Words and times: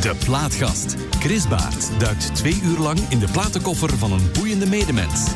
De 0.00 0.14
Plaatgast. 0.24 0.96
Chris 1.18 1.48
Baert 1.48 1.90
duikt 1.98 2.34
twee 2.34 2.60
uur 2.62 2.78
lang 2.78 2.98
in 3.08 3.18
de 3.18 3.28
platenkoffer 3.32 3.98
van 3.98 4.12
een 4.12 4.30
boeiende 4.32 4.66
medemens. 4.66 5.26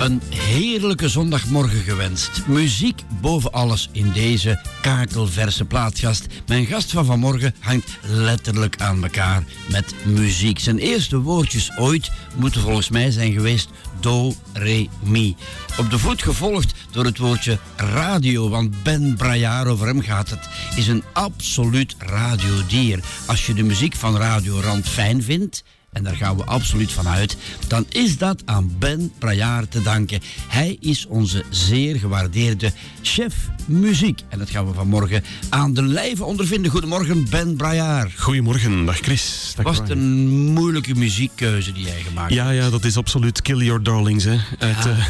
Een 0.00 0.22
heerlijke 0.28 1.08
zondagmorgen 1.08 1.80
gewenst. 1.80 2.46
Muziek 2.46 3.02
boven 3.20 3.52
alles 3.52 3.88
in 3.92 4.12
deze 4.12 4.60
kakelverse 4.82 5.64
plaatgast. 5.64 6.26
Mijn 6.46 6.66
gast 6.66 6.90
van 6.90 7.04
vanmorgen 7.04 7.54
hangt 7.58 7.98
letterlijk 8.02 8.80
aan 8.80 9.02
elkaar 9.02 9.44
met 9.70 9.94
muziek. 10.04 10.58
Zijn 10.58 10.78
eerste 10.78 11.20
woordjes 11.20 11.70
ooit 11.78 12.10
moeten 12.36 12.60
volgens 12.60 12.88
mij 12.88 13.10
zijn 13.10 13.32
geweest 13.32 13.68
do, 14.04 14.34
re, 14.52 14.88
mi. 15.02 15.36
Op 15.78 15.90
de 15.90 15.98
voet 15.98 16.22
gevolgd 16.22 16.74
door 16.90 17.04
het 17.04 17.18
woordje 17.18 17.58
radio, 17.76 18.48
want 18.48 18.82
Ben 18.82 19.16
Braillard, 19.16 19.68
over 19.68 19.86
hem 19.86 20.00
gaat 20.00 20.30
het, 20.30 20.48
is 20.76 20.88
een 20.88 21.02
absoluut 21.12 21.96
radiodier. 21.98 23.04
Als 23.26 23.46
je 23.46 23.54
de 23.54 23.62
muziek 23.62 23.94
van 23.94 24.16
Radio 24.16 24.60
Rand 24.60 24.88
fijn 24.88 25.22
vindt, 25.22 25.64
en 25.94 26.02
daar 26.04 26.16
gaan 26.16 26.36
we 26.36 26.44
absoluut 26.44 26.92
van 26.92 27.08
uit, 27.08 27.36
dan 27.68 27.86
is 27.88 28.18
dat 28.18 28.42
aan 28.44 28.70
Ben 28.78 29.12
Braillard 29.18 29.70
te 29.70 29.82
danken. 29.82 30.20
Hij 30.48 30.76
is 30.80 31.06
onze 31.06 31.44
zeer 31.50 31.96
gewaardeerde 31.96 32.72
chef 33.02 33.34
muziek. 33.66 34.20
En 34.28 34.38
dat 34.38 34.50
gaan 34.50 34.66
we 34.66 34.72
vanmorgen 34.74 35.24
aan 35.48 35.74
de 35.74 35.82
lijve 35.82 36.24
ondervinden. 36.24 36.70
Goedemorgen, 36.70 37.28
Ben 37.30 37.56
Braillard. 37.56 38.12
Goedemorgen, 38.16 38.84
dag 38.84 38.96
Chris. 38.98 39.52
Dag 39.56 39.64
Was 39.64 39.78
het 39.78 39.90
een 39.90 40.26
moeilijke 40.52 40.94
muziekkeuze 40.94 41.72
die 41.72 41.84
jij 41.84 42.02
gemaakt 42.06 42.32
Ja, 42.32 42.46
hebt? 42.46 42.58
ja, 42.58 42.70
dat 42.70 42.84
is 42.84 42.96
absoluut 42.96 43.42
Kill 43.42 43.64
Your 43.64 43.82
Darlings. 43.82 44.24
Hè. 44.24 44.36
Uit, 44.58 44.86
eh, 44.86 45.06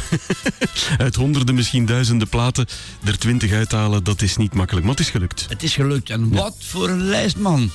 uit 1.04 1.14
honderden, 1.14 1.54
misschien 1.54 1.86
duizenden 1.86 2.28
platen 2.28 2.66
er 3.04 3.18
twintig 3.18 3.52
uithalen, 3.52 4.04
dat 4.04 4.22
is 4.22 4.36
niet 4.36 4.54
makkelijk. 4.54 4.86
Maar 4.86 4.94
het 4.94 5.04
is 5.04 5.10
gelukt. 5.10 5.46
Het 5.48 5.62
is 5.62 5.74
gelukt. 5.74 6.10
En 6.10 6.28
wat 6.32 6.56
voor 6.58 6.88
een 6.88 7.02
lijst, 7.02 7.36
man. 7.36 7.70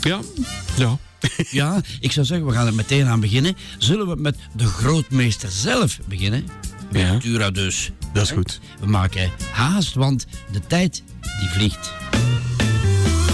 Ja, 0.00 0.20
ja. 0.76 0.98
Ja, 1.50 1.80
ik 2.00 2.12
zou 2.12 2.26
zeggen, 2.26 2.46
we 2.46 2.52
gaan 2.52 2.66
er 2.66 2.74
meteen 2.74 3.06
aan 3.06 3.20
beginnen. 3.20 3.56
Zullen 3.78 4.08
we 4.08 4.16
met 4.16 4.36
de 4.52 4.66
grootmeester 4.66 5.50
zelf 5.50 5.98
beginnen? 6.08 6.46
Ja. 6.92 7.06
Ventura 7.06 7.50
dus. 7.50 7.90
Dat 8.12 8.22
is 8.22 8.30
goed. 8.30 8.60
We 8.80 8.86
maken 8.86 9.30
haast, 9.50 9.94
want 9.94 10.26
de 10.52 10.60
tijd 10.66 11.02
die 11.40 11.48
vliegt. 11.48 11.92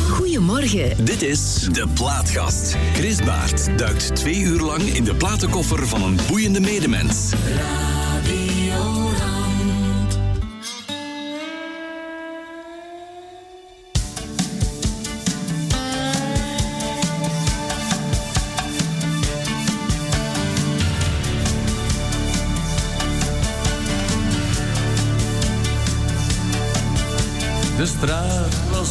Goedemorgen. 0.09 1.05
Dit 1.05 1.23
is 1.23 1.55
De 1.73 1.89
Plaatgast. 1.95 2.77
Chris 2.95 3.23
Baert 3.23 3.79
duikt 3.79 4.17
twee 4.17 4.41
uur 4.41 4.61
lang 4.61 4.83
in 4.83 5.05
de 5.05 5.15
platenkoffer 5.15 5.89
van 5.89 6.03
een 6.03 6.19
boeiende 6.29 6.61
medemens. 6.61 7.31
De 7.31 8.12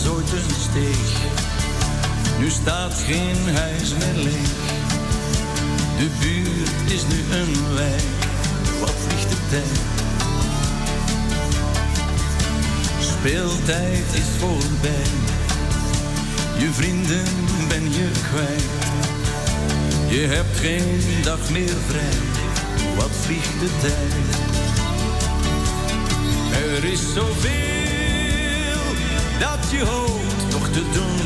was 0.04 0.12
ooit 0.12 0.32
een 0.32 0.56
steeg, 0.70 1.20
nu 2.40 2.50
staat 2.50 2.94
geen 2.94 3.56
huis 3.56 3.94
meer 3.94 4.24
leeg. 4.24 4.50
De 5.98 6.10
buurt 6.20 6.92
is 6.92 7.04
nu 7.08 7.36
een 7.38 7.76
wijk, 7.76 8.04
wat 8.80 8.94
vliegt 9.08 9.30
de 9.30 9.36
tijd. 9.50 9.80
Speeltijd 13.00 14.14
is 14.14 14.30
voorbij, 14.40 15.12
je 16.58 16.72
vrienden 16.72 17.26
ben 17.68 17.84
je 17.84 18.12
kwijt. 18.30 18.70
Je 20.08 20.28
hebt 20.28 20.60
geen 20.60 21.24
dag 21.24 21.50
meer 21.50 21.78
vrij, 21.88 22.20
wat 22.96 23.12
vliegt 23.22 23.60
de 23.60 23.70
tijd. 23.82 24.14
Er 26.76 26.84
is 26.92 27.14
zoveel 27.14 27.81
dat 29.42 29.72
je 29.72 29.86
hoopt 29.86 30.52
nog 30.52 30.68
te 30.68 30.84
doen. 30.94 31.20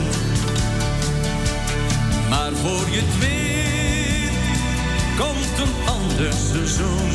Maar 2.30 2.52
voor 2.54 2.90
je 2.90 3.02
het 3.04 3.18
weet, 3.20 4.38
komt 5.18 5.68
een 5.68 5.76
ander 5.88 6.34
seizoen. 6.34 7.12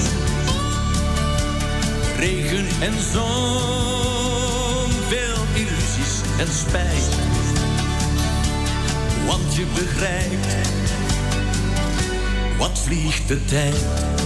Regen 2.17 2.67
en 2.81 3.03
zon, 3.13 4.91
veel 5.09 5.43
illusies 5.55 6.21
en 6.39 6.53
spijt. 6.53 7.09
Want 9.27 9.55
je 9.55 9.65
begrijpt, 9.75 10.69
wat 12.59 12.79
vliegt 12.79 13.29
de 13.29 13.45
tijd. 13.45 14.20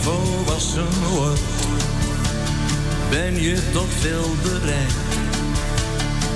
Volwassen 0.00 0.88
wordt, 1.10 1.40
ben 3.10 3.42
je 3.42 3.70
tot 3.72 3.88
veel 4.00 4.34
bereid. 4.42 4.92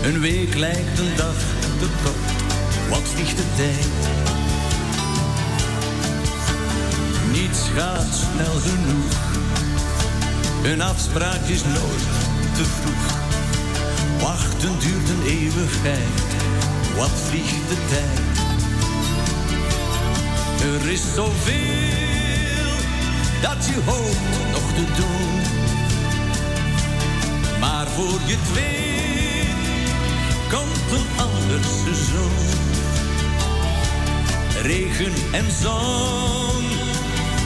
Een 0.03 0.21
week 0.21 0.55
lijkt 0.55 0.99
een 0.99 1.17
dag 1.17 1.34
te 1.78 1.87
kort, 2.03 2.33
wat 2.89 3.09
vliegt 3.15 3.37
de 3.37 3.45
tijd. 3.56 3.87
Niets 7.33 7.61
gaat 7.77 8.15
snel 8.15 8.55
genoeg, 8.61 9.12
een 10.65 10.83
afspraak 10.83 11.47
is 11.47 11.62
nooit 11.65 12.09
te 12.55 12.65
vroeg. 12.65 13.21
Wachten 14.23 14.79
duurt 14.79 15.09
een 15.09 15.23
eeuwigheid, 15.27 16.21
wat 16.97 17.11
vliegt 17.29 17.69
de 17.69 17.77
tijd. 17.89 18.33
Er 20.62 20.91
is 20.91 21.03
zoveel 21.15 21.91
dat 23.42 23.66
je 23.66 23.80
hoopt 23.84 24.50
nog 24.53 24.72
te 24.72 24.84
doen. 25.00 25.41
Maar 27.60 27.86
voor 27.86 28.20
je 28.26 28.36
het 28.38 28.53
weet, 28.53 29.56
komt 30.50 31.00
een 31.00 31.06
ander 31.16 31.60
seizoen. 31.84 32.31
Regen 34.62 35.12
en 35.32 35.50
zon, 35.62 36.64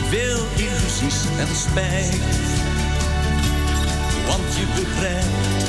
veel 0.08 0.44
illusies 0.56 1.24
en 1.38 1.56
spijt. 1.56 2.20
Want 4.26 4.56
je 4.56 4.66
begrijpt, 4.74 5.68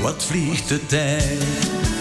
wat 0.00 0.24
vliegt 0.24 0.68
de 0.68 0.86
tijd. 0.86 1.99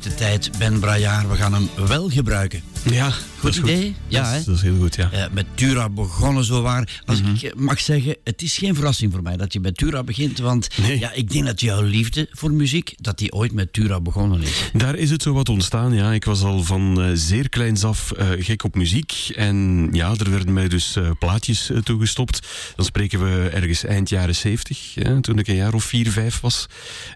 De 0.00 0.14
tijd, 0.14 0.50
Ben 0.58 0.80
Braillard. 0.80 1.28
We 1.28 1.36
gaan 1.36 1.52
hem 1.54 1.68
wel 1.86 2.08
gebruiken. 2.08 2.62
Ja, 2.82 3.12
Goed 3.40 3.56
idee? 3.56 3.94
Ja, 4.08 4.30
dat, 4.30 4.40
is, 4.40 4.44
dat 4.44 4.54
is 4.54 4.62
heel 4.62 4.76
goed, 4.78 4.94
ja. 4.94 5.28
Met 5.32 5.46
Tura 5.54 5.88
begonnen 5.88 6.44
zo 6.44 6.62
waar. 6.62 7.02
Als 7.06 7.22
Mhm. 7.22 7.34
ik 7.34 7.42
eh, 7.42 7.52
mag 7.56 7.80
zeggen, 7.80 8.16
het 8.24 8.42
is 8.42 8.58
geen 8.58 8.74
verrassing 8.74 9.12
voor 9.12 9.22
mij 9.22 9.36
dat 9.36 9.52
je 9.52 9.60
met 9.60 9.76
Tura 9.76 10.02
begint. 10.04 10.38
Want 10.38 10.68
Nee. 10.82 10.98
ja, 10.98 11.12
ik 11.12 11.30
denk 11.30 11.46
dat 11.46 11.60
jouw 11.60 11.82
liefde 11.82 12.28
voor 12.30 12.52
muziek, 12.52 12.94
dat 13.00 13.18
die 13.18 13.32
ooit 13.32 13.52
met 13.52 13.72
Tura 13.72 14.00
begonnen 14.00 14.42
is. 14.42 14.70
Daar 14.72 14.94
is 14.96 15.10
het 15.10 15.22
zo 15.22 15.32
wat 15.32 15.48
ontstaan, 15.48 15.92
ja. 15.94 16.12
Ik 16.12 16.24
was 16.24 16.42
al 16.42 16.62
van 16.64 17.02
eh, 17.02 17.10
zeer 17.14 17.48
kleins 17.48 17.84
af 17.84 18.10
eh, 18.12 18.28
gek 18.38 18.64
op 18.64 18.74
muziek. 18.74 19.12
En 19.34 19.88
ja, 19.92 20.14
er 20.16 20.30
werden 20.30 20.52
mij 20.52 20.68
dus 20.68 20.96
plaatjes 21.18 21.70
toegestopt. 21.84 22.46
Dan 22.76 22.84
spreken 22.84 23.20
we 23.20 23.48
ergens 23.48 23.84
eind 23.84 24.08
jaren 24.08 24.34
70, 24.36 24.94
ja, 24.94 25.20
toen 25.20 25.38
ik 25.38 25.48
een 25.48 25.54
jaar 25.54 25.74
of 25.74 25.84
vier, 25.84 26.10
vijf 26.10 26.40
was. 26.40 26.66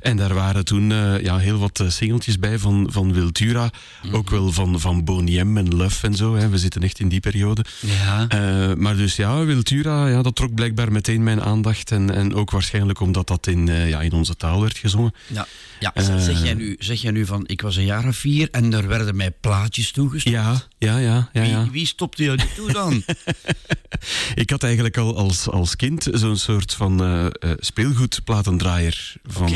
En 0.01 0.17
daar 0.17 0.35
waren 0.35 0.65
toen 0.65 0.89
ja, 1.23 1.39
heel 1.39 1.59
wat 1.59 1.85
singeltjes 1.89 2.39
bij 2.39 2.59
van, 2.59 2.87
van 2.91 3.13
Wiltura. 3.13 3.71
Ook 4.13 4.31
wel 4.31 4.53
van, 4.53 4.81
van 4.81 5.05
Boney 5.05 5.45
M 5.45 5.57
en 5.57 5.75
Love 5.77 6.07
en 6.07 6.12
zo. 6.17 6.35
Hè. 6.35 6.49
We 6.49 6.59
zitten 6.59 6.83
echt 6.83 6.99
in 6.99 7.09
die 7.09 7.21
periode. 7.21 7.65
Ja. 7.81 8.29
Eh, 8.29 8.75
maar 8.77 8.97
dus 8.97 9.17
ja, 9.17 9.45
Wiltura, 9.45 10.09
ja, 10.09 10.23
dat 10.23 10.37
trok 10.37 10.55
blijkbaar 10.55 10.93
meteen 10.93 11.23
mijn 11.23 11.43
aandacht. 11.43 11.91
En, 11.91 12.15
en 12.15 12.35
ook 12.35 12.51
waarschijnlijk 12.51 13.01
omdat 13.01 13.27
dat 13.27 13.47
in, 13.47 13.69
eh, 13.69 13.89
ja, 13.89 14.01
in 14.01 14.13
onze 14.13 14.37
taal 14.37 14.61
werd 14.61 14.79
gezongen. 14.79 15.15
Ja, 15.27 15.47
ja. 15.81 15.95
Eh. 15.95 16.19
zeg, 16.19 16.43
jij 16.43 16.55
nu, 16.55 16.77
zeg 16.79 17.03
jij 17.03 17.11
nu 17.11 17.27
van, 17.27 17.45
ik 17.47 17.61
was 17.61 17.77
een 17.77 17.85
jaar 17.85 18.07
of 18.07 18.17
vier 18.17 18.49
en 18.51 18.73
er 18.73 18.89
werden 18.89 19.17
mij 19.17 19.31
plaatjes 19.31 19.91
toegestuurd. 19.91 20.35
Ja, 20.35 20.63
ja, 20.79 20.99
ja. 20.99 21.31
ja, 21.33 21.43
ja. 21.43 21.63
Wie, 21.63 21.71
wie 21.71 21.87
stopte 21.87 22.23
jou 22.25 22.37
die 22.37 22.53
toe 22.55 22.73
dan? 22.73 23.03
Ik 24.35 24.51
had 24.51 24.63
eigenlijk 24.63 24.97
al 24.97 25.17
als, 25.17 25.49
als 25.49 25.77
kind 25.77 26.09
zo'n 26.13 26.37
soort 26.37 26.75
van 26.75 27.33
speelgoedplatendraaier 27.59 29.15
van. 29.25 29.53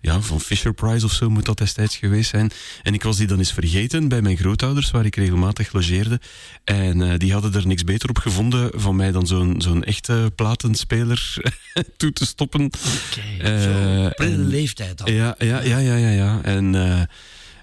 Ja, 0.00 0.20
van 0.20 0.40
Fisher 0.40 0.72
Price 0.74 1.04
of 1.04 1.12
zo 1.12 1.30
moet 1.30 1.44
dat 1.44 1.58
destijds 1.58 1.96
geweest 1.96 2.30
zijn. 2.30 2.50
En 2.82 2.94
ik 2.94 3.02
was 3.02 3.16
die 3.16 3.26
dan 3.26 3.38
eens 3.38 3.52
vergeten 3.52 4.08
bij 4.08 4.22
mijn 4.22 4.36
grootouders, 4.36 4.90
waar 4.90 5.04
ik 5.06 5.16
regelmatig 5.16 5.72
logeerde. 5.72 6.20
En 6.64 7.02
eh, 7.10 7.18
die 7.18 7.32
hadden 7.32 7.54
er 7.54 7.66
niks 7.66 7.84
beter 7.84 8.08
op 8.08 8.18
gevonden 8.18 8.70
van 8.74 8.96
mij 8.96 9.12
dan 9.12 9.26
zo'n 9.26 9.54
zo'n 9.62 9.84
echte 9.84 10.32
platenspeler 10.36 11.34
toe 11.96 12.12
te 12.12 12.26
stoppen. 12.26 12.64
Oké, 12.64 13.42
Eh, 13.42 14.20
en- 14.20 14.46
leeftijd 14.46 15.02
al. 15.02 15.10
Ja, 15.10 15.34
ja, 15.38 15.60
ja, 15.62 15.78
ja, 15.78 15.94
ja. 15.96 16.10
ja. 16.10 16.40
En, 16.42 16.74
eh, 16.74 17.00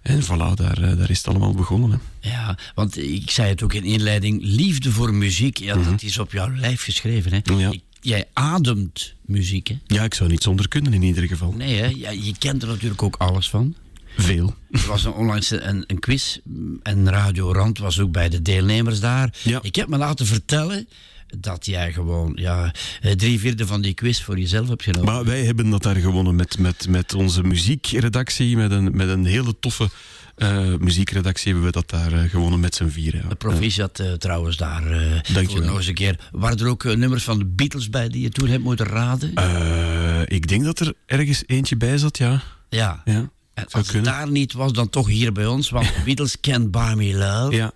en 0.01 0.23
voilà, 0.23 0.53
daar, 0.55 0.95
daar 0.97 1.09
is 1.09 1.17
het 1.17 1.27
allemaal 1.27 1.53
begonnen. 1.53 1.91
Hè. 1.91 2.29
Ja, 2.29 2.57
want 2.75 2.97
ik 2.97 3.29
zei 3.31 3.49
het 3.49 3.63
ook 3.63 3.73
in 3.73 3.83
inleiding, 3.83 4.39
liefde 4.43 4.91
voor 4.91 5.13
muziek, 5.13 5.57
ja, 5.57 5.75
dat 5.75 6.01
is 6.01 6.17
op 6.17 6.31
jouw 6.31 6.55
lijf 6.55 6.83
geschreven. 6.83 7.31
Hè? 7.33 7.39
Mhm. 7.43 7.59
Ja. 7.59 7.71
Ik- 7.71 7.83
jij 8.05 8.25
ademt 8.33 9.13
muziek, 9.21 9.67
hè? 9.67 9.77
Ja, 9.87 10.03
ik 10.03 10.13
zou 10.13 10.29
niet 10.29 10.43
zonder 10.43 10.67
kunnen 10.67 10.93
in 10.93 11.01
ieder 11.01 11.23
geval. 11.23 11.51
Nee, 11.51 11.75
hè? 11.75 11.87
Ja, 11.95 12.09
je 12.09 12.33
kent 12.39 12.61
er 12.61 12.67
natuurlijk 12.67 13.03
ook 13.03 13.15
alles 13.15 13.49
van. 13.49 13.75
Veel. 14.17 14.55
Er 14.71 14.87
was 14.87 15.03
een, 15.03 15.13
onlangs 15.13 15.51
een, 15.51 15.83
een 15.87 15.99
quiz 15.99 16.37
en 16.83 17.09
Radio 17.09 17.51
Rand 17.51 17.77
was 17.77 17.99
ook 17.99 18.11
bij 18.11 18.29
de 18.29 18.41
deelnemers 18.41 18.99
daar. 18.99 19.37
Ja. 19.43 19.59
Ik 19.61 19.75
heb 19.75 19.87
me 19.87 19.97
laten 19.97 20.25
vertellen 20.25 20.87
dat 21.39 21.65
jij 21.65 21.93
gewoon 21.93 22.31
ja, 22.35 22.73
eh, 23.01 23.11
drie 23.11 23.39
vierde 23.39 23.67
van 23.67 23.81
die 23.81 23.93
quiz 23.93 24.21
voor 24.21 24.39
jezelf 24.39 24.67
hebt 24.67 24.83
genomen. 24.83 25.13
Maar 25.13 25.25
wij 25.25 25.43
hebben 25.43 25.69
dat 25.69 25.83
daar 25.83 25.95
gewonnen 25.95 26.35
met, 26.35 26.57
met, 26.59 26.87
met 26.87 27.13
onze 27.13 27.43
muziekredactie, 27.43 28.57
met 28.57 28.71
een, 28.71 28.95
met 28.95 29.07
een 29.07 29.25
hele 29.25 29.59
toffe 29.59 29.89
eh, 30.35 30.75
muziekredactie 30.79 31.51
hebben 31.51 31.65
we 31.65 31.71
dat 31.71 31.89
daar 31.89 32.13
eh, 32.13 32.29
gewonnen 32.29 32.59
met 32.59 32.75
z'n 32.75 32.87
vieren. 32.87 33.21
Ja. 33.23 33.29
De 33.29 33.35
proficiat 33.35 33.99
eh, 33.99 34.13
trouwens 34.13 34.57
daar. 34.57 34.83
Dankjewel. 34.83 35.45
voor 35.45 35.65
nog 35.65 35.77
eens 35.77 35.87
een 35.87 35.93
keer. 35.93 36.29
Waren 36.31 36.57
er 36.57 36.67
ook 36.67 36.83
nummers 36.83 37.23
van 37.23 37.39
de 37.39 37.45
Beatles 37.45 37.89
bij 37.89 38.09
die 38.09 38.21
je 38.21 38.29
toen 38.29 38.47
hebt 38.47 38.63
moeten 38.63 38.85
raden? 38.85 39.29
Ik 40.25 40.47
denk 40.47 40.63
dat 40.63 40.79
er 40.79 40.93
ergens 41.05 41.43
eentje 41.45 41.77
bij 41.77 41.97
zat, 41.97 42.17
ja. 42.17 42.41
ja. 42.69 43.01
ja. 43.05 43.29
En 43.53 43.65
als 43.71 43.91
het 43.91 44.03
daar 44.03 44.31
niet 44.31 44.53
was, 44.53 44.73
dan 44.73 44.89
toch 44.89 45.07
hier 45.07 45.31
bij 45.31 45.45
ons. 45.45 45.69
Want 45.69 45.91
Beatles 46.05 46.39
Can't 46.39 46.71
Buy 46.71 46.93
Me 46.93 47.13
Love. 47.13 47.55
Ja. 47.55 47.71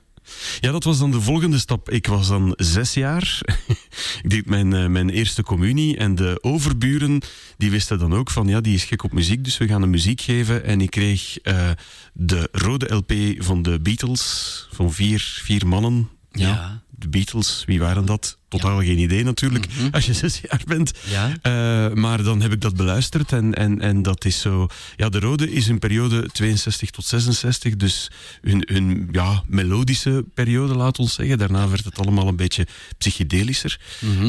Ja, 0.60 0.72
dat 0.72 0.84
was 0.84 1.00
dan 1.00 1.12
de 1.12 1.22
volgende 1.22 1.58
stap. 1.58 1.90
Ik 1.90 2.08
was 2.08 2.28
dan 2.28 2.54
zes 2.58 2.94
jaar. 2.94 3.40
ik 4.24 4.30
deed 4.30 4.46
mijn, 4.46 4.74
eh, 4.74 4.88
mijn 4.88 5.10
eerste 5.10 5.44
communie. 5.44 5.98
En 5.98 6.16
de 6.16 6.38
overburen 6.42 7.22
die 7.58 7.72
wisten 7.72 8.00
dan 8.00 8.14
ook 8.14 8.30
van 8.30 8.48
ja, 8.48 8.62
die 8.62 8.76
is 8.76 8.84
gek 8.84 9.04
op 9.04 9.12
muziek, 9.12 9.44
dus 9.44 9.58
we 9.58 9.68
gaan 9.68 9.82
hem 9.82 9.90
muziek 9.90 10.22
geven. 10.22 10.64
En 10.64 10.82
ik 10.82 10.90
kreeg 10.90 11.40
eh, 11.40 11.70
de 12.14 12.50
rode 12.52 12.94
LP 12.94 13.14
van 13.44 13.62
de 13.62 13.80
Beatles, 13.80 14.68
van 14.72 14.94
vier, 14.94 15.40
vier 15.44 15.68
mannen. 15.68 16.10
Ja. 16.32 16.82
De 16.90 17.10
Beatles, 17.10 17.64
wie 17.66 17.80
waren 17.80 18.06
dat? 18.06 18.38
Totaal 18.50 18.82
geen 18.82 18.98
idee 18.98 19.24
natuurlijk, 19.24 19.66
als 19.92 20.06
je 20.06 20.14
zes 20.14 20.42
jaar 20.50 20.62
bent. 20.68 20.92
Ja. 21.10 21.32
Eh, 21.42 21.94
maar 21.94 22.24
dan 22.24 22.42
heb 22.42 22.52
ik 22.52 22.62
dat 22.62 22.76
beluisterd 22.76 23.32
en, 23.32 23.54
en, 23.54 23.82
en 23.82 24.02
dat 24.02 24.26
is 24.26 24.40
zo... 24.40 24.68
Ja, 24.96 25.10
de 25.10 25.20
Rode 25.20 25.52
is 25.52 25.68
een 25.68 25.80
periode 25.80 26.30
62 26.32 26.90
tot 26.90 27.06
66, 27.06 27.76
dus 27.76 28.12
hun, 28.42 28.64
hun 28.72 29.10
ja, 29.12 29.44
melodische 29.48 30.26
periode, 30.34 30.76
laat 30.76 31.00
ons 31.00 31.14
zeggen. 31.14 31.38
Daarna 31.38 31.70
werd 31.70 31.86
het 31.86 32.00
allemaal 32.00 32.28
een 32.28 32.36
beetje 32.36 32.68
psychedelischer. 32.98 33.80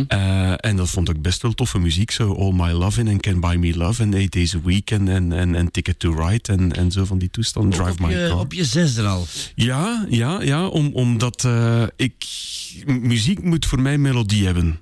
Eh, 0.09 0.53
en 0.57 0.77
dat 0.77 0.91
vond 0.91 1.09
ik 1.09 1.23
best 1.23 1.43
wel 1.43 1.53
toffe 1.53 1.79
muziek, 1.79 2.11
zo 2.11 2.35
All 2.35 2.53
My 2.53 2.71
Love 2.71 3.01
in 3.01 3.09
en 3.09 3.21
Can 3.21 3.41
Buy 3.41 3.57
Me 3.57 3.77
Love 3.77 4.03
en 4.03 4.15
Eight 4.15 4.33
Days 4.33 4.55
a 4.55 4.61
Week 4.65 4.91
en, 4.91 5.09
en, 5.09 5.33
en, 5.33 5.55
en 5.55 5.71
Ticket 5.71 5.99
to 5.99 6.13
Ride 6.13 6.53
en, 6.53 6.73
en 6.77 6.91
zo 6.91 7.05
van 7.05 7.19
die 7.19 7.31
toestanden. 7.31 7.79
Drive 7.79 7.91
op, 7.91 8.01
My 8.01 8.13
je, 8.13 8.29
Car. 8.29 8.39
op 8.39 8.53
je 8.53 8.65
zesde 8.65 9.07
al. 9.07 9.27
Ja, 9.55 10.07
ja, 10.09 10.43
ja 10.43 10.67
om, 10.67 10.91
omdat 10.93 11.45
eh, 11.45 11.83
ik... 11.97 12.15
Muziek 12.87 13.43
moet 13.43 13.67
voor 13.67 13.81
mij 13.81 13.99
melodie 14.13 14.45
hebben. 14.45 14.81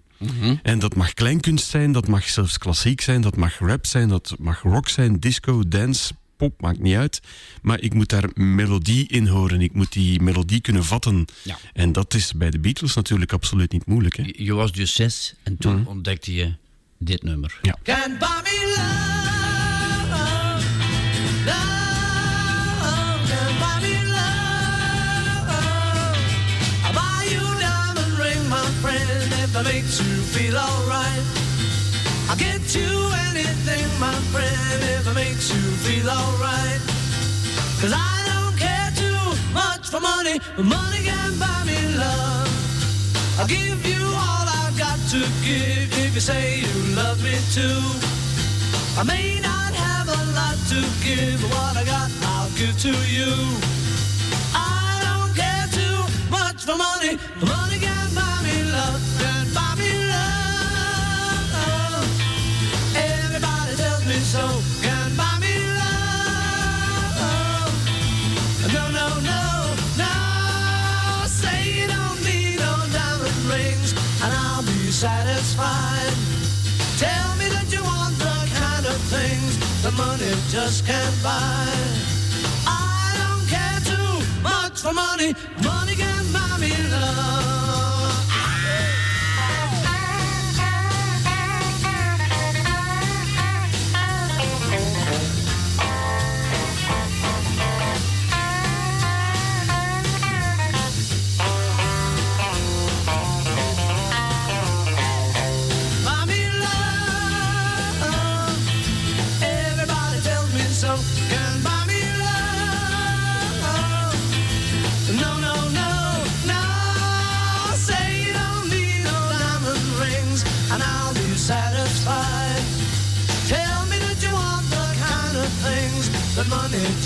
En 0.62 0.78
dat 0.78 0.94
mag 0.94 1.14
kleinkunst 1.14 1.68
zijn, 1.68 1.92
dat 1.92 2.08
mag 2.08 2.28
zelfs 2.28 2.58
klassiek 2.58 3.00
zijn, 3.00 3.20
dat 3.20 3.36
mag 3.36 3.58
rap 3.58 3.86
zijn, 3.86 4.08
dat 4.08 4.34
mag 4.38 4.62
rock 4.62 4.88
zijn, 4.88 5.20
disco, 5.20 5.68
dance, 5.68 6.14
pop, 6.36 6.60
maakt 6.60 6.80
niet 6.80 6.96
uit. 6.96 7.20
Maar 7.62 7.80
ik 7.80 7.94
moet 7.94 8.08
daar 8.08 8.30
melodie 8.34 9.08
in 9.08 9.26
horen. 9.26 9.60
Ik 9.60 9.72
moet 9.72 9.92
die 9.92 10.20
melodie 10.20 10.60
kunnen 10.60 10.84
vatten. 10.84 11.24
Ja. 11.42 11.58
En 11.72 11.92
dat 11.92 12.14
is 12.14 12.32
bij 12.32 12.50
de 12.50 12.58
Beatles 12.58 12.94
natuurlijk 12.94 13.32
absoluut 13.32 13.72
niet 13.72 13.86
moeilijk. 13.86 14.16
Hè? 14.16 14.22
Je, 14.22 14.44
je 14.44 14.54
was 14.54 14.72
dus 14.72 14.94
zes 14.94 15.34
en 15.42 15.56
toen 15.56 15.86
ontdekte 15.86 16.34
je 16.34 16.54
dit 16.98 17.22
nummer. 17.22 17.58
Ja. 17.62 17.76
Can't 17.82 18.18
buy 18.18 18.28
me 18.42 18.74
love, 18.76 19.17
that 29.62 29.74
makes 29.74 29.98
you 29.98 30.14
feel 30.34 30.56
alright. 30.56 31.24
I'll 32.30 32.36
get 32.36 32.62
you 32.74 32.90
anything, 33.26 33.86
my 33.98 34.14
friend, 34.30 34.78
if 34.94 35.06
it 35.06 35.14
makes 35.14 35.50
you 35.50 35.62
feel 35.82 36.08
alright. 36.08 36.80
Cause 37.80 37.90
I 37.90 38.14
don't 38.30 38.54
care 38.54 38.90
too 38.94 39.18
much 39.52 39.90
for 39.90 40.00
money, 40.00 40.38
but 40.56 40.64
money 40.64 41.02
can 41.02 41.38
buy 41.42 41.62
me 41.66 41.78
love. 41.98 42.46
I'll 43.38 43.48
give 43.48 43.80
you 43.84 43.98
all 43.98 44.46
I've 44.62 44.78
got 44.78 44.98
to 45.14 45.20
give 45.42 45.90
if 46.06 46.14
you 46.14 46.20
say 46.20 46.60
you 46.62 46.74
love 46.94 47.18
me 47.24 47.34
too. 47.50 47.82
I 48.94 49.02
may 49.02 49.40
not 49.40 49.72
have 49.74 50.06
a 50.06 50.20
lot 50.38 50.58
to 50.70 50.78
give, 51.02 51.42
but 51.42 51.50
what 51.50 51.74
I 51.82 51.84
got 51.84 52.10
I'll 52.30 52.50
give 52.54 52.78
to 52.86 52.94
you. 53.10 53.32
I 54.54 55.02
don't 55.06 55.34
care 55.34 55.66
too 55.74 55.98
much 56.30 56.62
for 56.62 56.76
money, 56.76 57.18
but 57.40 57.48
money 57.48 57.78
can 57.80 57.97
satisfied. 74.98 76.12
Tell 76.98 77.36
me 77.36 77.46
that 77.54 77.70
you 77.70 77.80
want 77.84 78.18
the 78.18 78.38
kind 78.58 78.84
of 78.84 78.98
things 79.14 79.54
that 79.84 79.94
money 79.94 80.34
just 80.50 80.84
can't 80.86 81.22
buy. 81.22 81.70
I 82.66 83.14
don't 83.22 83.46
care 83.46 83.78
too 83.86 84.14
much 84.42 84.82
for 84.82 84.92
money. 84.92 85.36
Money 85.62 85.94
can 85.94 86.17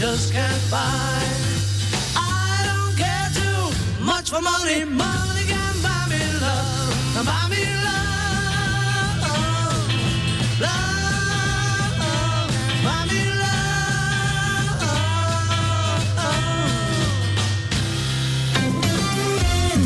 just 0.03 0.33
can't 0.33 0.71
buy. 0.71 1.23
I 2.17 2.65
don't 2.67 2.97
care 2.97 3.31
too 3.39 3.71
for 4.31 4.43
money, 4.43 4.85
money 4.85 5.45
can 5.47 5.81
buy 5.81 6.07
me 6.09 6.19
love, 6.41 7.25
buy 7.25 7.47
me 7.49 7.65
love, 7.87 9.23
love, 10.61 11.99
buy 12.85 13.05
me 13.11 13.23
love. 13.43 13.67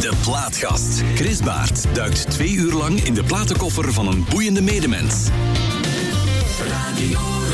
De 0.00 0.12
Plaatgast. 0.23 1.02
Chris 1.14 1.40
Baert 1.40 1.87
duikt 1.92 2.30
twee 2.30 2.52
uur 2.52 2.73
lang 2.73 3.00
in 3.00 3.14
de 3.14 3.23
platenkoffer 3.25 3.92
van 3.92 4.06
een 4.06 4.25
boeiende 4.30 4.62
medemens. 4.62 5.28
Radio 6.68 7.45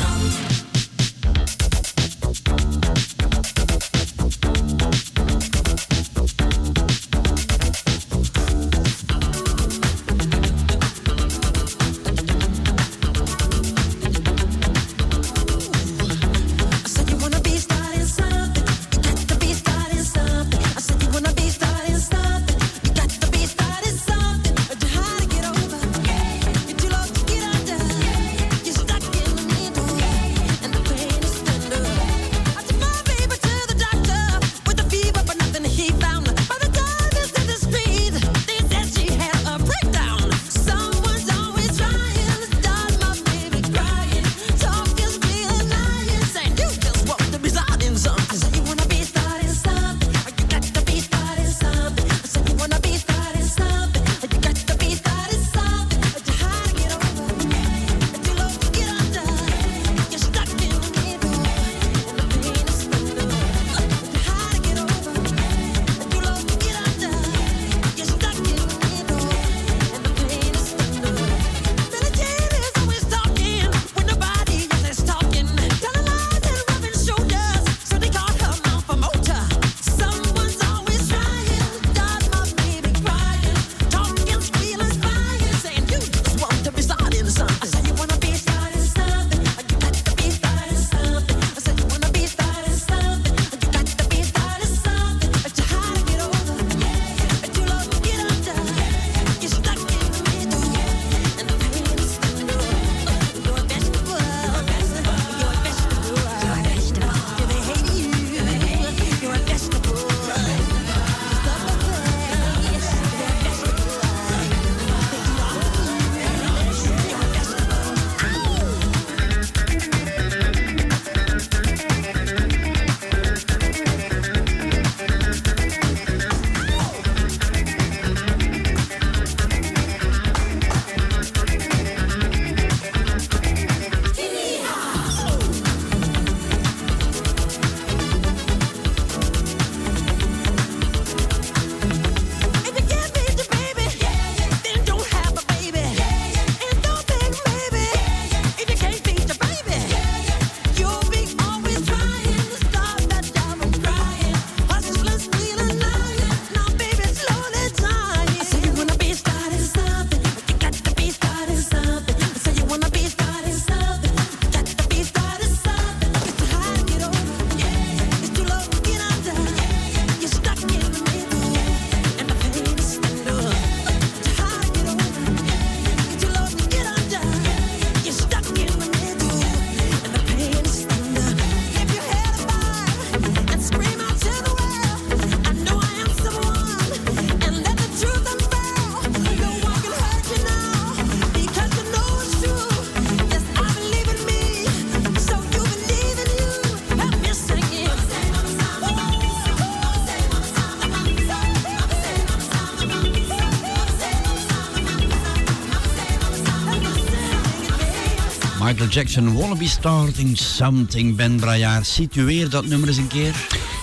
Jackson, 208.81 209.33
Wanna 209.33 209.55
Be 209.55 209.67
Starting 209.67 210.37
Something. 210.37 211.15
Ben 211.15 211.35
Brajaar, 211.35 211.85
situeer 211.85 212.49
dat 212.49 212.65
nummer 212.65 212.87
eens 212.87 212.97
een 212.97 213.07
keer. 213.07 213.35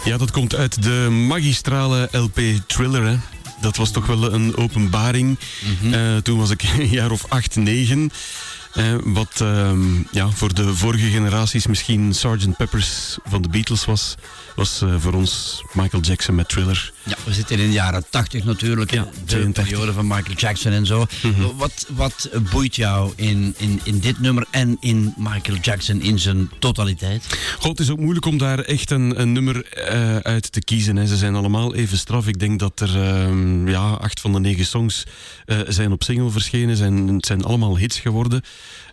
Ja, 0.04 0.16
dat 0.16 0.30
komt 0.30 0.54
uit 0.54 0.82
de 0.82 1.08
magistrale 1.10 2.08
LP 2.12 2.40
Thriller. 2.66 3.06
Hè. 3.06 3.16
Dat 3.60 3.76
was 3.76 3.90
toch 3.90 4.06
wel 4.06 4.32
een 4.32 4.56
openbaring. 4.56 5.38
Mm 5.82 6.22
toen 6.22 6.38
was 6.38 6.50
ik 6.50 6.62
een 6.78 6.88
jaar 6.88 7.10
of 7.10 7.24
acht, 7.28 7.56
negen. 7.56 8.10
Uh, 8.74 8.94
wat 9.04 9.40
uh, 9.42 9.72
ja, 10.10 10.30
voor 10.30 10.54
de 10.54 10.76
vorige 10.76 11.10
generaties 11.10 11.66
misschien 11.66 12.14
Sgt. 12.14 12.56
Peppers 12.56 13.18
van 13.24 13.42
de 13.42 13.48
Beatles 13.48 13.84
was, 13.84 14.14
was 14.60 14.82
uh, 14.82 14.94
voor 14.98 15.12
ons 15.12 15.62
Michael 15.72 16.02
Jackson 16.02 16.34
met 16.34 16.48
Thriller. 16.48 16.92
Ja, 17.02 17.16
we 17.24 17.32
zitten 17.32 17.58
in 17.58 17.66
de 17.66 17.72
jaren 17.72 18.04
80 18.10 18.44
natuurlijk, 18.44 18.90
ja, 18.90 19.02
de 19.02 19.24
82. 19.24 19.64
periode 19.64 19.92
van 19.92 20.06
Michael 20.06 20.36
Jackson 20.36 20.72
en 20.72 20.86
zo. 20.86 21.06
Mm 21.22 21.34
-hmm. 21.34 21.56
wat, 21.56 21.86
wat 21.88 22.30
boeit 22.50 22.76
jou 22.76 23.12
in, 23.16 23.54
in, 23.58 23.80
in 23.84 23.98
dit 23.98 24.20
nummer 24.20 24.46
en 24.50 24.76
in 24.80 25.14
Michael 25.16 25.58
Jackson 25.58 26.00
in 26.00 26.18
zijn 26.18 26.50
totaliteit? 26.58 27.38
God, 27.58 27.70
het 27.70 27.80
is 27.80 27.90
ook 27.90 27.98
moeilijk 27.98 28.26
om 28.26 28.38
daar 28.38 28.58
echt 28.58 28.90
een, 28.90 29.20
een 29.20 29.32
nummer 29.32 29.56
uh, 29.56 30.16
uit 30.16 30.52
te 30.52 30.60
kiezen. 30.60 30.96
Hè. 30.96 31.06
Ze 31.06 31.16
zijn 31.16 31.34
allemaal 31.34 31.74
even 31.74 31.98
straf. 31.98 32.26
Ik 32.26 32.38
denk 32.38 32.58
dat 32.58 32.80
er 32.80 33.02
ehm, 33.02 33.68
ja, 33.68 33.90
acht 33.90 34.20
van 34.20 34.32
de 34.32 34.40
negen 34.40 34.66
songs 34.66 35.04
zijn 35.68 35.92
op 35.92 36.02
single 36.02 36.30
verschenen. 36.30 36.76
Zijn, 36.76 37.08
het 37.08 37.26
zijn 37.26 37.44
allemaal 37.44 37.78
hits 37.78 37.98
geworden. 38.00 38.42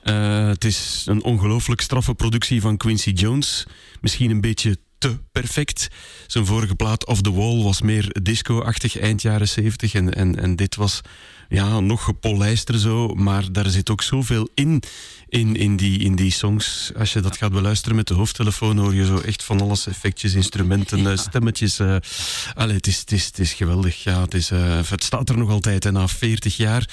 Uh, 0.03 0.47
het 0.47 0.63
is 0.63 1.03
een 1.05 1.24
ongelooflijk 1.24 1.81
straffe 1.81 2.13
productie 2.13 2.62
van 2.62 2.77
Quincy 2.77 3.09
Jones. 3.09 3.65
Misschien 4.01 4.31
een 4.31 4.41
beetje 4.41 4.77
te 4.98 5.18
perfect. 5.32 5.88
Zijn 6.27 6.46
vorige 6.46 6.75
plaat 6.75 7.06
Off 7.06 7.22
the 7.22 7.34
Wall 7.34 7.63
was 7.63 7.82
meer 7.82 8.16
disco-achtig 8.22 9.00
eind 9.00 9.22
jaren 9.22 9.48
70 9.48 9.94
en, 9.94 10.13
en, 10.13 10.39
en 10.39 10.56
dit 10.56 10.75
was 10.75 11.01
ja, 11.50 11.80
nog 11.80 12.04
gepolijster 12.04 12.80
zo, 12.80 13.08
maar 13.08 13.51
daar 13.51 13.70
zit 13.70 13.89
ook 13.89 14.01
zoveel 14.01 14.50
in, 14.54 14.84
in, 15.27 15.56
in, 15.56 15.75
die, 15.75 16.00
in 16.00 16.16
die 16.16 16.32
songs. 16.32 16.92
Als 16.98 17.13
je 17.13 17.20
dat 17.20 17.38
gaat 17.38 17.51
beluisteren 17.51 17.96
met 17.96 18.08
de 18.08 18.13
hoofdtelefoon, 18.13 18.77
hoor 18.77 18.96
je 18.96 19.06
zo 19.06 19.18
echt 19.18 19.44
van 19.44 19.62
alles, 19.62 19.88
effectjes, 19.88 20.34
instrumenten, 20.34 21.01
ja. 21.01 21.16
stemmetjes. 21.16 21.80
Uh, 21.80 21.96
allee, 22.54 22.75
het, 22.75 22.88
is, 22.88 23.00
het, 23.00 23.12
is, 23.12 23.25
het 23.25 23.39
is 23.39 23.54
geweldig. 23.54 24.04
Ja, 24.04 24.22
het, 24.22 24.34
is, 24.34 24.51
uh, 24.51 24.80
het 24.89 25.04
staat 25.04 25.30
er 25.30 25.38
nog 25.38 25.50
altijd 25.50 25.86
en 25.86 25.94
na 25.94 26.08
40 26.08 26.58
jaar. 26.58 26.89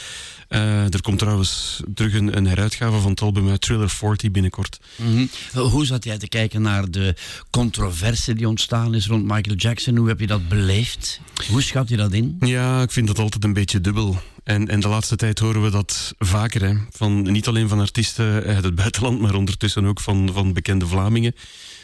Uh, 0.49 0.93
er 0.93 1.03
komt 1.03 1.19
trouwens 1.19 1.81
terug 1.95 2.15
een, 2.15 2.37
een, 2.37 2.47
heruitgave 2.47 2.99
van 2.99 3.11
het 3.11 3.21
album 3.21 3.49
uit 3.49 3.61
Thriller 3.61 3.91
40 3.91 4.31
binnenkort. 4.31 4.79
Mm 4.97 5.29
-hmm. 5.53 5.63
Hoe 5.63 5.87
zat 5.87 6.05
jij 6.05 6.19
te 6.19 6.29
kijken 6.29 6.63
naar 6.63 6.91
de 6.91 7.15
controverse 7.51 8.35
die 8.35 8.49
ontstaan 8.49 8.95
is 8.95 9.07
rond 9.07 9.23
Michael 9.25 9.57
Jackson? 9.57 9.97
Hoe 9.97 10.09
heb 10.09 10.21
je 10.21 10.27
dat 10.27 10.49
beleefd? 10.49 11.21
Hoe 11.51 11.63
schat 11.63 11.89
je 11.89 11.97
dat 11.97 12.13
in? 12.13 12.37
Ja, 12.41 12.83
ik 12.83 12.91
vind 12.91 13.07
dat 13.07 13.19
altijd 13.19 13.45
een 13.45 13.53
beetje 13.53 13.81
dubbel. 13.81 14.21
En, 14.45 14.69
en 14.69 14.81
de 14.81 14.89
laatste 14.89 15.17
tijd 15.17 15.39
horen 15.39 15.63
we 15.63 15.71
dat 15.71 16.15
vaker. 16.19 16.63
Hè? 16.65 16.75
Van, 16.91 17.23
niet 17.23 17.49
alleen 17.49 17.69
van 17.69 17.81
artiesten 17.81 18.43
uit 18.45 18.65
het 18.65 18.75
buitenland, 18.75 19.21
maar 19.21 19.35
ondertussen 19.35 19.85
ook 19.85 20.01
van, 20.01 20.31
van 20.33 20.53
bekende 20.53 20.87
Vlamingen. 20.87 21.35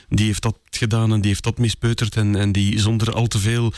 Die 0.08 0.26
heeft 0.26 0.42
dat 0.42 0.56
gedaan 0.70 1.12
en 1.12 1.20
die 1.20 1.30
heeft 1.30 1.44
dat 1.44 1.58
mispeuterd. 1.58 2.16
En, 2.16 2.36
en 2.36 2.52
die 2.52 2.80
zonder 2.80 3.12
al 3.12 3.26
te 3.26 3.38
veel 3.38 3.72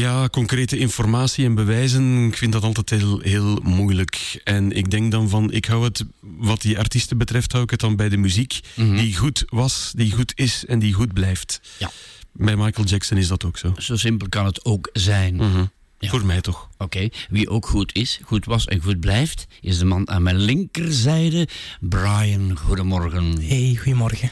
ja, 0.00 0.28
concrete 0.28 0.78
informatie 0.78 1.44
en 1.44 1.54
bewijzen, 1.54 2.26
ik 2.26 2.36
vind 2.36 2.52
dat 2.52 2.62
altijd 2.62 2.90
heel, 2.90 3.20
heel 3.20 3.60
moeilijk. 3.62 4.40
En 4.44 4.72
ik 4.72 4.90
denk 4.90 5.10
dan 5.10 5.28
van, 5.28 5.52
ik 5.52 5.64
hou 5.64 5.84
het, 5.84 6.04
wat 6.20 6.60
die 6.60 6.78
artiesten 6.78 7.18
betreft, 7.18 7.52
hou 7.52 7.64
ik 7.64 7.70
het 7.70 7.80
dan 7.80 7.96
bij 7.96 8.08
de 8.08 8.16
muziek. 8.16 8.60
Mm 8.74 8.86
-hmm. 8.86 8.96
Die 8.96 9.16
goed 9.16 9.44
was, 9.48 9.92
die 9.96 10.12
goed 10.12 10.32
is 10.34 10.64
en 10.66 10.78
die 10.78 10.92
goed 10.92 11.12
blijft. 11.12 11.60
Ja. 11.78 11.90
Bij 12.32 12.56
Michael 12.56 12.86
Jackson 12.86 13.16
is 13.16 13.28
dat 13.28 13.44
ook 13.44 13.58
zo. 13.58 13.74
Zo 13.76 13.96
simpel 13.96 14.28
kan 14.28 14.46
het 14.46 14.64
ook 14.64 14.88
zijn. 14.92 15.34
Mm 15.34 15.52
-hmm. 15.52 15.70
Ja. 15.98 16.08
Voor 16.08 16.26
mij 16.26 16.40
toch. 16.40 16.68
Oké, 16.72 16.82
okay. 16.84 17.12
wie 17.30 17.48
ook 17.48 17.66
goed 17.66 17.94
is, 17.94 18.20
goed 18.24 18.44
was 18.44 18.66
en 18.66 18.82
goed 18.82 19.00
blijft, 19.00 19.46
is 19.60 19.78
de 19.78 19.84
man 19.84 20.08
aan 20.08 20.22
mijn 20.22 20.38
linkerzijde, 20.38 21.48
Brian. 21.80 22.58
Goedemorgen. 22.58 23.42
Hey, 23.42 23.76
goedemorgen. 23.76 24.30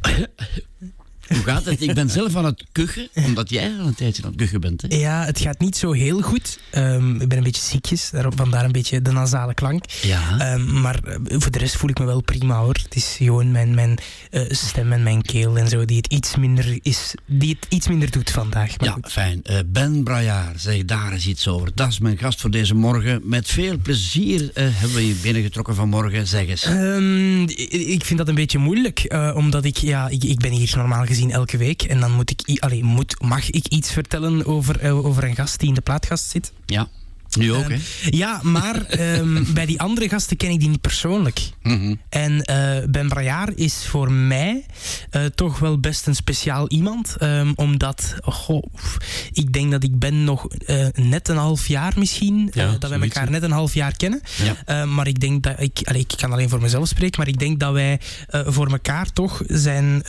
Hoe 1.34 1.42
gaat 1.42 1.64
het? 1.64 1.82
Ik 1.82 1.94
ben 1.94 2.10
zelf 2.10 2.36
aan 2.36 2.44
het 2.44 2.64
kuchen, 2.72 3.08
omdat 3.14 3.50
jij 3.50 3.72
al 3.80 3.86
een 3.86 3.94
tijdje 3.94 4.22
aan 4.22 4.28
het 4.28 4.38
kuchen 4.38 4.60
bent. 4.60 4.82
Hè? 4.82 4.96
Ja, 4.96 5.24
het 5.24 5.40
gaat 5.40 5.58
niet 5.58 5.76
zo 5.76 5.92
heel 5.92 6.20
goed. 6.20 6.60
Um, 6.74 7.20
ik 7.20 7.28
ben 7.28 7.38
een 7.38 7.44
beetje 7.44 7.62
ziekjes, 7.62 8.10
vandaar 8.36 8.64
een 8.64 8.72
beetje 8.72 9.02
de 9.02 9.10
nasale 9.10 9.54
klank. 9.54 9.84
Ja. 10.02 10.52
Um, 10.54 10.80
maar 10.80 11.00
voor 11.24 11.50
de 11.50 11.58
rest 11.58 11.76
voel 11.76 11.90
ik 11.90 11.98
me 11.98 12.04
wel 12.04 12.22
prima 12.22 12.58
hoor. 12.58 12.78
Het 12.82 12.94
is 12.94 13.14
gewoon 13.18 13.50
mijn, 13.50 13.74
mijn 13.74 13.98
uh, 14.30 14.42
stem 14.48 14.92
en 14.92 15.02
mijn 15.02 15.22
keel 15.22 15.58
en 15.58 15.68
zo 15.68 15.84
die 15.84 15.96
het 15.96 16.06
iets 16.06 16.36
minder, 16.36 16.78
is, 16.82 17.14
die 17.26 17.56
het 17.60 17.72
iets 17.72 17.88
minder 17.88 18.10
doet 18.10 18.30
vandaag. 18.30 18.78
Maar 18.78 18.88
ja, 18.88 18.94
goed. 18.94 19.12
fijn. 19.12 19.40
Uh, 19.50 19.58
ben 19.66 20.02
Brajaar, 20.04 20.52
zeg 20.56 20.84
daar 20.84 21.12
eens 21.12 21.26
iets 21.26 21.48
over. 21.48 21.70
Dat 21.74 21.88
is 21.88 21.98
mijn 21.98 22.18
gast 22.18 22.40
voor 22.40 22.50
deze 22.50 22.74
morgen. 22.74 23.20
Met 23.24 23.48
veel 23.48 23.78
plezier 23.78 24.40
uh, 24.40 24.48
hebben 24.54 24.94
we 24.94 25.06
je 25.06 25.14
binnengetrokken 25.22 25.74
vanmorgen. 25.74 26.26
Zeg 26.26 26.46
eens. 26.46 26.66
Um, 26.66 27.48
ik 27.68 28.04
vind 28.04 28.18
dat 28.18 28.28
een 28.28 28.34
beetje 28.34 28.58
moeilijk, 28.58 29.14
omdat 29.34 29.64
ik, 29.64 29.76
ja, 29.76 30.08
ik, 30.08 30.24
ik 30.24 30.38
ben 30.38 30.50
hier 30.50 30.72
normaal 30.76 31.04
gezien 31.04 31.18
elke 31.28 31.56
week. 31.56 31.82
En 31.82 32.00
dan 32.00 32.12
moet 32.12 32.30
ik, 32.30 32.60
allee, 32.60 32.84
moet, 32.84 33.22
mag 33.22 33.50
ik 33.50 33.66
iets 33.66 33.92
vertellen 33.92 34.46
over, 34.46 34.84
uh, 34.84 35.04
over 35.04 35.24
een 35.24 35.34
gast 35.34 35.58
die 35.58 35.68
in 35.68 35.74
de 35.74 35.80
plaatgast 35.80 36.30
zit. 36.30 36.52
Ja. 36.66 36.88
Nu 37.38 37.52
ook, 37.52 37.64
um, 37.64 37.70
hè? 37.70 37.78
Ja, 38.10 38.40
maar 38.42 39.00
um, 39.00 39.46
bij 39.54 39.66
die 39.66 39.80
andere 39.80 40.08
gasten 40.08 40.36
ken 40.36 40.50
ik 40.50 40.60
die 40.60 40.68
niet 40.68 40.80
persoonlijk. 40.80 41.40
Mm 41.62 41.78
-hmm. 41.78 42.00
En 42.08 42.32
uh, 42.32 42.90
Ben 42.90 43.08
Brajaar 43.08 43.52
is 43.54 43.86
voor 43.86 44.12
mij 44.12 44.64
uh, 45.12 45.24
toch 45.24 45.58
wel 45.58 45.78
best 45.78 46.06
een 46.06 46.14
speciaal 46.14 46.68
iemand. 46.68 47.16
Um, 47.22 47.52
omdat, 47.54 48.14
oh, 48.24 48.62
ik 49.32 49.52
denk 49.52 49.70
dat 49.70 49.82
ik 49.82 49.98
Ben 49.98 50.24
nog 50.24 50.46
uh, 50.66 50.86
net 50.94 51.28
een 51.28 51.36
half 51.36 51.68
jaar 51.68 51.92
misschien, 51.96 52.50
ja, 52.52 52.76
dat 52.78 52.90
wij 52.90 53.00
elkaar 53.00 53.30
net 53.30 53.42
een 53.42 53.50
half 53.50 53.74
jaar 53.74 53.96
kennen. 53.96 54.20
Ja. 54.66 54.84
maar 54.84 55.06
ik 55.06 55.20
denk 55.20 55.42
dat, 55.42 55.60
ik, 55.60 55.80
allee, 55.84 56.00
ik 56.00 56.14
kan 56.16 56.32
alleen 56.32 56.48
voor 56.48 56.60
mezelf 56.60 56.88
spreken, 56.88 57.18
maar 57.18 57.28
ik 57.28 57.38
denk 57.38 57.60
dat 57.60 57.72
wij 57.72 58.00
voor 58.30 58.70
elkaar 58.70 59.12
toch 59.12 59.42
zijn 59.46 60.02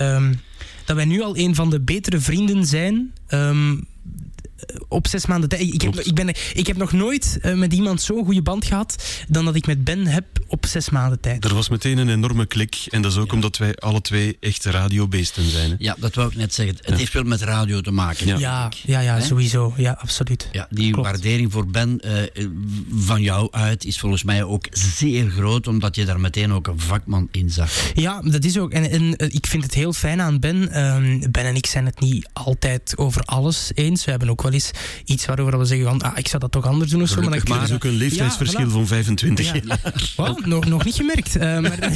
dat 0.85 0.95
wij 0.95 1.05
nu 1.05 1.21
al 1.21 1.38
een 1.38 1.55
van 1.55 1.69
de 1.69 1.81
betere 1.81 2.19
vrienden 2.19 2.65
zijn. 2.65 3.13
Um, 3.29 3.88
op 4.88 5.08
zes 5.08 5.25
maanden 5.25 5.50
tijd. 5.50 5.62
Ik 5.62 5.82
heb, 5.82 6.00
ik, 6.00 6.13
ben, 6.13 6.27
ik 6.53 6.68
heb 6.68 6.77
nog 6.77 6.91
nooit 6.91 7.39
uh, 7.41 7.53
met 7.53 7.74
iemand 7.74 8.01
zo'n 8.01 8.25
goede 8.25 8.41
band 8.41 8.65
gehad 8.65 9.03
dan 9.27 9.46
dat 9.46 9.56
ik 9.56 9.68
met 9.68 9.84
Ben 9.84 10.08
heb 10.08 10.25
op 10.48 10.65
zes 10.65 10.89
maanden 10.89 11.20
tijd. 11.20 11.46
Er 11.46 11.53
was 11.53 11.70
meteen 11.70 11.98
een 11.98 12.10
enorme 12.10 12.46
klik. 12.46 12.75
En 12.89 13.01
dat 13.01 13.12
is 13.12 13.18
ook 13.18 13.27
ja. 13.27 13.34
omdat 13.34 13.58
wij 13.58 13.75
alle 13.75 14.01
twee 14.01 14.38
echt 14.39 14.65
radiobeesten 14.65 15.50
zijn. 15.50 15.69
Hè? 15.69 15.76
Ja, 15.78 15.95
dat 16.00 16.15
wou 16.15 16.30
ik 16.30 16.36
net 16.36 16.54
zeggen. 16.54 16.76
Het 16.76 16.89
ja. 16.89 16.95
heeft 16.95 17.12
veel 17.12 17.24
met 17.24 17.41
radio 17.41 17.82
te 17.82 17.91
maken. 17.91 18.28
Ja, 18.28 18.38
ja, 18.38 18.71
ja, 18.86 19.00
ja 19.00 19.19
sowieso. 19.19 19.74
Ja, 19.78 19.97
absoluut. 20.00 20.50
Ja, 20.52 20.67
die 20.69 20.91
Klopt. 20.91 21.08
waardering 21.08 21.52
voor 21.52 21.67
Ben 21.67 22.02
uh, 22.06 22.47
van 22.95 23.21
jou 23.21 23.47
uit 23.52 23.86
is 23.86 24.00
volgens 24.00 24.24
mij 24.24 24.43
ook 24.43 24.67
zeer 24.71 25.30
groot, 25.30 25.67
omdat 25.67 25.95
je 25.95 26.06
daar 26.06 26.19
meteen 26.19 26.54
ook 26.54 26.67
een 26.67 26.80
vakman 26.80 27.28
in 27.32 27.50
zag. 27.50 27.91
Ja, 27.93 28.21
dat 28.21 28.43
is 28.43 28.58
ook. 28.58 28.71
En, 28.71 28.89
en 28.89 29.34
ik 29.34 29.47
vind 29.47 29.63
het 29.63 29.74
heel 29.74 29.93
fijn 29.93 30.21
aan 30.21 30.39
Ben. 30.39 30.86
Um, 30.86 31.32
ben 31.32 31.45
en 31.45 31.56
ik 31.56 31.65
zijn 31.65 31.86
het 31.86 32.00
niet 32.00 32.30
altijd 32.34 32.93
over 32.97 33.21
alles 33.21 33.71
eens. 33.74 34.06
We 34.06 34.12
hebben 34.12 34.30
ook 34.30 34.41
wel 34.41 34.50
eens 34.53 34.71
iets 35.05 35.25
waarover 35.25 35.59
we 35.59 35.65
zeggen 35.65 35.87
van, 35.87 36.01
ah, 36.01 36.17
ik 36.17 36.27
zou 36.27 36.41
dat 36.41 36.51
toch 36.51 36.65
anders 36.65 36.91
doen 36.91 37.01
of 37.01 37.09
zo. 37.09 37.21
Maar 37.21 37.29
dan 37.29 37.41
maar 37.47 37.63
is 37.63 37.71
ook 37.71 37.83
een 37.83 37.91
leeftijdsverschil 37.91 38.59
ja, 38.59 38.67
voilà. 38.67 38.71
van 38.71 38.87
25 38.87 39.53
ja. 39.53 39.77
Well, 40.15 40.35
nog, 40.43 40.65
nog 40.65 40.85
niet 40.85 40.95
gemerkt. 40.95 41.35
Uh, 41.35 41.59
maar, 41.59 41.91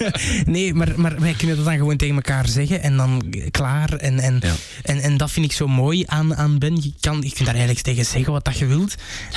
nee, 0.44 0.74
maar, 0.74 0.92
maar 0.96 1.20
wij 1.20 1.32
kunnen 1.32 1.56
dat 1.56 1.64
dan 1.64 1.76
gewoon 1.76 1.96
tegen 1.96 2.14
elkaar 2.14 2.48
zeggen 2.48 2.82
en 2.82 2.96
dan 2.96 3.34
klaar. 3.50 3.92
En, 3.92 4.18
en, 4.18 4.38
ja. 4.40 4.54
en, 4.82 5.00
en 5.00 5.16
dat 5.16 5.30
vind 5.30 5.46
ik 5.46 5.52
zo 5.52 5.68
mooi 5.68 6.04
aan, 6.06 6.36
aan 6.36 6.58
Ben. 6.58 6.76
Je, 6.76 6.92
kan, 7.00 7.16
je 7.16 7.32
kunt 7.32 7.44
daar 7.44 7.54
eigenlijk 7.54 7.84
tegen 7.84 8.04
zeggen 8.04 8.32
wat 8.32 8.44
dat 8.44 8.58
je 8.58 8.66
wilt. 8.66 8.94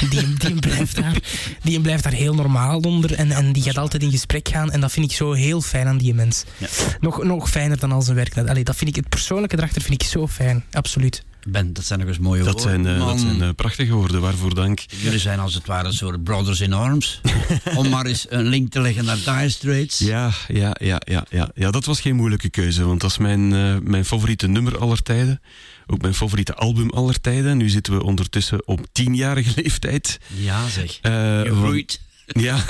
Die, 0.10 0.34
die, 0.34 0.60
blijft, 0.60 0.96
daar, 0.96 1.18
die 1.64 1.82
blijft 1.82 2.04
daar 2.04 2.14
heel 2.14 2.34
normaal 2.34 2.80
onder 2.80 3.14
en, 3.14 3.32
en 3.32 3.54
die 3.54 3.64
gaat 3.64 3.78
altijd 3.78 4.04
in 4.04 4.12
gesprek 4.12 4.48
gaan. 4.48 4.72
En 4.72 4.80
dat 4.80 4.92
vind 4.92 5.06
ik 5.06 5.18
zo 5.18 5.32
heel 5.32 5.62
fijn 5.62 5.88
aan 5.88 5.98
die 5.98 6.14
mens. 6.14 6.44
Nog, 7.00 7.24
nog 7.24 7.50
fijner 7.50 7.80
dan 7.80 7.92
al 7.92 8.02
zijn 8.02 8.16
werk. 8.16 8.38
Allee, 8.38 8.64
dat 8.64 8.76
vind 8.76 8.90
ik, 8.90 8.96
het 8.96 9.10
persoonlijke 9.10 9.58
erachter 9.58 9.82
vind 9.82 10.02
ik 10.02 10.08
zo 10.08 10.28
fijn. 10.28 10.64
Absoluut. 10.72 11.24
Ben, 11.48 11.74
dat 11.74 11.86
zijn 11.86 12.00
nog 12.00 12.08
eens 12.08 12.18
mooie 12.18 12.44
dat 12.44 12.54
woorden. 12.64 12.84
Zijn, 12.84 12.98
uh, 12.98 13.06
dat 13.06 13.20
zijn 13.20 13.42
uh, 13.42 13.50
prachtige 13.56 13.94
woorden, 13.94 14.22
waarvoor 14.22 14.56
dank. 14.56 14.80
Jullie 15.02 15.20
zijn 15.20 15.40
als 15.40 15.54
het 15.54 15.66
ware 15.66 15.88
een 15.88 15.94
soort 15.94 16.24
brothers 16.24 16.62
in 16.62 16.74
arms. 16.74 17.22
Om 17.76 17.90
maar 17.90 18.06
eens 18.06 18.26
een 18.30 18.46
link 18.46 18.72
te 18.72 18.82
leggen 18.82 19.06
naar 19.06 19.16
Dire 19.16 19.50
Straits. 19.50 20.00
Ja, 20.00 20.32
ja, 20.48 20.76
ja, 20.80 21.02
ja, 21.06 21.26
ja. 21.30 21.50
ja 21.56 21.72
dat 21.72 21.86
was 21.86 22.02
geen 22.02 22.16
moeilijke 22.16 22.50
keuze, 22.50 22.86
want 22.86 23.02
dat 23.02 23.10
is 23.10 23.18
mijn, 23.18 23.52
uh, 23.52 23.76
mijn 23.82 24.06
favoriete 24.06 24.48
nummer 24.48 24.78
aller 24.78 25.04
tijden. 25.04 25.42
Ook 25.88 26.02
mijn 26.02 26.14
favoriete 26.14 26.56
album 26.56 26.90
aller 26.90 27.22
tijden. 27.22 27.58
Nu 27.58 27.70
zitten 27.70 27.98
we 27.98 28.04
ondertussen 28.04 28.68
op 28.68 28.86
tienjarige 28.92 29.52
leeftijd. 29.62 30.20
Ja 30.28 30.68
zeg, 30.68 31.00
je 31.02 31.52
groeit. 31.56 32.00
Ja, 32.26 32.66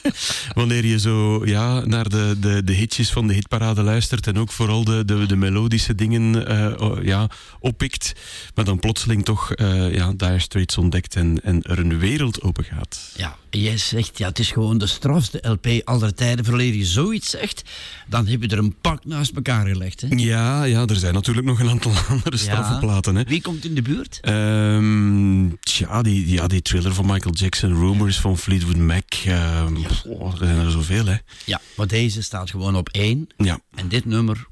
wanneer 0.54 0.84
je 0.84 0.98
zo 0.98 1.46
ja, 1.46 1.84
naar 1.86 2.08
de, 2.08 2.36
de, 2.40 2.64
de 2.64 2.72
hitjes 2.72 3.10
van 3.10 3.26
de 3.26 3.34
hitparade 3.34 3.82
luistert 3.82 4.26
en 4.26 4.38
ook 4.38 4.52
vooral 4.52 4.84
de, 4.84 5.04
de, 5.04 5.26
de 5.26 5.36
melodische 5.36 5.94
dingen 5.94 6.52
uh, 6.52 7.04
ja, 7.04 7.28
oppikt, 7.60 8.12
maar 8.54 8.64
dan 8.64 8.78
plotseling 8.78 9.24
toch 9.24 9.56
uh, 9.56 9.94
ja, 9.94 10.12
Dire 10.16 10.38
Straits 10.38 10.78
ontdekt 10.78 11.16
en, 11.16 11.40
en 11.42 11.62
er 11.62 11.78
een 11.78 11.98
wereld 11.98 12.42
open 12.42 12.64
gaat. 12.64 13.12
Ja, 13.16 13.36
jij 13.50 13.76
zegt, 13.76 14.18
ja, 14.18 14.28
het 14.28 14.38
is 14.38 14.50
gewoon 14.50 14.78
de 14.78 14.86
strafste 14.86 15.38
LP 15.48 15.66
aller 15.84 16.14
tijden. 16.14 16.44
Verleer 16.44 16.74
je 16.74 16.84
zoiets 16.84 17.30
zegt, 17.30 17.62
dan 18.06 18.26
heb 18.26 18.42
je 18.42 18.48
er 18.48 18.58
een 18.58 18.76
pak 18.80 19.04
naast 19.04 19.36
elkaar 19.36 19.66
gelegd. 19.66 20.00
Hè? 20.00 20.06
Ja, 20.10 20.64
ja, 20.64 20.86
er 20.86 20.96
zijn 20.96 21.14
natuurlijk 21.14 21.46
nog 21.46 21.60
een 21.60 21.68
aantal 21.68 21.92
andere 22.08 22.36
straffe 22.36 22.72
ja. 22.72 22.78
platen. 22.78 23.14
Hè. 23.16 23.24
Wie 23.24 23.42
komt 23.42 23.64
in 23.64 23.74
de 23.74 23.82
buurt? 23.82 24.20
Um, 24.28 25.58
tja, 25.60 26.02
die, 26.02 26.28
ja, 26.28 26.46
die 26.46 26.62
thriller 26.62 26.94
van 26.94 27.06
Michael 27.06 27.34
Jackson, 27.34 27.74
Rumors 27.74 28.20
van 28.20 28.38
Fleetwood 28.38 28.76
Mac. 28.76 29.14
Um, 29.26 29.76
ja. 29.76 29.88
oh, 30.04 30.32
er 30.32 30.38
zijn 30.38 30.58
er 30.58 30.70
zoveel, 30.70 31.06
hè. 31.06 31.16
Ja, 31.44 31.60
maar 31.76 31.86
deze 31.86 32.22
staat 32.22 32.50
gewoon 32.50 32.76
op 32.76 32.88
één. 32.88 33.26
Ja. 33.36 33.60
En 33.74 33.88
dit 33.88 34.04
nummer 34.04 34.46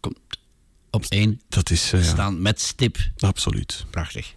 komt 0.00 0.18
op 0.90 1.04
één. 1.08 1.40
Dat 1.48 1.70
is... 1.70 1.92
Uh, 1.92 2.02
staan 2.02 2.42
met 2.42 2.60
stip. 2.60 2.98
Absoluut. 3.18 3.84
Prachtig. 3.90 4.34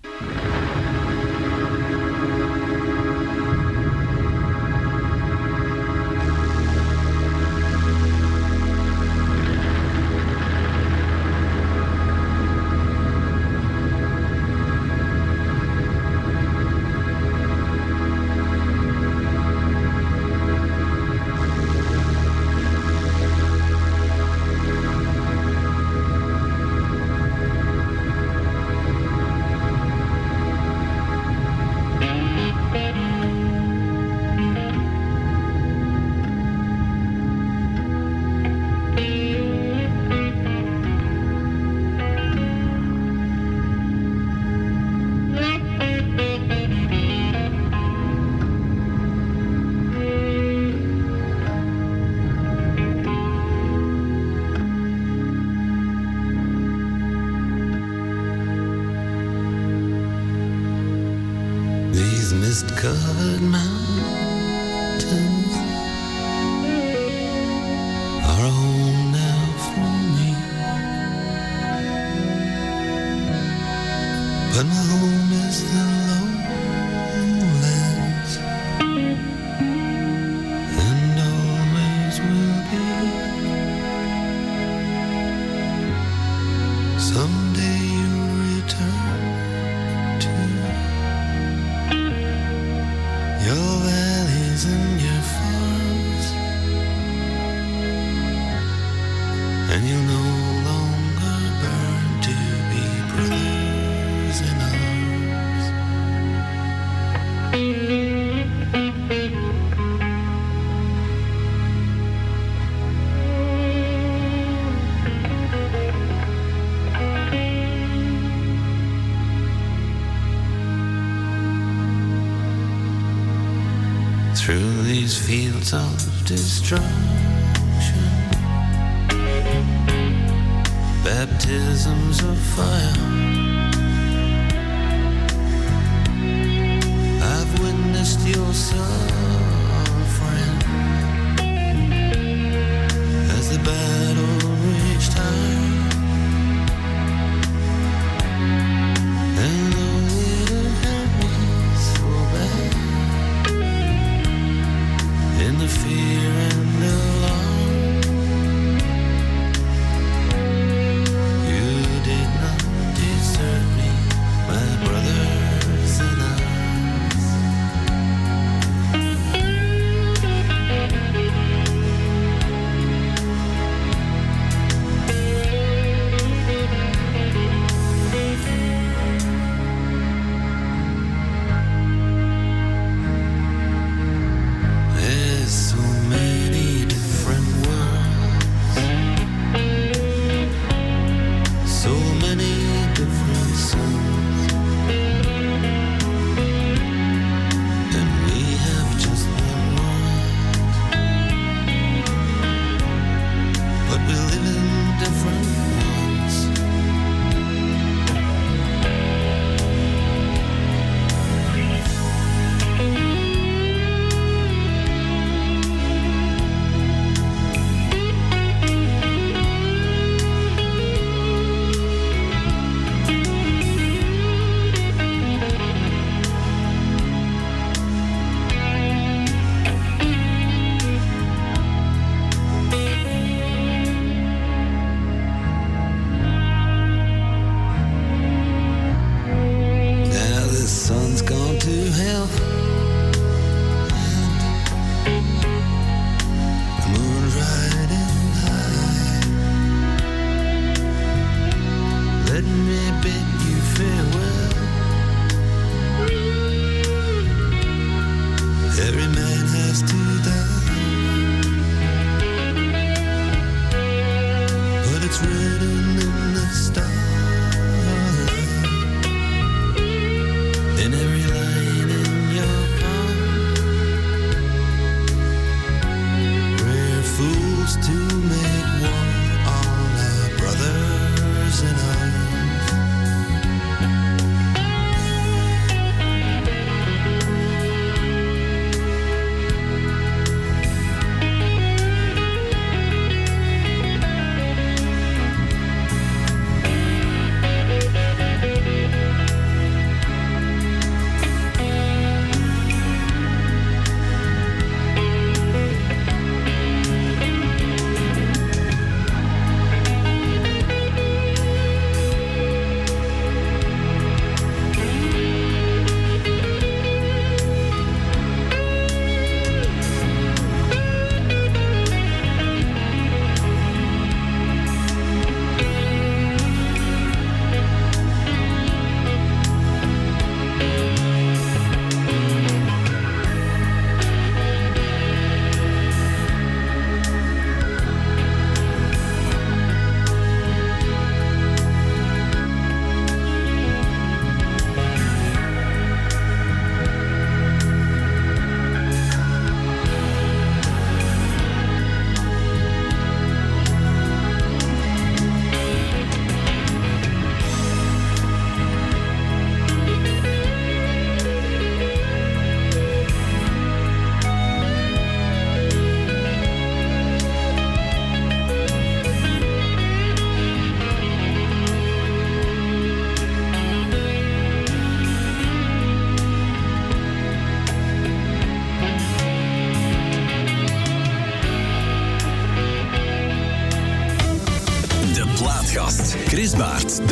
And 149.45 149.74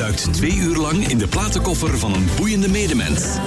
duikt 0.04 0.34
twee 0.34 0.56
uur 0.56 0.76
lang 0.76 1.08
in 1.08 1.18
de 1.18 1.28
platenkoffer 1.28 2.00
van 2.00 2.14
een 2.14 2.28
boeiende 2.38 2.70
medemens. 2.70 3.38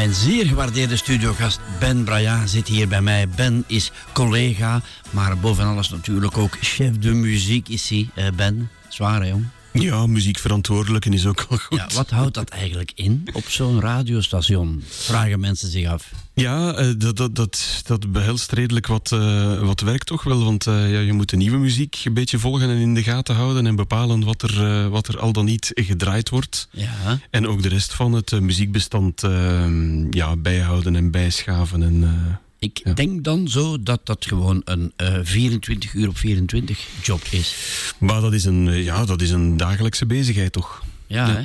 Mijn 0.00 0.14
zeer 0.14 0.46
gewaardeerde 0.46 0.96
studiogast 0.96 1.60
Ben 1.78 2.04
Braya 2.04 2.46
zit 2.46 2.68
hier 2.68 2.88
bij 2.88 3.00
mij. 3.00 3.28
Ben 3.28 3.64
is 3.66 3.92
collega, 4.12 4.80
maar 5.10 5.38
boven 5.38 5.64
alles 5.64 5.88
natuurlijk 5.88 6.38
ook 6.38 6.56
chef 6.60 6.98
de 6.98 7.12
muziek 7.12 7.68
is 7.68 7.88
hij. 7.88 8.08
Eh, 8.14 8.26
ben, 8.36 8.70
zwaar 8.88 9.26
jong. 9.26 9.46
Ja, 9.72 10.06
muziekverantwoordelijke 10.06 11.10
is 11.10 11.26
ook 11.26 11.46
al 11.48 11.56
goed. 11.56 11.78
Ja, 11.78 11.88
wat 11.94 12.10
houdt 12.10 12.34
dat 12.34 12.48
eigenlijk 12.48 12.92
in 12.94 13.28
op 13.32 13.44
zo'n 13.48 13.80
radiostation? 13.80 14.84
Vragen 14.88 15.40
mensen 15.40 15.70
zich 15.70 15.86
af. 15.86 16.12
Ja, 16.34 16.74
eh, 16.74 16.90
dat, 16.96 17.16
dat, 17.16 17.34
dat, 17.34 17.82
dat 17.86 18.12
behelst 18.12 18.52
redelijk 18.52 18.86
wat, 18.86 19.12
eh, 19.12 19.60
wat 19.60 19.80
werk 19.80 20.04
toch 20.04 20.22
wel. 20.22 20.44
Want 20.44 20.66
eh, 20.66 20.92
ja, 20.92 20.98
je 20.98 21.12
moet 21.12 21.30
de 21.30 21.36
nieuwe 21.36 21.58
muziek 21.58 22.02
een 22.04 22.14
beetje 22.14 22.38
volgen 22.38 22.70
en 22.70 22.76
in 22.76 22.94
de 22.94 23.02
gaten 23.02 23.34
houden. 23.34 23.66
En 23.66 23.76
bepalen 23.76 24.24
wat 24.24 24.42
er, 24.42 24.88
wat 24.90 25.08
er 25.08 25.18
al 25.18 25.32
dan 25.32 25.44
niet 25.44 25.70
gedraaid 25.74 26.28
wordt. 26.28 26.68
Ja, 26.70 27.18
En 27.30 27.46
ook 27.46 27.62
de 27.62 27.68
rest 27.68 27.94
van 27.94 28.12
het 28.12 28.40
muziekbestand 28.40 29.22
ja, 30.10 30.36
bijhouden 30.36 30.96
en 30.96 31.10
bijschaven. 31.10 31.82
En, 31.82 32.04
ik 32.60 32.80
Ja. 32.84 32.92
denk 32.92 33.24
dan 33.24 33.48
zo 33.48 33.82
dat 33.82 34.00
dat 34.06 34.26
gewoon 34.26 34.62
een 34.64 34.92
eh 34.96 35.18
24 35.22 35.94
uur 35.94 36.08
op 36.08 36.16
24 36.18 36.86
job 37.02 37.22
is. 37.30 37.54
maar 37.98 38.20
dat 38.20 38.32
is, 38.32 38.44
een, 38.44 38.68
eh, 38.68 38.84
ja, 38.84 39.04
dat 39.04 39.22
is 39.22 39.30
een 39.30 39.56
dagelijkse 39.56 40.06
bezigheid 40.06 40.52
toch? 40.52 40.82
Ja, 41.06 41.26
Ja. 41.28 41.34
hè? 41.36 41.42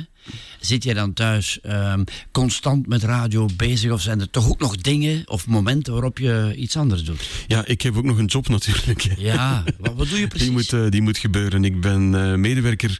Zit 0.60 0.84
jij 0.84 0.94
dan 0.94 1.12
thuis 1.12 1.60
ehm, 1.60 2.04
constant 2.32 2.86
met 2.86 3.02
radio 3.02 3.48
bezig 3.56 3.90
of 3.92 4.00
zijn 4.00 4.20
er 4.20 4.30
toch 4.30 4.48
ook 4.48 4.60
nog 4.60 4.76
dingen 4.76 5.22
of 5.28 5.46
momenten 5.46 5.92
waarop 5.92 6.18
je 6.18 6.52
iets 6.56 6.76
anders 6.76 7.04
doet? 7.04 7.28
Ja, 7.46 7.66
ik 7.66 7.82
heb 7.82 7.96
ook 7.96 8.04
nog 8.04 8.18
een 8.18 8.24
job 8.26 8.48
natuurlijk. 8.48 9.02
Ja, 9.18 9.64
wat, 9.78 9.94
wat 9.94 10.08
doe 10.08 10.18
je 10.18 10.26
precies? 10.36 10.46
Die 10.46 10.56
moet, 10.56 10.72
eh, 10.72 10.90
die 10.90 11.02
moet 11.02 11.18
gebeuren. 11.18 11.64
Ik 11.64 11.80
ben 11.80 12.14
eh, 12.30 12.34
medewerker 12.38 12.98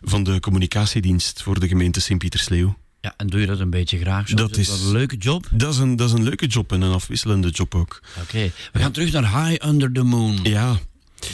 van 0.00 0.22
de 0.24 0.40
communicatiedienst 0.40 1.42
voor 1.42 1.60
de 1.60 1.68
gemeente 1.68 2.00
Sint-Pietersleeuw. 2.00 2.76
Ja, 3.00 3.14
en 3.16 3.26
doe 3.26 3.40
je 3.40 3.46
dat 3.46 3.60
een 3.60 3.70
beetje 3.70 3.98
graag? 3.98 4.28
Zo? 4.28 4.34
Dat 4.36 4.56
is- 4.56 4.68
een 4.68 4.92
leuke 4.92 5.16
job? 5.16 5.46
Dat 5.52 5.72
is, 5.72 5.78
een, 5.78 5.96
dat 5.96 6.08
is 6.08 6.14
een 6.14 6.22
leuke 6.24 6.46
job 6.46 6.72
en 6.72 6.80
een 6.80 6.92
afwisselende 6.92 7.48
job 7.48 7.74
ook. 7.74 8.00
Oké, 8.22 8.50
we 8.72 8.78
gaan 8.78 8.92
terug 8.92 9.12
naar 9.12 9.44
High 9.46 9.66
Under 9.68 9.92
the 9.92 10.02
Moon. 10.02 10.38
Ja, 10.42 10.78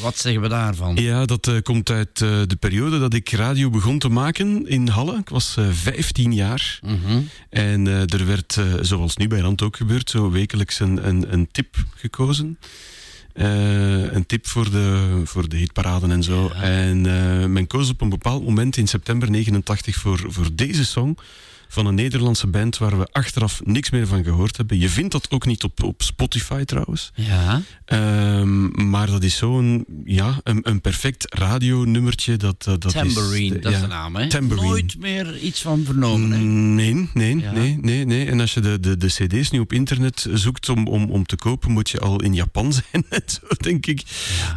Wat 0.01 0.19
zeggen 0.19 0.43
we 0.43 0.49
daarvan? 0.49 0.97
ja 0.97 1.25
dat 1.25 1.47
eh, 1.47 1.55
komt 1.63 1.91
uit 1.91 2.21
eh, 2.21 2.29
de 2.47 2.57
periode 2.59 2.99
dat 2.99 3.15
ik 3.15 3.31
radio 3.31 3.71
begon 3.71 3.99
te 3.99 4.09
maken 4.09 4.69
in 4.69 4.89
Halle. 4.89 5.19
Ik 5.19 5.29
was 5.29 5.57
eh 5.57 5.69
15 5.71 6.33
jaar. 6.35 6.79
Mhm. 6.83 7.21
En 7.51 7.87
er 7.87 8.27
werd, 8.27 8.59
zoals 8.81 9.17
nu 9.17 9.29
bij 9.29 9.41
Rand 9.41 9.63
ook 9.63 9.77
gebeurt, 9.77 10.11
zo 10.11 10.31
wekelijks 10.31 10.81
een, 10.81 11.09
een, 11.09 11.33
een 11.33 11.49
tip 11.53 11.77
gekozen. 11.95 12.59
Een 13.35 14.27
tip 14.27 14.47
voor 14.47 14.71
de, 14.71 15.21
voor 15.25 15.49
de 15.49 15.57
hitparaden 15.57 16.11
en 16.11 16.23
zo. 16.23 16.49
En 16.49 17.01
men 17.53 17.67
koos 17.67 17.89
op 17.91 18.01
een 18.01 18.09
bepaald 18.09 18.45
moment 18.45 18.77
in 18.77 18.87
september 18.89 19.31
89 19.31 19.97
voor, 19.97 20.25
voor 20.29 20.49
deze 20.53 20.85
song. 20.85 21.17
Van 21.69 21.87
een 21.87 21.95
Nederlandse 21.95 22.47
band 22.47 22.79
waar 22.79 22.99
we 22.99 23.09
achteraf 23.13 23.61
niks 23.65 23.91
meer 23.91 24.07
van 24.07 24.25
gehoord 24.25 24.57
hebben. 24.57 24.79
Je 24.79 24.89
vindt 24.89 25.13
dat 25.13 25.31
ook 25.31 25.47
niet 25.47 25.65
op, 25.65 25.83
op 25.83 26.03
Spotify 26.03 26.65
trouwens. 26.65 27.13
Ja. 27.15 27.63
Ehm, 27.85 28.89
maar 28.91 29.07
dat 29.07 29.23
is 29.23 29.37
zo'n 29.37 29.85
ja, 30.05 30.41
een, 30.43 30.61
een 30.63 30.81
perfect 30.81 31.35
radionummertje. 31.35 32.37
Dat, 32.37 32.63
dat, 32.65 32.83
dat 32.83 32.93
Tambourine, 32.93 33.57
is, 33.57 33.63
dat 33.63 33.73
is 33.73 33.81
de 33.81 33.87
naam, 33.87 34.17
hè? 34.17 34.29
Tambourine. 34.29 34.69
Nooit 34.69 34.99
meer 34.99 35.39
iets 35.39 35.63
van 35.63 35.85
vernomen, 35.85 36.31
hè? 36.31 36.39
Mm, 36.39 36.75
Nee, 36.75 37.09
nee, 37.15 37.39
Ja. 37.39 37.53
nee, 37.53 37.79
nee, 37.81 38.05
nee. 38.05 38.27
En 38.27 38.41
als 38.41 38.55
je 38.55 38.61
de, 38.61 38.81
de, 38.81 38.97
de 38.97 39.07
cd's 39.07 39.51
nu 39.51 39.59
op 39.59 39.73
internet 39.73 40.27
zoekt 40.33 40.69
om, 40.69 40.87
om, 40.87 41.11
om 41.11 41.27
te 41.27 41.37
kopen, 41.37 41.71
moet 41.71 41.91
je 41.91 41.99
al 42.01 42.23
in 42.23 42.35
Japan 42.35 42.73
zijn, 42.91 43.05
en 43.09 43.23
zo, 43.27 43.41
denk 43.57 43.87
ik. 43.87 44.03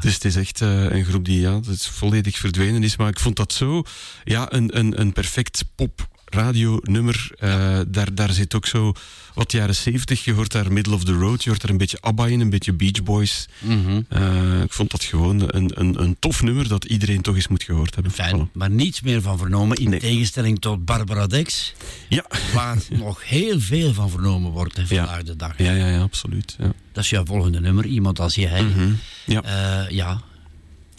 Dus 0.02 0.13
het 0.13 0.26
is 0.26 0.36
echt 0.36 0.62
eh, 0.62 0.84
een 0.89 1.06
groep 1.06 1.26
die 1.26 1.39
ja, 1.39 1.52
dat 1.52 1.67
is 1.67 1.88
volledig 1.88 2.38
verdwenen 2.38 2.84
is. 2.84 2.98
Maar 2.98 3.10
ik 3.10 3.20
vond 3.20 3.36
dat 3.36 3.54
zo 3.54 3.84
ja, 4.24 4.54
een, 4.54 4.78
een, 4.78 5.00
een 5.00 5.13
perfect 5.13 5.65
pop 5.76 6.08
radionummer. 6.29 7.29
Eh, 7.39 7.79
daar, 7.87 8.13
daar 8.15 8.31
zit 8.31 8.55
ook 8.55 8.65
zo 8.65 8.93
wat 9.33 9.51
jaren 9.51 9.75
zeventig. 9.75 10.25
Je 10.25 10.33
hoort 10.33 10.51
daar 10.51 10.71
Middle 10.71 10.93
of 10.93 11.03
the 11.03 11.13
Road, 11.13 11.43
je 11.43 11.49
hoort 11.49 11.61
daar 11.61 11.71
een 11.71 11.77
beetje 11.77 11.97
ABBA 12.01 12.27
in, 12.27 12.39
een 12.39 12.49
beetje 12.49 12.73
Beach 12.73 13.03
Boys. 13.03 13.47
Mhm. 13.59 14.01
Eh, 14.09 14.61
ik 14.61 14.73
vond 14.73 14.91
dat 14.91 15.03
gewoon 15.03 15.43
een, 15.47 15.71
een, 15.79 16.01
een 16.01 16.15
tof 16.19 16.41
nummer 16.41 16.67
dat 16.67 16.85
iedereen 16.85 17.21
toch 17.21 17.35
eens 17.35 17.47
moet 17.47 17.63
gehoord 17.63 17.93
hebben. 17.93 18.11
Fijn, 18.13 18.47
Voilà. 18.47 18.51
maar 18.53 18.69
niets 18.69 19.01
meer 19.01 19.21
van 19.21 19.37
vernomen. 19.37 19.77
In 19.77 19.89
Nee. 19.89 19.99
tegenstelling 19.99 20.59
tot 20.59 20.85
Barbara 20.85 21.27
Dex, 21.27 21.73
Ja. 22.09 22.25
waar 22.53 22.77
nog 23.03 23.23
heel 23.29 23.59
veel 23.59 23.93
van 23.93 24.09
vernomen 24.09 24.51
wordt 24.51 24.75
hè, 24.77 24.83
Ja. 24.89 25.05
vandaag 25.05 25.23
de 25.23 25.35
dag. 25.35 25.57
Ja, 25.57 25.71
ja, 25.71 25.87
ja, 25.87 26.01
absoluut. 26.01 26.55
Ja. 26.59 26.71
Dat 26.91 27.03
is 27.03 27.09
jouw 27.09 27.25
volgende 27.25 27.59
nummer. 27.59 27.85
Iemand 27.85 28.19
als 28.19 28.35
jij. 28.35 28.63
Mhm. 28.63 28.89
Ja. 29.25 29.41
Eh, 29.43 29.89
ja, 29.89 30.21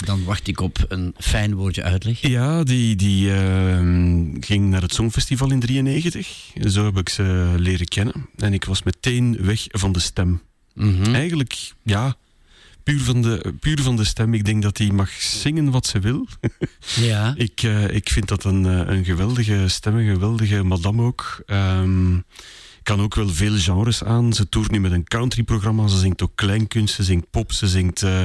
dan 0.05 0.25
wacht 0.25 0.49
ik 0.49 0.61
op 0.61 0.85
een 0.89 1.15
fijn 1.19 1.55
woordje 1.55 1.83
uitleg. 1.83 2.21
Ja, 2.21 2.63
die, 2.63 2.97
die 2.97 3.33
ehm, 3.33 4.27
ging 4.41 4.71
naar 4.71 4.83
het 4.83 4.95
Songfestival 4.95 5.51
in 5.51 5.61
93. 5.61 6.53
Zo 6.69 6.85
heb 6.85 6.97
ik 6.97 7.09
ze 7.09 7.55
leren 7.57 7.89
kennen. 7.89 8.29
En 8.37 8.53
ik 8.53 8.65
was 8.65 8.83
meteen 8.83 9.37
weg 9.41 9.65
van 9.69 9.93
de 9.93 10.01
stem. 10.01 10.43
Mhm. 10.75 11.15
Eigenlijk, 11.15 11.73
ja, 11.83 12.17
puur 12.83 13.01
van, 13.01 13.23
de, 13.23 13.55
puur 13.61 13.83
van 13.83 13.97
de 13.97 14.05
stem. 14.05 14.35
Ik 14.35 14.45
denk 14.45 14.63
dat 14.63 14.79
hij 14.79 14.91
mag 14.91 15.11
zingen 15.11 15.71
wat 15.71 15.87
ze 15.87 15.99
wil. 15.99 16.27
Ja. 16.97 17.35
Ik, 17.37 17.63
eh, 17.63 17.91
ik 17.91 18.09
vind 18.09 18.29
dat 18.29 18.45
een, 18.45 18.67
eh, 18.67 18.97
een 18.97 19.05
geweldige 19.05 19.69
stem, 19.69 19.97
een 19.97 20.13
geweldige 20.13 20.63
madame 20.63 21.03
ook. 21.03 21.43
Ehm, 21.47 22.19
kan 22.83 23.01
ook 23.01 23.15
wel 23.15 23.29
veel 23.29 23.57
genres 23.57 24.05
aan. 24.05 24.33
Ze 24.33 24.49
toert 24.49 24.71
nu 24.71 24.81
met 24.81 24.93
een 24.93 25.05
countryprogramma. 25.05 25.87
Ze 25.87 25.99
zingt 25.99 26.23
ook 26.23 26.33
kleinkunst, 26.35 26.95
ze 26.95 27.03
zingt 27.03 27.31
pop, 27.31 27.53
ze 27.53 27.69
zingt 27.69 28.03
eh, 28.03 28.25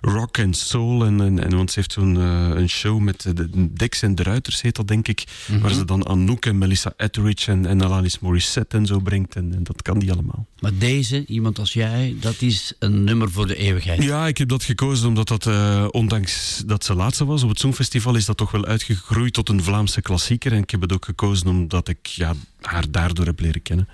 rock 0.00 0.38
en 0.38 0.54
soul. 0.54 1.04
En, 1.04 1.20
en, 1.20 1.44
en, 1.44 1.56
want 1.56 1.70
ze 1.70 1.78
heeft 1.78 1.92
zo'n 1.92 2.16
eh, 2.16 2.48
een 2.60 2.68
show 2.68 3.00
met 3.00 3.22
de, 3.22 3.50
de 3.50 3.72
Dex 3.72 4.02
en 4.02 4.14
de 4.14 4.22
Ruiters, 4.22 4.60
heet 4.60 4.76
dat 4.76 4.88
denk 4.88 5.08
ik. 5.08 5.24
Waar 5.60 5.72
ze 5.72 5.84
dan 5.84 6.06
Anouk 6.06 6.46
en 6.46 6.58
Melissa 6.58 6.92
Etheridge 6.96 7.50
en, 7.50 7.66
en 7.66 7.82
Alanis 7.82 8.18
Morissette 8.18 8.76
en 8.76 8.86
zo 8.86 8.98
brengt. 8.98 9.36
En, 9.36 9.54
en 9.54 9.62
dat 9.62 9.82
kan 9.82 9.98
die 9.98 10.12
allemaal. 10.12 10.46
Maar 10.60 10.78
deze, 10.78 11.26
iemand 11.26 11.58
als 11.58 11.72
jij, 11.72 12.16
dat 12.20 12.42
is 12.42 12.72
een 12.78 13.04
nummer 13.04 13.30
voor 13.30 13.46
de 13.46 13.56
eeuwigheid. 13.56 14.02
Ja, 14.02 14.26
ik 14.26 14.38
heb 14.38 14.48
dat 14.48 14.64
gekozen 14.64 15.08
omdat 15.08 15.28
dat, 15.28 15.46
eh, 15.46 15.86
ondanks 15.90 16.62
dat 16.66 16.84
ze 16.84 16.94
laatste 16.94 17.24
was 17.24 17.42
op 17.42 17.48
het 17.48 17.58
Songfestival, 17.58 18.14
is 18.14 18.24
dat 18.24 18.36
toch 18.36 18.50
wel 18.50 18.64
uitgegroeid 18.64 19.32
tot 19.32 19.48
een 19.48 19.62
Vlaamse 19.62 20.02
klassieker. 20.02 20.52
En 20.52 20.62
ik 20.62 20.70
heb 20.70 20.80
het 20.80 20.92
ook 20.92 21.04
gekozen 21.04 21.46
omdat 21.46 21.88
ik 21.88 22.06
ja, 22.06 22.34
haar 22.60 22.90
daardoor 22.90 23.26
heb 23.26 23.40
leren 23.40 23.62
kennen. 23.62 23.88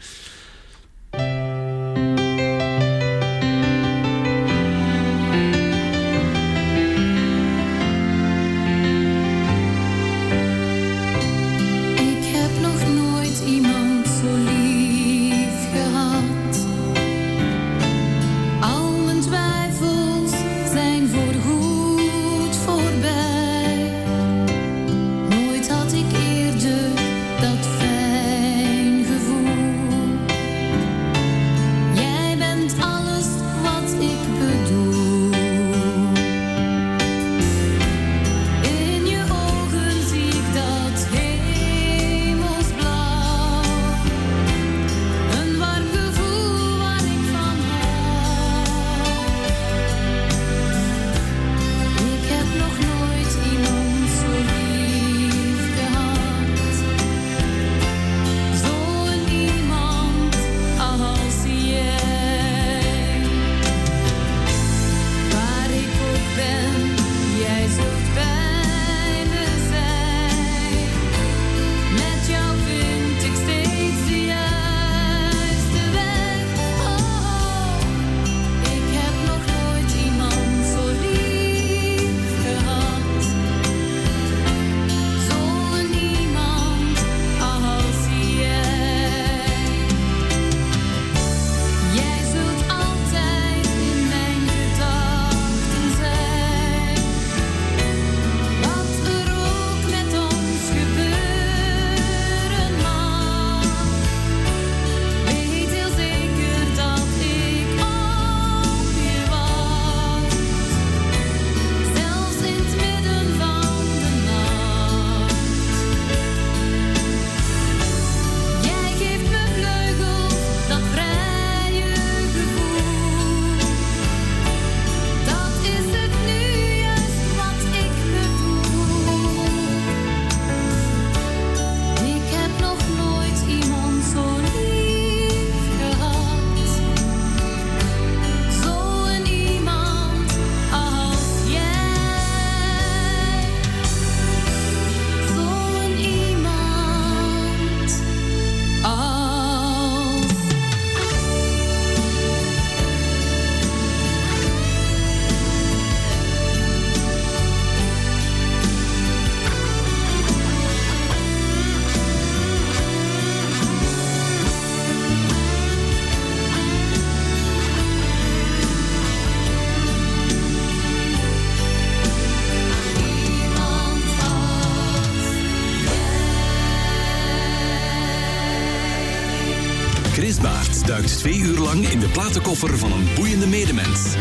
In 181.85 182.01
de 182.01 182.09
platenkoffer 182.09 182.79
van 182.79 182.93
een 182.93 183.09
boeiende 183.14 183.47
medemens. 183.47 184.12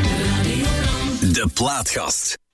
De 1.21 1.49
Plaatgast. 1.53 2.44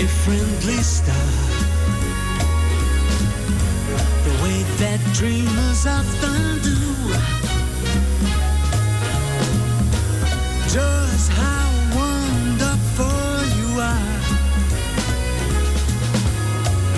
A 0.00 0.06
friendly 0.06 0.82
star 0.82 1.14
the 4.24 4.32
way 4.42 4.62
that 4.78 4.98
dreamers 5.12 5.86
often 5.86 6.58
do. 6.62 6.80
Just 10.72 11.30
how 11.32 11.68
wonderful 12.00 13.44
you 13.58 13.80
are. 13.80 14.16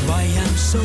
Why 0.07 0.23
I'm 0.39 0.57
so 0.57 0.81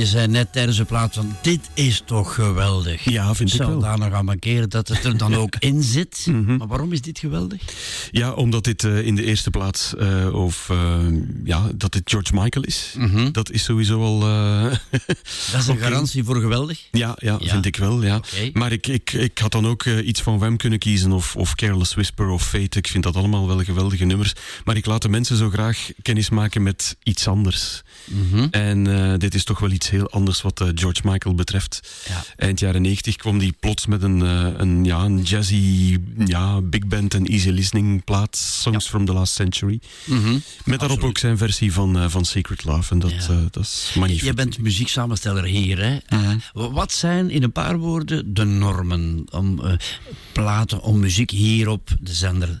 je 0.00 0.06
zei 0.06 0.26
net 0.26 0.52
tijdens 0.52 0.76
de 0.76 0.84
plaat 0.84 1.14
van 1.14 1.36
dit 1.42 1.60
is 1.74 2.02
toch 2.04 2.34
geweldig. 2.34 3.04
Ja, 3.04 3.34
vind 3.34 3.52
ik 3.52 3.58
wel. 3.58 3.70
Mhm. 3.70 3.80
daar 3.80 3.98
nog 3.98 4.12
aan 4.12 4.38
dat 4.68 4.88
het 4.88 5.04
er 5.04 5.16
dan 5.16 5.34
ook 5.34 5.56
in 5.58 5.82
zit. 5.82 6.26
Maar 6.58 6.66
waarom 6.68 6.92
is 6.92 7.00
dit 7.00 7.18
geweldig? 7.18 7.62
Ja, 8.10 8.32
omdat 8.32 8.64
dit 8.64 8.84
eh, 8.84 9.06
in 9.06 9.14
de 9.14 9.24
eerste 9.24 9.50
plaats 9.50 9.94
eh, 9.96 10.34
of, 10.34 10.70
eh, 10.70 10.98
ja, 11.44 11.70
dat 11.74 11.92
dit 11.92 12.02
George 12.04 12.34
Michael 12.34 12.64
is. 12.64 12.94
Dat 13.32 13.50
is 13.50 13.64
sowieso 13.64 14.02
al. 14.02 14.20
Dat 15.52 15.60
is 15.60 15.66
een 15.66 15.78
garantie 15.86 16.24
voor 16.24 16.40
geweldig. 16.40 16.88
ja, 16.90 17.16
ja, 17.18 17.36
Ja. 17.40 17.48
vind 17.52 17.66
ik 17.66 17.76
wel. 17.76 18.02
Ja. 18.02 18.20
Maar 18.52 18.72
ik, 18.72 18.86
ik, 18.86 19.12
ik 19.12 19.38
had 19.38 19.52
dan 19.52 19.66
ook 19.66 19.84
iets 19.84 20.20
van 20.20 20.38
Wham 20.38 20.56
kunnen 20.56 20.78
kiezen, 20.78 21.12
of, 21.12 21.36
of 21.36 21.54
Careless 21.54 21.94
Whisper 21.94 22.28
of 22.28 22.46
Fate. 22.48 22.78
Ik 22.78 22.86
vind 22.86 23.04
dat 23.04 23.16
allemaal 23.16 23.46
wel 23.46 23.64
geweldige 23.64 24.04
nummers. 24.04 24.32
Maar 24.64 24.76
ik 24.76 24.86
laat 24.86 25.02
de 25.02 25.08
mensen 25.08 25.36
zo 25.36 25.50
graag 25.50 25.90
kennis 26.02 26.30
maken 26.30 26.62
met 26.62 26.96
iets 27.02 27.28
anders. 27.28 27.82
Mhm. 28.10 28.46
En 28.50 28.86
eh, 29.12 29.18
dit 29.18 29.34
is 29.34 29.44
toch 29.44 29.58
wel 29.58 29.70
iets 29.70 29.90
heel 29.90 30.10
anders 30.10 30.42
wat 30.42 30.60
eh, 30.60 30.68
George 30.74 31.00
Michael 31.04 31.34
betreft. 31.34 31.80
Ja. 32.08 32.24
Eind 32.36 32.60
jaren 32.60 32.82
90 32.82 33.16
kwam 33.16 33.38
die 33.38 33.54
plots 33.60 33.86
met 33.86 34.02
een, 34.02 34.22
eh, 34.22 34.46
een, 34.56 34.84
ja, 34.84 35.04
een 35.04 35.22
jazzy 35.22 35.98
ja, 36.26 36.60
big 36.60 36.86
band 36.86 37.14
en 37.14 37.26
easy 37.26 37.48
listening 37.50 38.04
plaat, 38.04 38.36
Songs 38.36 38.88
from 38.88 39.04
the 39.04 39.12
Last 39.12 39.34
Century. 39.34 39.80
Mhm. 40.04 40.32
Met 40.32 40.42
daarop 40.64 40.80
Absoluut. 40.82 41.04
ook 41.04 41.18
zijn 41.18 41.38
versie 41.38 41.72
van, 41.72 42.10
van 42.10 42.24
Secret 42.24 42.64
Love. 42.64 42.92
En 42.92 42.98
dat, 42.98 43.10
Ja. 43.28 43.48
dat 43.50 43.62
is 43.62 43.92
magnifiek. 43.94 44.24
Je 44.24 44.34
bent 44.34 44.58
muzieksamensteller 44.58 45.44
hier. 45.44 45.78
Hè? 45.78 46.16
Mhm. 46.16 46.38
Wat 46.52 46.92
zijn 46.92 47.30
in 47.30 47.42
een 47.42 47.52
paar 47.52 47.78
woorden 47.78 48.34
de 48.34 48.44
normen 48.44 49.24
om 49.30 49.60
platen, 50.32 50.80
om 50.82 50.98
muziek 51.00 51.30
hier 51.30 51.68
op 51.68 51.88
de 52.00 52.12
zender 52.14 52.60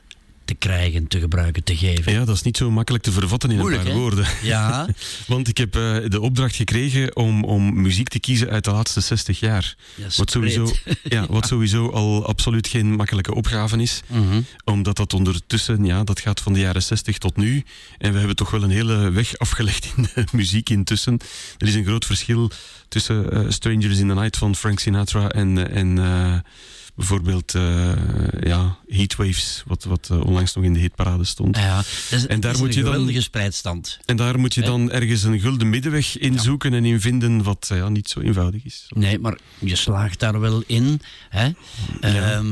te 0.50 0.56
krijgen, 0.56 1.06
te 1.06 1.20
gebruiken, 1.20 1.64
te 1.64 1.76
geven? 1.76 2.12
Ja, 2.12 2.24
dat 2.24 2.34
is 2.34 2.42
niet 2.42 2.56
zo 2.56 2.70
makkelijk 2.70 3.04
te 3.04 3.12
vervatten 3.12 3.50
in 3.50 3.56
Moeilijk, 3.56 3.82
een 3.82 3.88
paar 3.88 3.96
hè? 3.96 4.02
woorden. 4.02 4.26
Ja, 4.42 4.88
Want 5.26 5.48
ik 5.48 5.56
heb 5.56 5.76
eh, 5.76 5.96
de 6.08 6.20
opdracht 6.20 6.54
gekregen 6.54 7.16
om, 7.16 7.44
om 7.44 7.82
muziek 7.82 8.08
te 8.08 8.20
kiezen 8.20 8.50
uit 8.50 8.64
de 8.64 8.70
laatste 8.70 9.00
60 9.00 9.40
jaar. 9.40 9.74
Wat 10.16 10.30
sowieso, 10.30 10.72
ja, 11.02 11.26
wat 11.28 11.46
sowieso 11.46 11.90
al 11.90 12.26
absoluut 12.26 12.68
geen 12.68 12.94
makkelijke 12.94 13.34
opgave 13.34 13.82
is. 13.82 14.00
Mhm. 14.06 14.40
Omdat 14.64 14.96
dat 14.96 15.14
ondertussen, 15.14 15.84
ja, 15.84 16.04
dat 16.04 16.20
gaat 16.20 16.40
van 16.40 16.52
de 16.52 16.60
jaren 16.60 16.82
60 16.82 17.18
tot 17.18 17.36
nu. 17.36 17.64
En 17.98 18.12
we 18.12 18.18
hebben 18.18 18.36
toch 18.36 18.50
wel 18.50 18.62
een 18.62 18.70
hele 18.70 19.10
weg 19.10 19.38
afgelegd 19.38 19.92
in 19.96 20.08
de 20.14 20.24
muziek 20.32 20.70
intussen. 20.70 21.18
Er 21.58 21.66
is 21.66 21.74
een 21.74 21.84
groot 21.84 22.06
verschil 22.06 22.50
tussen 22.88 23.32
eh, 23.32 23.44
Strangers 23.48 23.98
in 23.98 24.08
the 24.08 24.14
Night 24.14 24.36
van 24.36 24.56
Frank 24.56 24.78
Sinatra 24.78 25.28
en, 25.28 25.68
eh, 25.68 25.76
en 25.76 25.98
bijvoorbeeld 26.96 27.54
eh, 27.54 27.92
ja, 28.40 28.76
Heatwaves, 28.88 29.62
wat, 29.66 29.84
wat 29.84 30.08
eh, 30.10 30.20
onlangs 30.24 30.54
nog 30.54 30.64
in 30.64 30.72
de 30.72 30.78
hitparade 30.78 31.24
stond. 31.24 31.56
Ja, 31.56 31.82
En 32.28 32.40
daar 32.40 32.52
is 32.52 32.58
moet 32.58 32.68
een 32.68 32.74
je 32.74 32.82
dan- 32.82 32.92
geweldige 32.92 33.20
spreidstand. 33.22 33.98
En 34.04 34.16
daar 34.16 34.38
moet 34.38 34.54
je 34.54 34.60
dan 34.62 34.90
ergens 34.90 35.22
een 35.22 35.40
gulden 35.40 35.70
middenweg 35.70 36.18
in 36.18 36.38
zoeken 36.38 36.74
en 36.74 36.84
in 36.84 37.00
vinden, 37.00 37.42
wat 37.42 37.68
eh, 37.70 37.76
ja, 37.78 37.88
niet 37.88 38.08
zo 38.08 38.20
eenvoudig 38.20 38.64
is. 38.64 38.86
Nee, 38.88 39.18
maar 39.18 39.38
je 39.58 39.76
slaagt 39.76 40.18
daar 40.20 40.40
wel 40.40 40.62
in. 40.66 41.00
Hè? 41.28 41.48
Ja. 42.00 42.42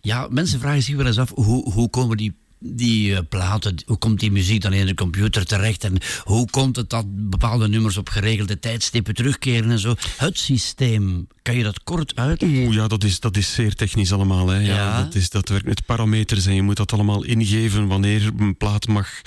ja, 0.00 0.26
mensen 0.30 0.60
vragen 0.60 0.82
zich 0.82 0.96
wel 0.96 1.06
eens 1.06 1.18
af, 1.18 1.30
hoe, 1.34 1.72
hoe 1.72 1.90
komen 1.90 2.16
die, 2.16 2.34
die 2.66 3.14
eh, 3.14 3.20
platen, 3.28 3.82
hoe 3.86 3.96
komt 3.96 4.20
die 4.20 4.32
muziek 4.32 4.60
dan 4.60 4.72
in 4.72 4.86
de 4.86 4.94
computer 4.94 5.46
terecht? 5.46 5.84
En 5.84 5.96
hoe 6.22 6.50
komt 6.50 6.76
het 6.76 6.90
dat 6.90 7.04
bepaalde 7.08 7.68
nummers 7.68 7.96
op 7.96 8.08
geregelde 8.08 8.58
tijdstippen 8.58 9.14
terugkeren 9.14 9.70
en 9.70 9.78
zo? 9.78 9.94
Het 10.16 10.38
systeem, 10.38 11.26
kan 11.42 11.56
je 11.56 11.62
dat 11.62 11.82
kort 11.82 12.16
uit? 12.16 12.42
Oeh, 12.42 12.74
ja, 12.74 12.88
dat 12.88 13.04
is, 13.04 13.20
dat 13.20 13.36
is 13.36 13.52
zeer 13.52 13.74
technisch 13.74 14.12
allemaal. 14.12 14.48
Hè. 14.48 14.58
Ja, 14.58 14.74
Ja. 14.74 15.02
Dat, 15.02 15.14
is, 15.14 15.30
dat 15.30 15.48
werkt 15.48 15.66
met 15.66 15.86
parameters 15.86 16.46
en 16.46 16.54
je 16.54 16.62
moet 16.62 16.76
dat 16.76 16.92
allemaal 16.92 17.24
ingeven 17.24 17.86
wanneer 17.86 18.30
een 18.38 18.56
plaat 18.56 18.86
mag, 18.86 19.20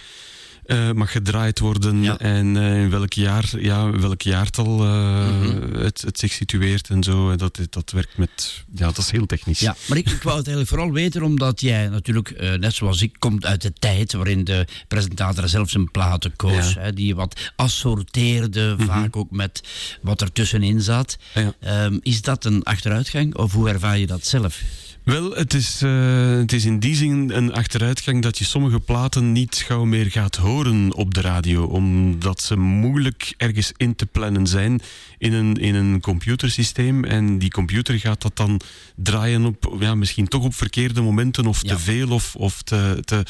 eh, 0.68 0.92
mag 0.92 1.12
gedraaid 1.12 1.60
worden 1.60 2.04
Ja. 2.04 2.18
en 2.18 2.58
eh, 2.58 2.82
in 2.82 2.90
welk 2.90 3.14
jaar, 3.14 3.46
ja, 3.60 3.92
welk 3.92 4.22
jaartal 4.22 4.84
eh, 4.84 4.96
Mhm. 5.28 5.76
het, 5.78 6.02
het 6.02 6.20
zich 6.20 6.32
situeert 6.32 6.90
en 6.90 7.04
zo. 7.04 7.36
Dat, 7.36 7.60
dat 7.70 7.92
werkt 7.92 8.18
met, 8.18 8.64
ja, 8.76 8.86
dat 8.86 8.98
is 8.98 9.12
heel 9.12 9.26
technisch. 9.26 9.60
Ja, 9.60 9.76
maar 9.88 9.98
ik, 9.98 10.10
ik 10.10 10.22
wou 10.24 10.38
het 10.38 10.48
eigenlijk 10.48 10.68
vooral 10.78 10.92
weten 10.92 11.22
omdat 11.24 11.62
jij 11.62 11.88
natuurlijk, 11.90 12.58
net 12.60 12.74
zoals 12.74 13.02
ik, 13.02 13.16
komt 13.20 13.46
uit 13.46 13.62
de 13.62 13.74
tijd 13.74 14.14
waarin 14.14 14.44
de 14.44 14.68
presentator 14.88 15.50
zelf 15.50 15.70
zijn 15.70 15.92
platen 15.92 16.36
koos. 16.36 16.54
Ja. 16.54 16.70
Mhm. 16.70 16.80
Hè, 16.80 16.94
die 16.94 17.16
wat 17.16 17.52
assorteerde, 17.56 18.76
vaak 18.80 19.16
ook 19.16 19.32
met 19.32 19.64
wat 20.02 20.22
er 20.22 20.32
tussenin 20.32 20.82
zat. 20.82 21.18
Ja. 21.34 21.54
Ehm, 21.60 21.98
is 22.02 22.22
dat 22.22 22.46
een 22.46 22.64
achteruitgang 22.64 23.36
of 23.36 23.52
hoe 23.54 23.70
ervaar 23.70 23.98
je 23.98 24.08
dat 24.08 24.26
zelf? 24.26 24.62
Wel, 25.08 25.32
het 25.32 25.54
is, 25.54 25.82
eh, 25.82 26.32
het 26.32 26.54
is 26.54 26.66
in 26.66 26.80
die 26.80 26.96
zin 26.96 27.32
een 27.34 27.54
achteruitgang 27.54 28.22
dat 28.22 28.38
je 28.38 28.46
sommige 28.46 28.80
platen 28.80 29.32
niet 29.32 29.56
gauw 29.56 29.84
meer 29.84 30.12
gaat 30.12 30.36
horen 30.36 30.94
op 30.94 31.14
de 31.14 31.22
radio, 31.22 31.64
omdat 31.64 32.42
ze 32.42 32.58
moeilijk 32.58 33.34
ergens 33.38 33.72
in 33.78 33.96
te 33.96 34.06
plannen 34.06 34.48
zijn 34.48 34.82
in 35.18 35.34
een, 35.34 35.56
in 35.56 35.76
een 35.76 36.02
computersysteem. 36.02 37.04
En 37.04 37.38
die 37.38 37.50
computer 37.50 38.00
gaat 38.00 38.22
dat 38.22 38.36
dan 38.36 38.62
draaien 38.96 39.46
op, 39.46 39.76
ja, 39.80 39.96
misschien 39.96 40.28
toch 40.28 40.44
op 40.44 40.56
verkeerde 40.56 41.02
momenten 41.02 41.46
of 41.46 41.62
Ja. 41.62 41.76
te 41.76 41.80
veel 41.80 42.10
of, 42.10 42.36
of 42.36 42.62
te, 42.62 42.98
te... 43.06 43.24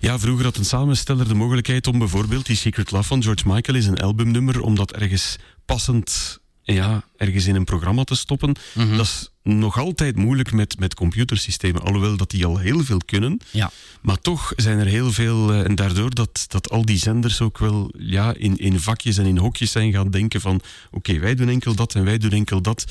Ja, 0.00 0.18
vroeger 0.18 0.44
had 0.44 0.56
een 0.56 0.64
samensteller 0.64 1.28
de 1.28 1.34
mogelijkheid 1.34 1.86
om 1.86 1.98
bijvoorbeeld 1.98 2.46
die 2.46 2.56
Secret 2.56 2.90
Love 2.90 3.04
van 3.08 3.22
George 3.22 3.48
Michael 3.48 3.78
is 3.78 3.86
een 3.86 4.00
albumnummer, 4.00 4.60
om 4.60 4.74
dat 4.74 4.92
ergens 4.92 5.36
passend 5.64 6.40
ja, 6.62 7.04
ergens 7.16 7.46
in 7.46 7.54
een 7.54 7.64
programma 7.64 8.04
te 8.04 8.14
stoppen. 8.14 8.54
Mhm. 8.74 8.96
Dat 8.96 9.06
is 9.06 9.30
nog 9.42 9.78
altijd 9.78 10.16
moeilijk 10.16 10.52
met, 10.52 10.78
met 10.78 10.94
computersystemen, 10.94 11.82
alhoewel 11.82 12.16
dat 12.16 12.30
die 12.30 12.46
al 12.46 12.58
heel 12.58 12.84
veel 12.84 13.00
kunnen. 13.06 13.40
Ja. 13.50 13.70
Maar 14.00 14.18
toch 14.18 14.52
zijn 14.56 14.78
er 14.78 14.86
heel 14.86 15.12
veel, 15.12 15.52
eh, 15.52 15.64
en 15.64 15.74
daardoor 15.74 16.14
dat, 16.14 16.44
dat 16.48 16.70
al 16.70 16.84
die 16.84 16.98
zenders 16.98 17.40
ook 17.40 17.58
wel 17.58 17.92
ja, 17.98 18.34
in, 18.34 18.56
in 18.56 18.80
vakjes 18.80 19.18
en 19.18 19.26
in 19.26 19.38
hokjes 19.38 19.70
zijn 19.70 19.92
gaan 19.92 20.10
denken 20.10 20.40
van 20.40 20.60
oké, 20.90 21.18
wij 21.18 21.34
doen 21.34 21.48
enkel 21.48 21.74
dat 21.74 21.94
en 21.94 22.04
wij 22.04 22.18
doen 22.18 22.30
enkel 22.30 22.60
dat 22.60 22.84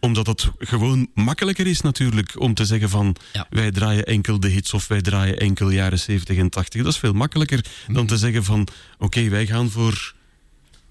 omdat 0.00 0.26
het 0.26 0.50
gewoon 0.58 1.08
makkelijker 1.14 1.66
is 1.66 1.80
natuurlijk 1.80 2.40
om 2.40 2.54
te 2.54 2.64
zeggen 2.64 2.90
van 2.90 3.16
Ja. 3.32 3.46
wij 3.50 3.70
draaien 3.70 4.04
enkel 4.04 4.40
de 4.40 4.48
hits 4.48 4.74
of 4.74 4.86
wij 4.86 5.00
draaien 5.00 5.38
enkel 5.38 5.70
jaren 5.70 5.98
70 5.98 6.36
en 6.36 6.50
80. 6.50 6.82
Dat 6.82 6.92
is 6.92 6.98
veel 6.98 7.12
makkelijker 7.12 7.64
dan 7.86 8.06
te 8.06 8.16
zeggen 8.16 8.44
van 8.44 8.68
oké, 8.98 9.28
wij 9.28 9.46
gaan 9.46 9.70
voor 9.70 10.14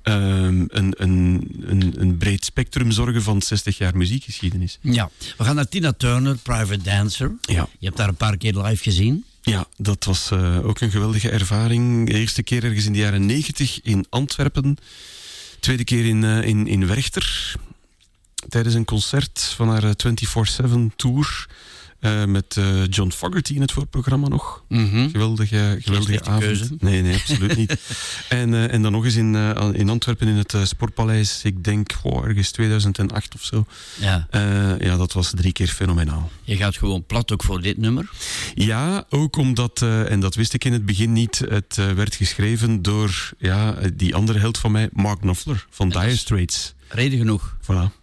ehm, 0.03 0.65
een, 0.67 0.93
een, 0.97 1.47
een, 1.61 1.93
een 1.97 2.17
breed 2.17 2.45
spectrum 2.45 2.91
zorgen 2.91 3.23
van 3.23 3.41
60 3.41 3.77
jaar 3.77 3.97
muziekgeschiedenis. 3.97 4.79
ja. 4.81 5.09
We 5.37 5.43
gaan 5.43 5.55
naar 5.55 5.69
Tina 5.69 5.93
Turner, 5.93 6.37
Private 6.37 6.81
Dancer. 6.81 7.31
Ja. 7.41 7.67
Je 7.79 7.85
hebt 7.85 7.97
daar 7.97 8.07
een 8.07 8.15
paar 8.15 8.37
keer 8.37 8.53
live 8.57 8.83
gezien. 8.83 9.25
Ja, 9.41 9.67
dat 9.77 10.03
was 10.03 10.31
eh, 10.31 10.65
ook 10.65 10.79
een 10.79 10.91
geweldige 10.91 11.29
ervaring. 11.29 12.07
De 12.07 12.13
eerste 12.13 12.43
keer 12.43 12.63
ergens 12.63 12.85
in 12.85 12.93
de 12.93 12.99
jaren 12.99 13.25
90 13.25 13.81
in 13.81 14.05
Antwerpen. 14.09 14.77
Tweede 15.59 15.83
keer 15.83 16.05
in, 16.05 16.23
eh, 16.23 16.41
in, 16.43 16.67
in 16.67 16.87
Werchter. 16.87 17.55
Tijdens 18.49 18.75
een 18.75 18.85
concert 18.85 19.53
van 19.55 19.69
haar 19.69 19.83
eh, 19.83 19.91
24-7 19.91 20.95
tour. 20.95 21.47
Eh, 22.03 22.25
met 22.25 22.57
eh, 22.57 22.85
John 22.89 23.11
Fogerty 23.11 23.53
in 23.53 23.61
het 23.61 23.71
voorprogramma 23.71 24.27
nog. 24.27 24.63
Mhm. 24.67 25.09
Geweldige, 25.09 25.77
geweldige 25.79 26.23
avond. 26.23 26.43
keuze. 26.43 26.75
Nee, 26.79 27.01
nee, 27.01 27.15
absoluut 27.15 27.55
niet. 27.55 27.75
En, 28.29 28.53
eh, 28.53 28.73
en 28.73 28.81
dan 28.81 28.91
nog 28.91 29.05
eens 29.05 29.15
in, 29.15 29.35
in 29.73 29.89
Antwerpen 29.89 30.27
in 30.27 30.35
het 30.35 30.55
Sportpaleis. 30.63 31.43
Ik 31.43 31.63
denk, 31.63 31.91
ergens 32.23 32.51
2008 32.51 33.35
of 33.35 33.43
zo. 33.43 33.65
Ja. 33.99 34.27
Ja, 34.79 34.97
dat 34.97 35.13
was 35.13 35.31
drie 35.35 35.51
keer 35.51 35.67
fenomenaal. 35.67 36.31
Je 36.43 36.55
gaat 36.55 36.77
gewoon 36.77 37.05
plat 37.05 37.31
ook 37.31 37.43
voor 37.43 37.61
dit 37.61 37.77
nummer. 37.77 38.09
Ja, 38.53 39.05
ook 39.09 39.35
omdat, 39.35 39.81
en 39.81 40.19
dat 40.19 40.35
wist 40.35 40.53
ik 40.53 40.65
in 40.65 40.73
het 40.73 40.85
begin 40.85 41.13
niet, 41.13 41.41
het 41.49 41.75
werd 41.75 42.15
geschreven 42.15 42.81
door 42.81 43.31
ja, 43.37 43.75
die 43.93 44.15
andere 44.15 44.39
held 44.39 44.57
van 44.57 44.71
mij, 44.71 44.89
Mark 44.93 45.19
Knopfler 45.19 45.65
van 45.69 45.89
Dire 45.89 46.17
Straits. 46.17 46.73
Reden 46.87 47.17
genoeg. 47.17 47.55
Voilà. 47.61 48.02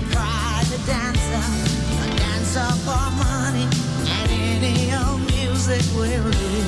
Private 0.00 0.86
dancer, 0.86 1.44
a 2.02 2.16
dancer 2.16 2.70
for 2.84 3.10
money, 3.18 3.66
and 4.06 4.30
any 4.62 4.94
old 4.94 5.20
music 5.32 5.82
will 5.96 6.30
do. 6.30 6.64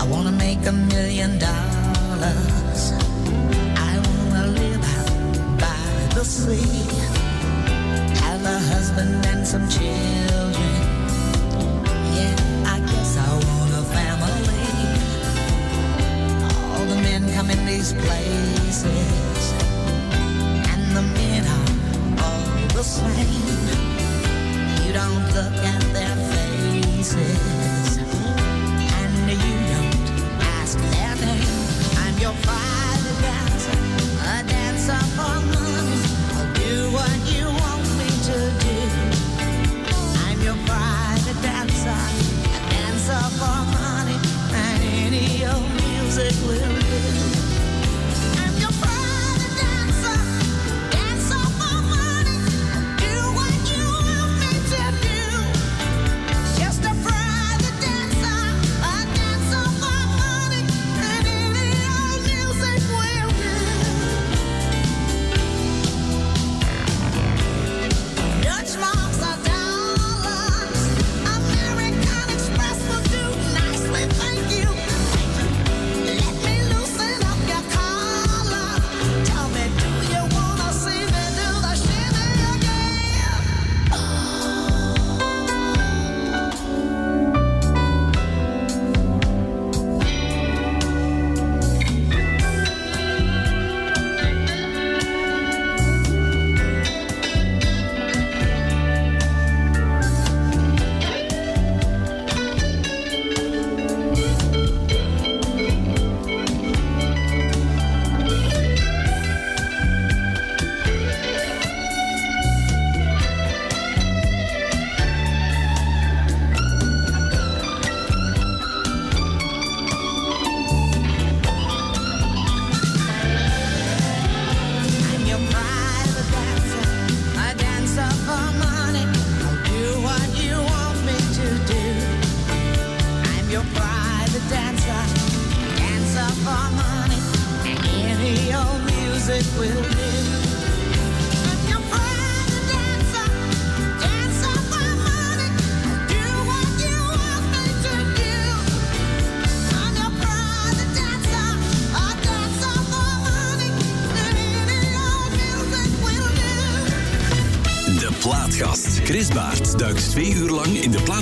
I 0.00 0.04
wanna 0.08 0.32
make 0.32 0.66
a 0.66 0.72
million 0.72 1.38
dollars. 1.38 2.92
I 3.76 3.94
wanna 4.06 4.46
live 4.58 4.80
by 5.58 6.14
the 6.14 6.24
sea 6.24 7.28
have 8.22 8.42
a 8.44 8.58
husband 8.72 9.26
and 9.26 9.46
some 9.46 9.68
children. 9.68 10.07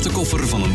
Platenkoffer 0.07 0.49
van 0.49 0.66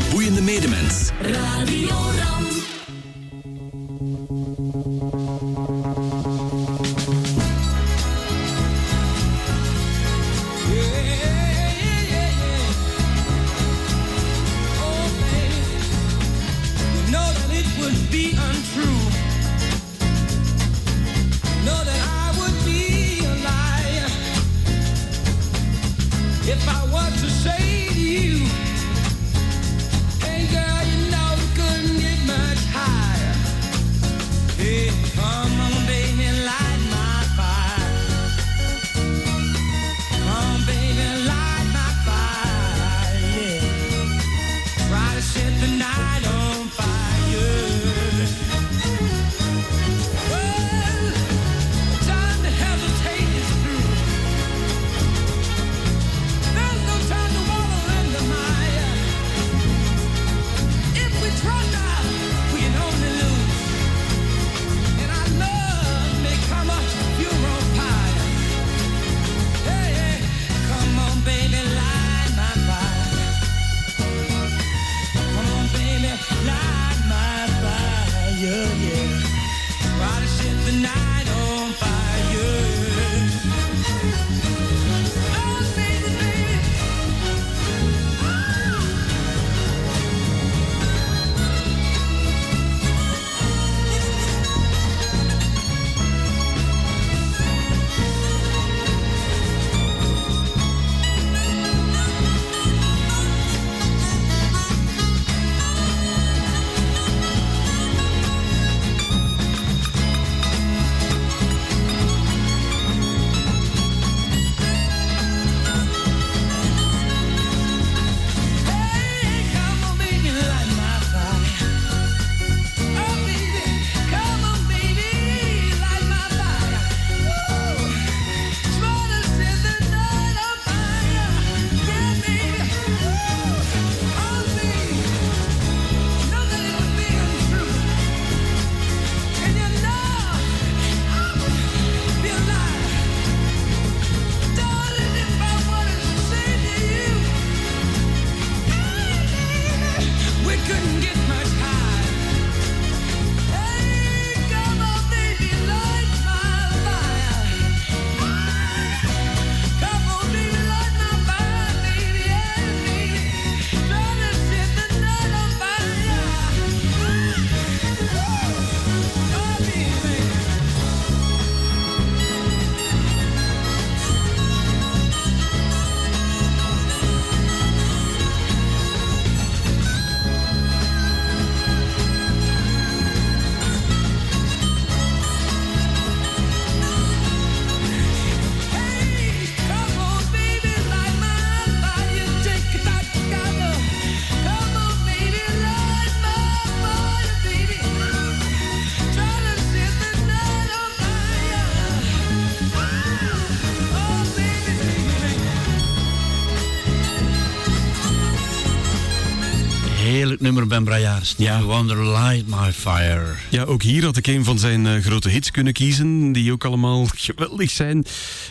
nummer, 210.54 210.70
Ben 210.70 210.84
Brajaars. 210.84 211.34
Ja. 211.38 211.62
Wonder 211.62 212.08
Light 212.08 212.48
My 212.48 212.72
Fire. 212.72 213.36
Ja, 213.50 213.64
ook 213.64 213.82
hier 213.82 214.04
had 214.04 214.18
ik 214.18 214.28
een 214.28 214.44
van 214.44 214.60
zijn 214.60 214.88
eh, 214.88 215.02
grote 215.02 215.30
hits 215.30 215.52
kunnen 215.52 215.74
kiezen, 215.74 216.32
die 216.32 216.52
ook 216.52 216.66
allemaal 216.66 217.06
geweldig 217.16 217.70
zijn. 217.70 218.06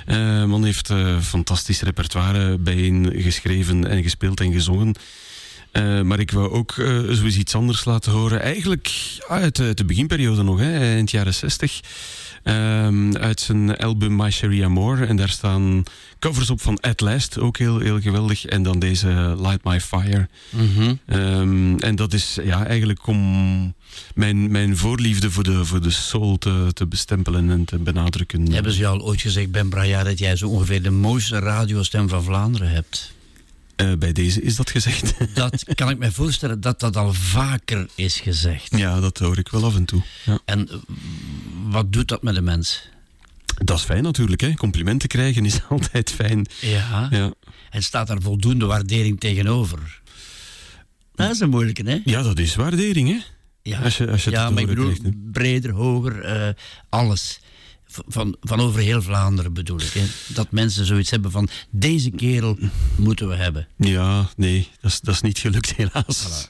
Eh 0.07 0.45
man 0.45 0.65
heeft 0.65 0.91
eh, 0.91 1.21
fantastisch 1.21 1.83
repertoire 1.83 2.59
bijeen 2.59 3.13
geschreven 3.17 3.87
en 3.87 4.03
gespeeld 4.03 4.41
en 4.41 4.53
gezongen. 4.53 4.95
Maar 6.03 6.21
ik 6.21 6.31
wou 6.31 6.51
ook 6.51 6.73
eh 6.79 6.99
zoiets 7.09 7.37
iets 7.37 7.55
anders 7.55 7.85
laten 7.85 8.13
horen. 8.13 8.41
Eigenlijk 8.41 8.91
uit 9.29 9.57
de, 9.57 9.75
de 9.75 9.85
beginperiode 9.85 10.43
nog, 10.43 10.59
hè, 10.59 10.79
eind 10.79 11.11
jaren 11.11 11.35
60. 11.35 11.81
Ehm, 12.43 13.17
uit 13.17 13.41
zijn 13.41 13.77
album 13.77 14.17
My 14.17 14.31
Sherry 14.31 14.65
Amore. 14.65 15.07
En 15.07 15.17
daar 15.17 15.29
staan 15.29 15.83
covers 16.19 16.51
op 16.51 16.61
van 16.61 16.81
At 16.81 17.01
Last, 17.01 17.39
ook 17.39 17.59
heel, 17.59 17.79
heel 17.79 18.01
geweldig. 18.01 18.45
En 18.45 18.63
dan 18.63 18.79
deze 18.79 19.37
Light 19.39 19.65
My 19.65 19.81
Fire. 19.81 20.29
Mhm. 20.51 20.95
Ehm, 21.07 21.79
en 21.79 21.97
dat 21.97 22.13
is 22.13 22.39
ja, 22.45 22.67
eigenlijk 22.67 23.07
om 23.07 23.75
mijn, 24.15 24.51
mijn 24.51 24.77
voorliefde 24.77 25.31
voor 25.31 25.45
de, 25.45 25.65
voor 25.65 25.83
de 25.83 25.91
soul 25.91 26.39
te, 26.39 26.71
te 26.73 26.87
bestempelen 26.87 27.51
en 27.51 27.65
te 27.65 27.79
benadrukken. 27.79 28.53
Hebben 28.53 28.73
ze 28.73 28.79
je 28.79 28.87
al 28.87 29.03
ooit 29.03 29.21
gezegd, 29.21 29.51
Ben 29.51 29.69
Brajaar, 29.69 30.05
dat 30.05 30.19
jij 30.19 30.37
zo 30.37 30.49
ongeveer 30.49 30.83
de 30.83 30.91
mooiste 30.91 31.39
radiostem 31.39 32.09
van 32.09 32.23
Vlaanderen 32.23 32.71
hebt? 32.71 33.13
Eh, 33.81 33.93
bij 33.99 34.13
deze 34.13 34.43
is 34.43 34.57
dat 34.57 34.71
gezegd. 34.71 35.15
Dat 35.35 35.65
kan 35.75 35.91
ik 35.91 35.99
me 35.99 36.13
voorstellen 36.13 36.61
dat 36.61 36.81
dat 36.81 36.97
al 36.97 37.13
vaker 37.13 37.89
is 37.95 38.21
gezegd. 38.21 38.77
ja, 38.77 39.01
dat 39.01 39.19
hoor 39.19 39.39
ik 39.39 39.49
wel 39.49 39.65
af 39.65 39.75
en 39.77 39.85
toe. 39.85 40.03
Ja. 40.25 40.39
En 40.45 40.69
eh, 40.69 40.75
wat 41.69 41.93
doet 41.93 42.09
dat 42.09 42.23
met 42.23 42.35
de 42.35 42.41
mens? 42.41 42.89
Dat 43.65 43.79
is 43.79 43.85
fijn 43.85 44.03
natuurlijk, 44.03 44.41
hè. 44.41 44.55
complimenten 44.55 45.09
krijgen 45.09 45.45
is 45.45 45.61
altijd 45.69 46.11
fijn. 46.11 46.47
Ja. 46.61 47.09
Ja. 47.11 47.33
En 47.71 47.83
staat 47.83 48.07
daar 48.07 48.21
voldoende 48.23 48.67
waardering 48.67 49.21
tegenover? 49.21 50.01
Dat 51.15 51.31
is 51.31 51.41
een 51.41 51.51
moeilijke, 51.51 51.83
hè? 51.91 51.99
ja, 52.05 52.23
dat 52.23 52.39
is 52.39 52.55
waardering, 52.55 53.09
hè. 53.09 53.19
Ja, 53.63 53.81
Als 53.81 53.97
je- 53.97 54.11
als 54.11 54.25
je 54.25 54.31
ja 54.31 54.51
maar 54.51 54.61
ik 54.63 54.67
bedoel, 54.69 54.93
krijgt, 54.93 55.33
breder, 55.33 55.71
hoger, 55.71 56.21
eh, 56.21 56.49
alles. 56.89 57.41
Van, 58.07 58.37
van 58.41 58.61
over 58.61 58.81
heel 58.81 59.03
Vlaanderen 59.03 59.53
bedoel 59.53 59.81
ik. 59.81 59.93
Hè. 59.93 60.05
Dat 60.27 60.51
mensen 60.51 60.87
zoiets 60.87 61.11
hebben 61.11 61.31
van, 61.31 61.49
deze 61.71 62.11
kerel 62.11 62.59
moeten 62.97 63.29
we 63.29 63.35
hebben. 63.35 63.69
Ja, 63.77 64.29
nee, 64.37 64.69
dat 64.81 64.91
is, 64.91 65.01
dat 65.01 65.15
is 65.15 65.21
niet 65.21 65.39
gelukt 65.39 65.75
helaas. 65.77 66.49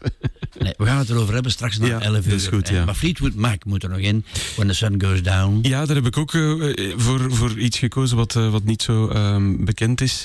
Nee, 0.59 0.74
we 0.76 0.86
gaan 0.86 0.99
het 0.99 1.11
erover 1.11 1.34
hebben 1.34 1.53
straks 1.53 1.78
na 1.78 1.86
Ja, 1.86 2.01
11 2.01 2.16
uur. 2.16 2.30
dat 2.30 2.41
is 2.41 2.47
goed, 2.47 2.68
ja. 2.68 2.84
Maar 2.84 2.95
Fleetwood 2.95 3.34
Mac 3.34 3.64
moet 3.64 3.82
er 3.82 3.88
nog 3.88 3.99
in. 3.99 4.24
When 4.57 4.68
the 4.68 4.74
sun 4.74 5.03
goes 5.03 5.22
down. 5.22 5.59
Ja, 5.62 5.86
daar 5.86 5.97
heb 5.97 6.07
ik 6.07 6.16
ook 6.16 6.34
eh, 6.34 6.93
voor, 6.97 7.34
voor 7.34 7.59
iets 7.59 7.78
gekozen 7.78 8.16
wat, 8.16 8.36
eh, 8.36 8.51
wat 8.51 8.64
niet 8.64 8.82
zo 8.82 9.09
ehm, 9.09 9.64
bekend 9.64 10.01
is. 10.01 10.24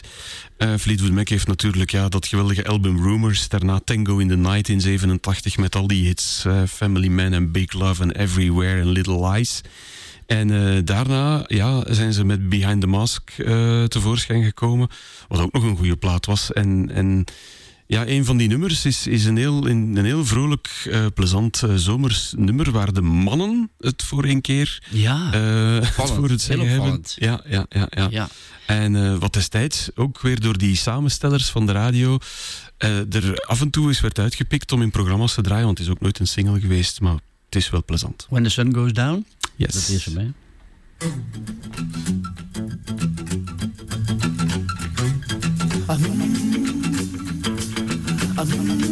Eh, 0.58 0.74
Fleetwood 0.80 1.12
Mac 1.12 1.30
heeft 1.30 1.48
natuurlijk 1.48 1.92
ja, 1.92 2.10
dat 2.10 2.28
geweldige 2.28 2.66
album 2.66 3.04
Rumors. 3.04 3.48
Daarna 3.48 3.80
Tango 3.80 4.18
in 4.18 4.28
the 4.28 4.36
Night 4.36 4.70
in 4.70 4.82
87 4.82 5.58
met 5.58 5.76
al 5.76 5.88
die 5.88 6.06
hits. 6.06 6.46
Family 6.68 7.08
Man 7.08 7.34
en 7.34 7.52
Big 7.52 7.74
Love 7.74 8.04
and 8.04 8.16
Everywhere 8.16 8.82
and 8.82 8.90
Little 8.90 9.30
Lies. 9.30 9.62
En 10.26 10.52
eh, 10.52 10.82
daarna 10.84 11.44
ja, 11.48 11.94
zijn 11.94 12.14
ze 12.14 12.24
met 12.24 12.50
Behind 12.50 12.82
the 12.82 12.88
Mask 12.88 13.30
eh, 13.30 13.84
tevoorschijn 13.84 14.44
gekomen. 14.44 14.88
Wat 15.28 15.40
ook 15.40 15.52
nog 15.52 15.64
een 15.64 15.78
goede 15.78 15.96
plaat 15.96 16.26
was. 16.26 16.54
En, 16.54 16.92
en 16.92 17.24
ja, 17.88 18.08
een 18.08 18.26
van 18.26 18.38
die 18.38 18.48
nummers 18.48 18.86
is, 18.86 19.08
is 19.08 19.26
een, 19.26 19.38
heel, 19.38 19.68
een, 19.68 20.06
heel 20.06 20.26
vrolijk, 20.26 20.88
eh, 20.92 21.06
plezant 21.14 21.64
zomers 21.76 22.34
nummer. 22.38 22.72
Waar 22.72 22.94
de 22.94 23.02
mannen 23.02 23.70
het 23.80 24.04
voor 24.04 24.26
een 24.26 24.42
keer 24.42 24.84
Ja, 24.90 25.30
het 25.32 26.12
voor 26.12 26.30
het 26.30 26.42
zeggen 26.42 26.70
hebben. 26.70 27.02
Ja, 27.16 27.42
ja, 27.46 27.66
ja, 27.70 27.88
ja. 27.90 28.08
ja. 28.10 28.30
En 28.66 29.20
wat 29.20 29.34
destijds 29.34 29.90
ook 29.96 30.22
weer 30.22 30.40
door 30.40 30.58
die 30.58 30.76
samenstellers 30.76 31.50
van 31.50 31.66
de 31.66 31.72
radio 31.72 32.18
er 33.10 33.36
af 33.48 33.62
en 33.62 33.70
toe 33.70 33.88
eens 33.88 34.00
werd 34.00 34.20
uitgepikt 34.20 34.72
om 34.72 34.82
in 34.82 34.92
programma's 34.92 35.34
te 35.34 35.42
draaien. 35.42 35.66
Want 35.66 35.78
het 35.78 35.88
is 35.88 35.94
ook 35.94 36.02
nooit 36.02 36.20
een 36.20 36.28
single 36.28 36.60
geweest, 36.60 37.02
maar 37.02 37.20
het 37.46 37.56
is 37.56 37.70
wel 37.70 37.84
plezant. 37.86 38.28
When 38.30 38.44
the 38.44 38.50
sun 38.50 38.74
goes 38.74 38.94
down. 38.94 39.26
Yes. 39.56 39.74
Dat 39.74 39.90
is 39.90 40.06
hem, 40.06 40.18
hè. 40.18 40.28
When 48.36 48.85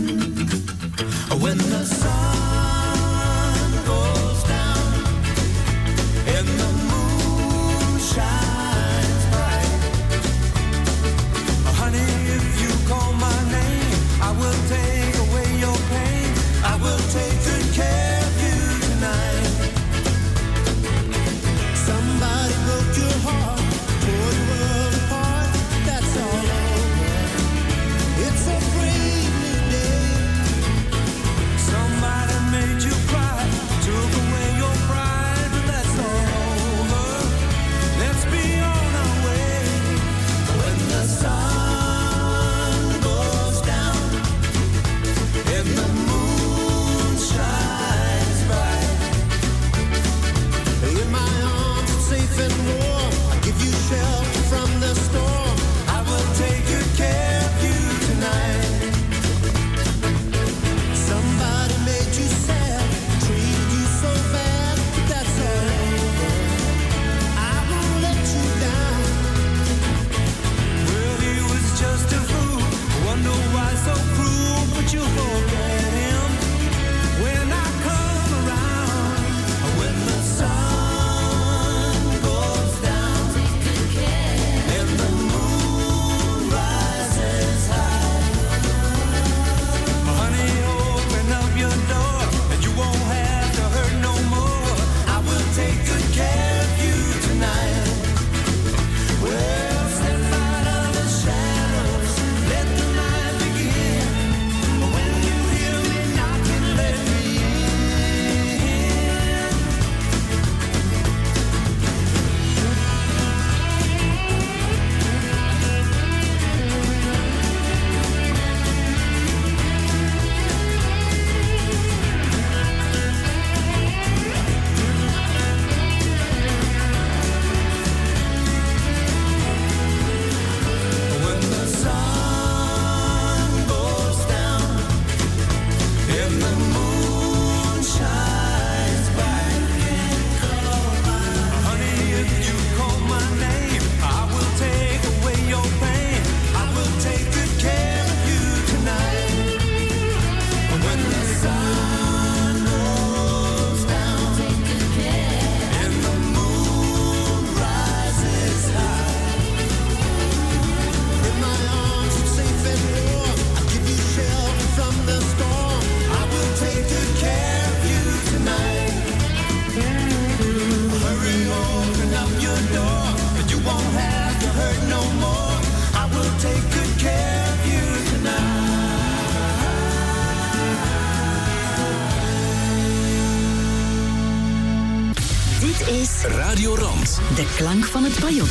you 74.94 75.00
forget 75.02 75.63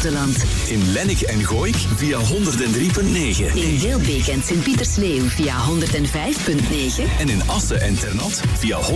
In 0.03 0.93
Lennik 0.93 1.21
en 1.21 1.45
Gooik 1.45 1.77
via 1.97 2.19
103.9. 2.19 3.55
In 3.55 3.77
Heelbeek 3.79 4.27
en 4.27 4.43
Sint-Pietersleeuw 4.43 5.29
via 5.29 5.55
105.9. 5.69 7.19
En 7.19 7.29
in 7.29 7.43
Assen 7.49 7.81
en 7.81 7.95
Ternat 7.95 8.41
via 8.59 8.79
106.4 8.83 8.89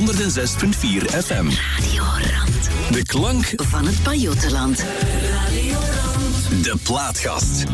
FM. 1.24 1.48
Radio 1.48 2.02
Rand 2.02 2.68
De 2.90 3.02
klank, 3.02 3.52
van 3.56 3.86
het 3.86 4.02
Pajottenland. 4.02 4.84
de 6.62 6.74
plaatgast. 6.82 7.64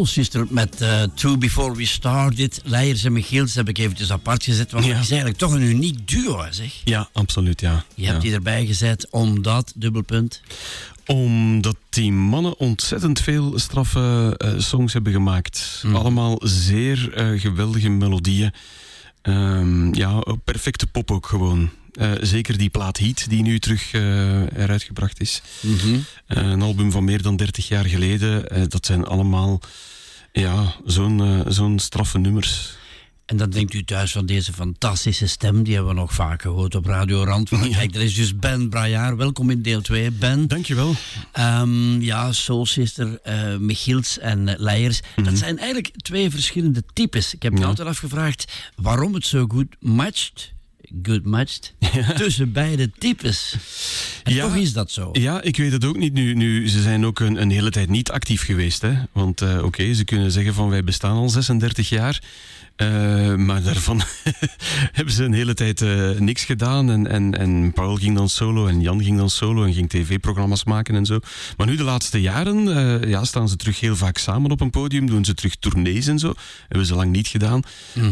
Soul 0.00 0.12
Sister 0.12 0.46
met 0.50 0.80
eh 0.80 1.02
True 1.14 1.38
Before 1.38 1.74
We 1.76 1.86
Started. 1.86 2.60
Leijers 2.64 3.04
en 3.04 3.12
Michiels 3.12 3.54
heb 3.54 3.68
ik 3.68 3.78
eventjes 3.78 4.12
apart 4.12 4.44
gezet. 4.44 4.70
Want 4.72 4.84
Ja. 4.84 4.92
het 4.92 5.02
is 5.02 5.08
eigenlijk 5.10 5.38
toch 5.40 5.52
een 5.52 5.62
uniek 5.62 6.08
duo, 6.08 6.44
zeg. 6.50 6.72
Ja, 6.84 7.08
absoluut, 7.12 7.60
ja. 7.60 7.84
Je 7.94 8.06
hebt 8.06 8.20
die 8.22 8.32
erbij 8.32 8.66
gezet 8.66 9.06
omdat, 9.10 9.72
dubbelpunt. 9.76 10.40
Omdat 11.06 11.76
die 11.90 12.12
mannen 12.12 12.58
ontzettend 12.58 13.20
veel 13.20 13.58
straffe 13.58 14.34
eh, 14.38 14.52
songs 14.58 14.92
hebben 14.92 15.12
gemaakt. 15.12 15.82
Mhm. 15.84 15.94
Allemaal 15.96 16.40
zeer 16.44 17.12
eh, 17.12 17.40
geweldige 17.40 17.88
melodieën. 17.88 18.52
Ehm, 19.22 19.94
ja, 19.94 20.22
perfecte 20.44 20.86
pop 20.86 21.10
ook 21.10 21.26
gewoon. 21.26 21.70
Eh, 22.00 22.12
zeker 22.20 22.58
die 22.58 22.70
plaat 22.70 22.98
Heat, 22.98 23.28
die 23.30 23.42
nu 23.42 23.58
terug 23.58 23.92
eh, 23.92 24.40
eruit 24.40 24.82
gebracht 24.82 25.20
is. 25.20 25.42
Mhm. 25.60 25.98
Eh, 26.26 26.36
een 26.42 26.62
album 26.62 26.90
van 26.90 27.04
meer 27.04 27.22
dan 27.22 27.36
30 27.36 27.68
jaar 27.68 27.84
geleden. 27.84 28.68
Dat 28.68 28.86
zijn 28.86 29.04
allemaal 29.04 29.60
ja, 30.32 30.74
zo'n 30.84 31.44
zo'n 31.48 31.78
straffe 31.78 32.18
nummers. 32.18 32.78
En 33.26 33.36
dan 33.36 33.50
denkt 33.50 33.74
u 33.74 33.84
thuis 33.84 34.12
van 34.12 34.26
deze 34.26 34.52
fantastische 34.52 35.26
stem. 35.26 35.62
Die 35.62 35.74
hebben 35.74 35.94
we 35.94 36.00
nog 36.00 36.14
vaak 36.14 36.42
gehoord 36.42 36.74
op 36.74 36.86
Radio 36.86 37.24
Rand. 37.24 37.48
Kijk, 37.48 37.94
er 37.94 38.00
is 38.02 38.14
dus 38.14 38.36
Ben 38.36 38.68
Brajaar. 38.68 39.16
Welkom 39.16 39.50
in 39.50 39.62
deel 39.62 39.80
2. 39.80 40.10
Ben. 40.10 40.48
Dankjewel. 40.48 40.94
Ehm, 41.32 42.00
ja, 42.00 42.32
Soul 42.32 42.66
Sister, 42.66 43.20
Michiels 43.58 44.18
en 44.18 44.54
Leijers. 44.58 45.00
Dat 45.22 45.38
zijn 45.38 45.58
eigenlijk 45.58 45.92
twee 45.96 46.30
verschillende 46.30 46.82
types. 46.92 47.34
Ik 47.34 47.42
heb 47.42 47.50
me 47.52 47.56
Mhm. 47.58 47.64
Ja. 47.64 47.70
altijd 47.70 47.88
afgevraagd 47.88 48.52
waarom 48.76 49.14
het 49.14 49.26
zo 49.26 49.44
goed 49.48 49.76
matcht. 49.80 50.52
Good 51.02 51.24
matched. 51.24 51.74
Tussen 52.16 52.52
beide 52.52 52.90
types. 52.98 53.54
En 54.22 54.34
Ja. 54.34 54.44
toch 54.46 54.56
is 54.56 54.72
dat 54.72 54.90
zo. 54.90 55.08
Ja, 55.12 55.42
ik 55.42 55.56
weet 55.56 55.72
het 55.72 55.84
ook 55.84 55.96
niet. 55.96 56.12
Nu, 56.12 56.34
nu 56.34 56.68
ze 56.68 56.82
zijn 56.82 57.06
ook 57.06 57.20
een, 57.20 57.40
een 57.40 57.50
hele 57.50 57.70
tijd 57.70 57.88
niet 57.88 58.10
actief 58.10 58.44
geweest. 58.44 58.82
Hè? 58.82 58.92
Want 59.12 59.40
eh, 59.40 59.64
oké, 59.64 59.94
ze 59.94 60.04
kunnen 60.04 60.32
zeggen 60.32 60.54
van 60.54 60.68
wij 60.68 60.84
bestaan 60.84 61.16
al 61.16 61.28
36 61.28 61.88
jaar. 61.88 62.22
Eh, 62.80 63.34
maar 63.34 63.62
daarvan 63.62 64.02
hebben 64.98 65.14
ze 65.14 65.24
een 65.24 65.32
hele 65.32 65.54
tijd 65.54 65.82
eh, 65.82 66.10
niks 66.18 66.44
gedaan. 66.44 66.90
En, 66.90 67.06
en, 67.06 67.38
en 67.38 67.72
Paul 67.72 67.96
ging 67.96 68.16
dan 68.16 68.28
solo 68.28 68.66
en 68.66 68.80
Jan 68.80 69.02
ging 69.02 69.16
dan 69.18 69.30
solo 69.30 69.64
en 69.64 69.72
ging 69.74 69.88
tv-programma's 69.88 70.64
maken 70.64 70.94
en 70.94 71.06
zo. 71.06 71.18
Maar 71.56 71.66
nu 71.66 71.76
de 71.76 71.82
laatste 71.82 72.20
jaren 72.20 72.76
eh, 73.02 73.08
ja, 73.08 73.24
staan 73.24 73.48
ze 73.48 73.56
terug 73.56 73.80
heel 73.80 73.96
vaak 73.96 74.18
samen 74.18 74.50
op 74.50 74.60
een 74.60 74.70
podium. 74.70 75.06
Doen 75.06 75.24
ze 75.24 75.34
terug 75.34 75.54
tournees 75.56 76.06
en 76.06 76.18
zo. 76.18 76.32
Hebben 76.68 76.86
ze 76.86 76.94
lang 76.94 77.10
niet 77.10 77.26
gedaan. 77.28 77.60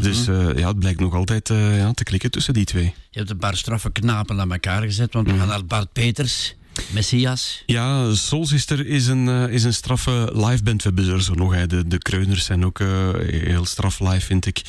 Dus 0.00 0.26
eh, 0.28 0.56
ja, 0.56 0.68
het 0.68 0.78
blijkt 0.78 1.00
nog 1.00 1.14
altijd 1.14 1.48
ja, 1.48 1.92
te 1.92 2.04
klikken 2.04 2.30
tussen 2.30 2.54
die 2.54 2.64
twee. 2.64 2.94
Je 3.10 3.18
hebt 3.18 3.30
een 3.30 3.38
paar 3.38 3.56
straffe 3.56 3.90
knapen 3.92 4.40
aan 4.40 4.52
elkaar 4.52 4.82
gezet. 4.82 5.12
Want 5.12 5.26
we 5.26 5.32
Mhm. 5.32 5.40
gaan 5.40 5.48
naar 5.50 5.64
Bart 5.64 5.92
Peters, 5.92 6.54
Messias. 6.90 7.62
Ja, 7.66 8.14
Soul 8.14 8.46
Sister 8.46 8.86
is 8.86 9.06
een, 9.06 9.28
eh, 9.28 9.48
is 9.48 9.64
een 9.64 9.74
straffe 9.74 10.30
liveband. 10.34 10.82
We 10.82 10.90
hebben 10.94 11.14
er 11.14 11.22
zo 11.22 11.34
nog, 11.34 11.54
hè. 11.54 11.66
De, 11.66 11.88
de 11.88 11.98
Kreuners 11.98 12.44
zijn 12.44 12.64
ook 12.64 12.80
eh, 12.80 13.10
heel 13.28 13.64
straf 13.64 14.00
live, 14.00 14.20
vind 14.20 14.46
ik. 14.46 14.62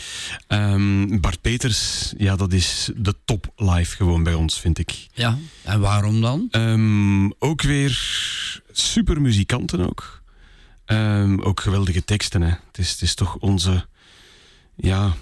Ehm, 0.48 1.20
Bart 1.20 1.42
Peters, 1.42 2.14
ja, 2.18 2.36
dat 2.36 2.54
is 2.54 2.90
de 2.96 3.16
top 3.26 3.54
live 3.56 3.96
gewoon 3.96 4.24
bij 4.24 4.34
ons, 4.34 4.60
vind 4.60 4.78
ik. 4.78 5.08
Ja, 5.14 5.38
en 5.64 5.80
waarom 5.80 6.22
dan? 6.22 6.48
Ehm, 6.52 7.30
ook 7.40 7.62
weer 7.62 8.02
super 8.72 9.22
muzikanten 9.22 9.90
ook. 9.90 10.22
Ehm, 10.86 11.40
ook 11.40 11.60
geweldige 11.60 12.04
teksten, 12.04 12.42
hè. 12.42 12.50
Het 12.68 12.78
is, 12.78 12.92
het 12.92 13.02
is 13.02 13.16
toch 13.16 13.36
onze... 13.36 13.86
Ja, 14.76 15.16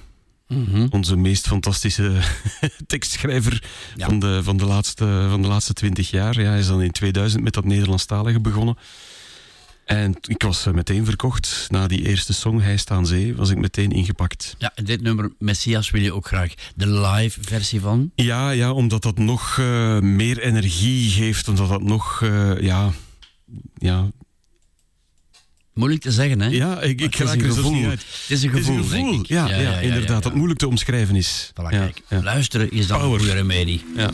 Mhm. 0.47 0.87
onze 0.89 1.15
meest 1.15 1.47
fantastische 1.47 2.11
tekstschrijver 2.87 3.63
Ja. 3.95 4.05
van, 4.05 4.19
de, 4.19 4.39
van, 4.43 4.57
de 4.57 4.65
laatste, 4.65 5.27
van 5.29 5.41
de 5.41 5.47
laatste 5.47 5.73
twintig 5.73 6.09
jaar. 6.11 6.41
Ja, 6.41 6.49
hij 6.49 6.59
is 6.59 6.67
dan 6.67 6.81
in 6.81 6.91
2000 6.91 7.43
met 7.43 7.53
dat 7.53 7.65
Nederlandstalige 7.65 8.39
begonnen. 8.39 8.77
En 9.85 10.15
ik 10.21 10.41
was 10.43 10.65
eh, 10.65 10.73
meteen 10.73 11.05
verkocht. 11.05 11.67
Na 11.69 11.87
die 11.87 12.07
eerste 12.07 12.33
song, 12.33 12.59
Hij 12.61 12.77
staat 12.77 12.97
aan 12.97 13.05
zee, 13.05 13.35
was 13.35 13.49
ik 13.49 13.57
meteen 13.57 13.91
ingepakt. 13.91 14.55
Ja, 14.57 14.71
en 14.75 14.83
dit 14.83 15.01
nummer 15.01 15.31
Messias 15.39 15.89
wil 15.89 16.01
je 16.01 16.13
ook 16.13 16.27
graag 16.27 16.53
de 16.75 16.87
live 16.87 17.39
versie 17.43 17.81
van. 17.81 18.11
Ja, 18.15 18.49
ja 18.49 18.71
omdat 18.71 19.01
dat 19.01 19.17
nog 19.17 19.57
eh, 19.59 19.99
meer 19.99 20.39
energie 20.39 21.09
geeft. 21.09 21.47
Omdat 21.47 21.69
dat 21.69 21.83
nog, 21.83 22.21
eh, 22.21 22.61
ja... 22.61 22.91
Ja, 23.77 24.11
Moeilijk 25.77 26.01
te 26.01 26.11
zeggen, 26.11 26.41
hè? 26.41 26.47
ja 26.47 26.81
ik, 26.81 27.01
ik 27.01 27.15
raak 27.15 27.33
een 27.35 27.43
er 27.43 27.51
gevoel. 27.51 27.71
niet 27.71 27.85
uit. 27.85 27.99
Het 27.99 28.07
is 28.27 28.43
een 28.43 28.49
Het 28.49 28.59
is 28.59 28.65
gevoel, 28.65 28.77
een 28.77 28.83
gevoel, 28.83 29.23
ja, 29.27 29.47
ja, 29.47 29.79
inderdaad. 29.79 30.23
Dat 30.23 30.33
moeilijk 30.35 30.59
te 30.59 30.67
omschrijven 30.67 31.15
is. 31.15 31.51
Voilà, 31.51 31.69
kijk. 31.69 32.01
Luisteren 32.09 32.71
is 32.71 32.87
dan 32.87 32.99
Power. 32.99 33.13
een 33.13 33.19
goede 33.19 33.33
remedie. 33.33 33.85
Ja. 33.95 34.09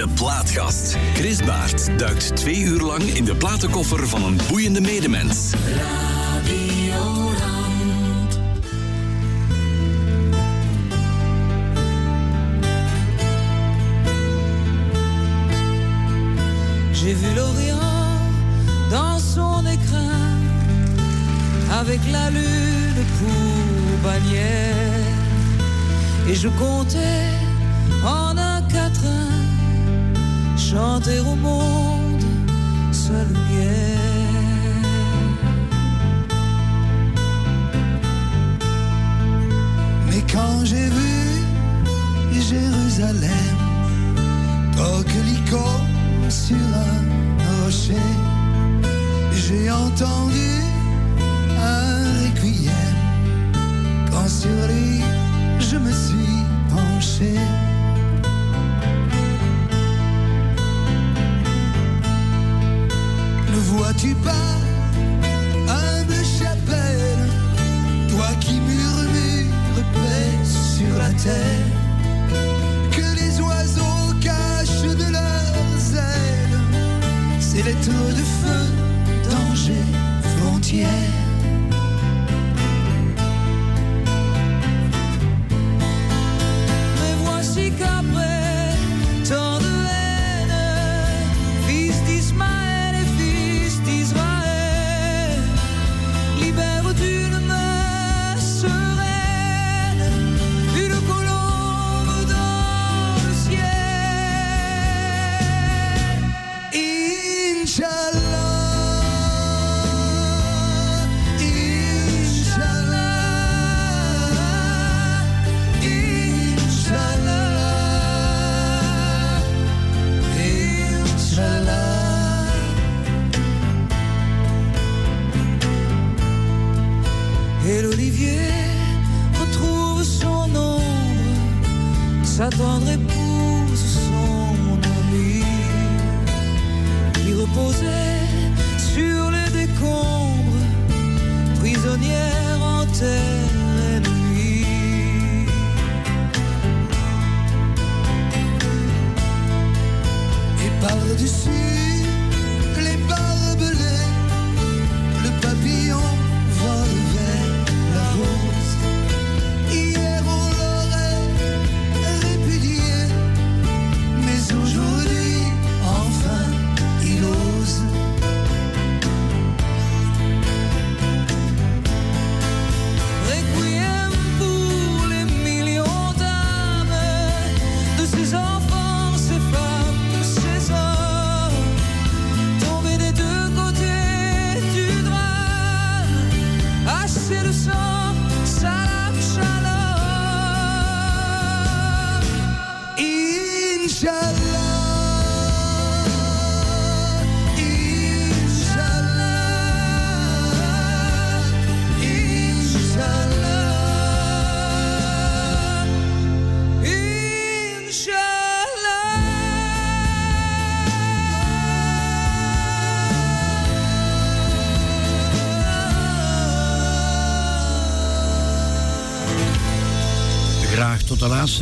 De 0.00 0.08
Plaatgast. 0.14 0.96
Chris 1.14 1.42
Baart 1.42 1.98
duikt 1.98 2.36
twee 2.36 2.60
uur 2.60 2.80
lang 2.80 3.02
in 3.02 3.24
de 3.24 3.36
platenkoffer 3.36 4.08
van 4.08 4.24
een 4.24 4.38
boeiende 4.48 4.80
medemens. 4.80 5.52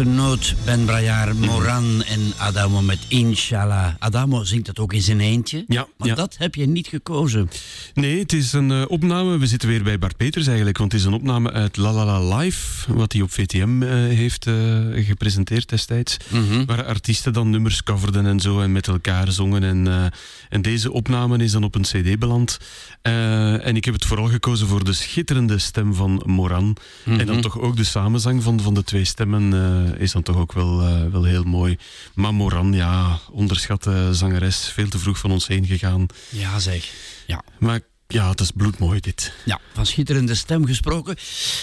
Noot 0.04 0.54
Ben 0.64 0.84
Brajaar, 0.84 1.36
Moran 1.36 2.02
en 2.02 2.32
Adamo 2.36 2.82
met 2.82 2.98
Inshallah. 3.08 3.94
Adamo 3.98 4.44
zingt 4.44 4.66
dat 4.66 4.78
ook 4.78 4.92
in 4.92 5.02
zijn 5.02 5.20
eentje. 5.20 5.64
Ja, 5.68 5.86
Maar 5.96 6.08
ja. 6.08 6.14
dat 6.14 6.36
heb 6.38 6.54
je 6.54 6.66
niet 6.66 6.86
gekozen. 6.86 7.50
Nee, 7.94 8.18
het 8.18 8.32
is 8.32 8.52
een 8.52 8.70
eh, 8.70 8.82
opname. 8.88 9.38
We 9.38 9.46
zitten 9.46 9.68
weer 9.68 9.82
bij 9.82 9.98
Bart 9.98 10.16
Peters 10.16 10.46
eigenlijk. 10.46 10.78
Want 10.78 10.92
het 10.92 11.00
is 11.00 11.06
een 11.06 11.12
opname 11.12 11.52
uit 11.52 11.76
La 11.76 11.92
La 11.92 12.04
La 12.04 12.36
Live. 12.36 12.94
Wat 12.94 13.12
hij 13.12 13.22
op 13.22 13.32
VTM 13.32 13.82
eh, 13.82 13.90
heeft 13.90 14.46
eh, 14.46 14.54
gepresenteerd 14.94 15.68
destijds. 15.68 16.16
Mhm. 16.28 16.64
Waar 16.64 16.84
artiesten 16.84 17.32
dan 17.32 17.50
nummers 17.50 17.82
coverden 17.82 18.26
en 18.26 18.40
zo. 18.40 18.60
En 18.60 18.72
met 18.72 18.86
elkaar 18.86 19.32
zongen. 19.32 19.62
En, 19.62 20.12
en 20.48 20.62
deze 20.62 20.92
opname 20.92 21.38
is 21.38 21.52
dan 21.52 21.64
op 21.64 21.74
een 21.74 21.82
CD 21.82 22.18
beland. 22.18 22.58
En 23.02 23.76
ik 23.76 23.84
heb 23.84 23.94
het 23.94 24.04
vooral 24.04 24.26
gekozen 24.28 24.66
voor 24.66 24.84
de 24.84 24.92
schitterende 24.92 25.58
stem 25.58 25.94
van 25.94 26.22
Moran. 26.26 26.76
En 27.04 27.26
dan 27.26 27.40
toch 27.40 27.58
ook 27.58 27.76
de 27.76 27.84
samenzang 27.84 28.42
van, 28.42 28.60
van 28.60 28.74
de 28.74 28.84
twee 28.84 29.04
stemmen 29.04 29.52
is 29.96 30.12
dan 30.12 30.22
toch 30.22 30.36
ook 30.36 30.52
wel, 30.52 30.80
eh, 30.80 31.06
wel 31.12 31.24
heel 31.24 31.42
mooi. 31.44 31.78
Maar 32.14 32.34
Moran, 32.34 32.72
ja, 32.72 33.18
onderschatte 33.30 34.08
zangeres. 34.12 34.56
Veel 34.56 34.88
te 34.88 34.98
vroeg 34.98 35.18
van 35.18 35.30
ons 35.30 35.46
heen 35.46 35.66
gegaan. 35.66 36.06
Ja, 36.28 36.58
zeg. 36.58 36.92
Ja. 37.26 37.42
Maar 37.58 37.80
ja, 38.06 38.28
het 38.30 38.40
is 38.40 38.50
bloedmooi 38.50 39.00
dit. 39.00 39.32
Ja, 39.44 39.60
van 39.74 39.86
schitterende 39.86 40.34
stem 40.34 40.66
gesproken. 40.66 41.16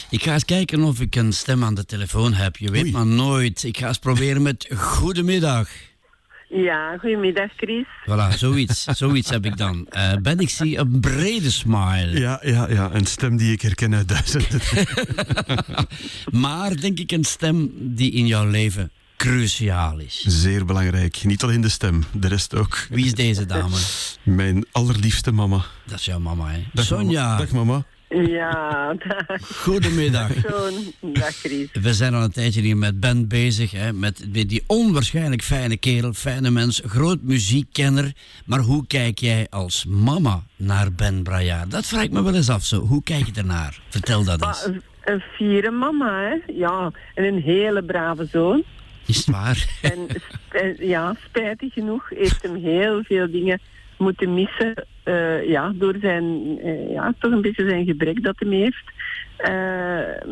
Ik 0.10 0.24
ga 0.24 0.34
eens 0.34 0.46
kijken 0.46 0.84
of 0.84 1.00
ik 1.00 1.16
een 1.16 1.34
stem 1.34 1.64
aan 1.64 1.76
de 1.76 1.86
telefoon 1.86 2.34
heb. 2.34 2.58
Je 2.58 2.72
weet 2.72 2.84
Oei. 2.84 2.92
maar 2.92 3.06
nooit. 3.06 3.64
Ik 3.64 3.78
ga 3.78 3.88
eens 3.88 3.98
proberen 3.98 4.42
met 4.42 4.68
goedemiddag. 4.76 5.70
Ja, 6.64 6.98
goedemiddag 6.98 7.50
Chris. 7.58 7.86
Voilà, 8.10 8.38
zoiets, 8.38 8.84
zoiets 9.04 9.30
heb 9.30 9.46
ik 9.46 9.58
dan. 9.58 9.88
Eh, 9.90 10.14
ben 10.22 10.40
ik 10.40 10.50
zie 10.50 10.78
een 10.78 11.00
brede 11.00 11.52
smile. 11.52 12.20
Ja, 12.20 12.40
ja, 12.44 12.70
ja, 12.70 12.90
een 12.94 13.06
stem 13.06 13.38
die 13.38 13.52
ik 13.52 13.62
herken 13.62 13.96
uit 13.96 14.08
duizenden. 14.08 14.62
Maar 16.42 16.76
denk 16.76 17.00
ik 17.00 17.12
een 17.12 17.24
stem 17.24 17.72
die 17.74 18.12
in 18.12 18.28
jouw 18.28 18.50
leven 18.50 18.92
cruciaal 19.18 20.00
is. 20.00 20.24
Zeer 20.28 20.66
belangrijk. 20.66 21.24
Niet 21.24 21.44
alleen 21.44 21.62
de 21.62 21.70
stem, 21.70 22.04
de 22.12 22.28
rest 22.28 22.56
ook. 22.56 22.88
Wie 22.90 23.06
is 23.06 23.14
deze 23.14 23.46
dame? 23.46 23.78
Mijn 24.24 24.66
allerliefste 24.72 25.32
mama. 25.32 25.62
Dat 25.86 26.00
is 26.00 26.06
jouw 26.06 26.20
mama, 26.20 26.50
hè? 26.50 26.64
Dag, 26.74 26.86
Sonja, 26.86 27.24
Mama. 27.24 27.38
Dag 27.38 27.52
mama. 27.52 27.84
Ja, 28.24 28.94
dag. 29.08 29.58
goedemiddag. 29.64 30.32
Dag 31.02 31.30
Chris. 31.36 31.68
We 31.82 31.94
zijn 31.94 32.14
al 32.14 32.24
een 32.24 32.32
tijdje 32.32 32.62
hier 32.62 32.78
met 32.78 33.00
Ben 33.00 33.28
bezig, 33.28 33.72
hè, 33.72 33.94
met 33.94 34.26
die 34.30 34.64
onwaarschijnlijk 34.68 35.42
fijne 35.42 35.78
kerel, 35.78 36.14
fijne 36.14 36.50
mens, 36.52 36.82
groot 36.86 37.22
muziekkenner. 37.22 38.12
Maar 38.46 38.60
hoe 38.60 38.88
kijk 38.88 39.20
jij 39.20 39.48
als 39.50 39.86
mama 39.88 40.44
naar 40.56 40.92
Ben 40.94 41.24
Brajaar? 41.24 41.70
Dat 41.70 41.86
vraag 41.86 42.04
ik 42.04 42.12
me 42.12 42.24
wel 42.24 42.36
eens 42.36 42.50
af 42.50 42.64
zo. 42.64 42.80
Hoe 42.80 43.04
kijk 43.04 43.26
je 43.26 43.32
ernaar? 43.36 43.80
Vertel 43.90 44.24
dat 44.24 44.40
Maar 44.40 44.50
eens. 44.50 44.66
een, 44.66 44.82
een 45.04 45.20
fiere 45.36 45.72
mama, 45.72 46.22
hè? 46.22 46.54
Ja, 46.54 46.92
en 47.16 47.24
een 47.24 47.42
hele 47.42 47.84
brave 47.84 48.28
zoon. 48.32 48.64
Is 49.06 49.18
het 49.18 49.26
waar? 49.26 49.66
En 49.82 50.08
sp- 50.10 50.80
ja, 50.80 51.16
spijtig 51.28 51.74
genoeg 51.74 52.10
heeft 52.10 52.42
hem 52.42 52.56
heel 52.56 53.04
veel 53.04 53.32
dingen 53.32 53.60
moeten 53.98 54.34
missen. 54.34 54.86
Eh, 55.06 55.50
ja, 55.50 55.74
door 55.76 55.96
zijn, 56.02 56.58
eh, 56.64 56.92
ja, 56.92 57.14
toch 57.20 57.32
een 57.32 57.42
beetje 57.42 57.70
zijn 57.70 57.86
gebrek 57.86 58.24
dat 58.24 58.36
hij 58.40 58.50
heeft. 58.58 58.84
Eh, 59.38 59.52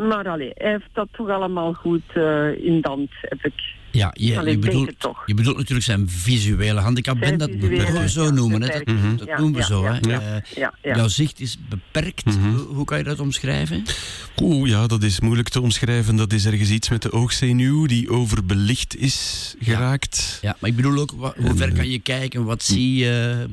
maar 0.08 0.28
allee, 0.28 0.52
hij 0.54 0.72
heeft 0.72 0.90
dat 0.94 1.08
toch 1.12 1.30
allemaal 1.30 1.74
goed 1.74 2.02
eh, 2.14 2.66
in 2.66 2.82
dans, 2.82 3.10
heb 3.22 3.46
ik. 3.46 3.54
Ja, 3.92 4.12
je, 4.14 4.38
Allee, 4.38 4.52
je, 4.54 4.60
bedoelt, 4.60 5.00
toch. 5.00 5.24
je 5.26 5.34
bedoelt 5.34 5.58
natuurlijk 5.58 5.86
zijn 5.86 6.10
visuele 6.10 6.80
handicap. 6.80 7.18
Zijn 7.18 7.38
Ben, 7.38 7.48
dat 7.48 7.58
visuele, 7.60 7.84
mogen 7.84 8.02
we 8.02 8.10
zo 8.10 8.32
noemen. 8.32 8.62
Hè? 8.62 8.68
Dat, 8.68 8.84
beperking. 8.84 9.18
dat 9.18 9.28
Ja, 9.28 9.38
noemen 9.38 9.54
we 9.56 9.60
ja, 9.60 9.66
zo. 9.66 9.84
ja, 9.84 9.94
hè? 9.94 10.10
ja. 10.10 10.20
Eh, 10.20 10.42
Ja, 10.56 10.74
ja. 10.82 10.96
Jouw 10.96 11.08
zicht 11.08 11.40
is 11.40 11.58
beperkt. 11.70 12.26
Mhm. 12.26 12.50
hoe, 12.50 12.60
hoe 12.76 12.86
kan 12.86 12.98
je 12.98 13.04
dat 13.04 13.20
omschrijven? 13.20 13.84
Oeh, 14.42 14.70
ja, 14.70 14.88
dat 14.88 15.04
is 15.04 15.20
moeilijk 15.20 15.50
te 15.50 15.62
omschrijven. 15.62 16.16
Dat 16.16 16.34
is 16.34 16.46
ergens 16.46 16.70
iets 16.70 16.90
met 16.90 17.02
de 17.02 17.12
oogzenuw 17.12 17.86
die 17.86 18.10
overbelicht 18.10 18.96
is 18.98 19.56
geraakt. 19.60 20.40
Ja, 20.42 20.56
maar 20.60 20.70
ik 20.70 20.76
bedoel 20.76 21.00
ook, 21.00 21.12
hoe 21.38 21.56
ver 21.56 21.74
kan 21.74 21.90
je 21.90 22.00
kijken? 22.00 22.44
Wat 22.44 22.64
zie 22.64 22.96
je? 22.96 23.46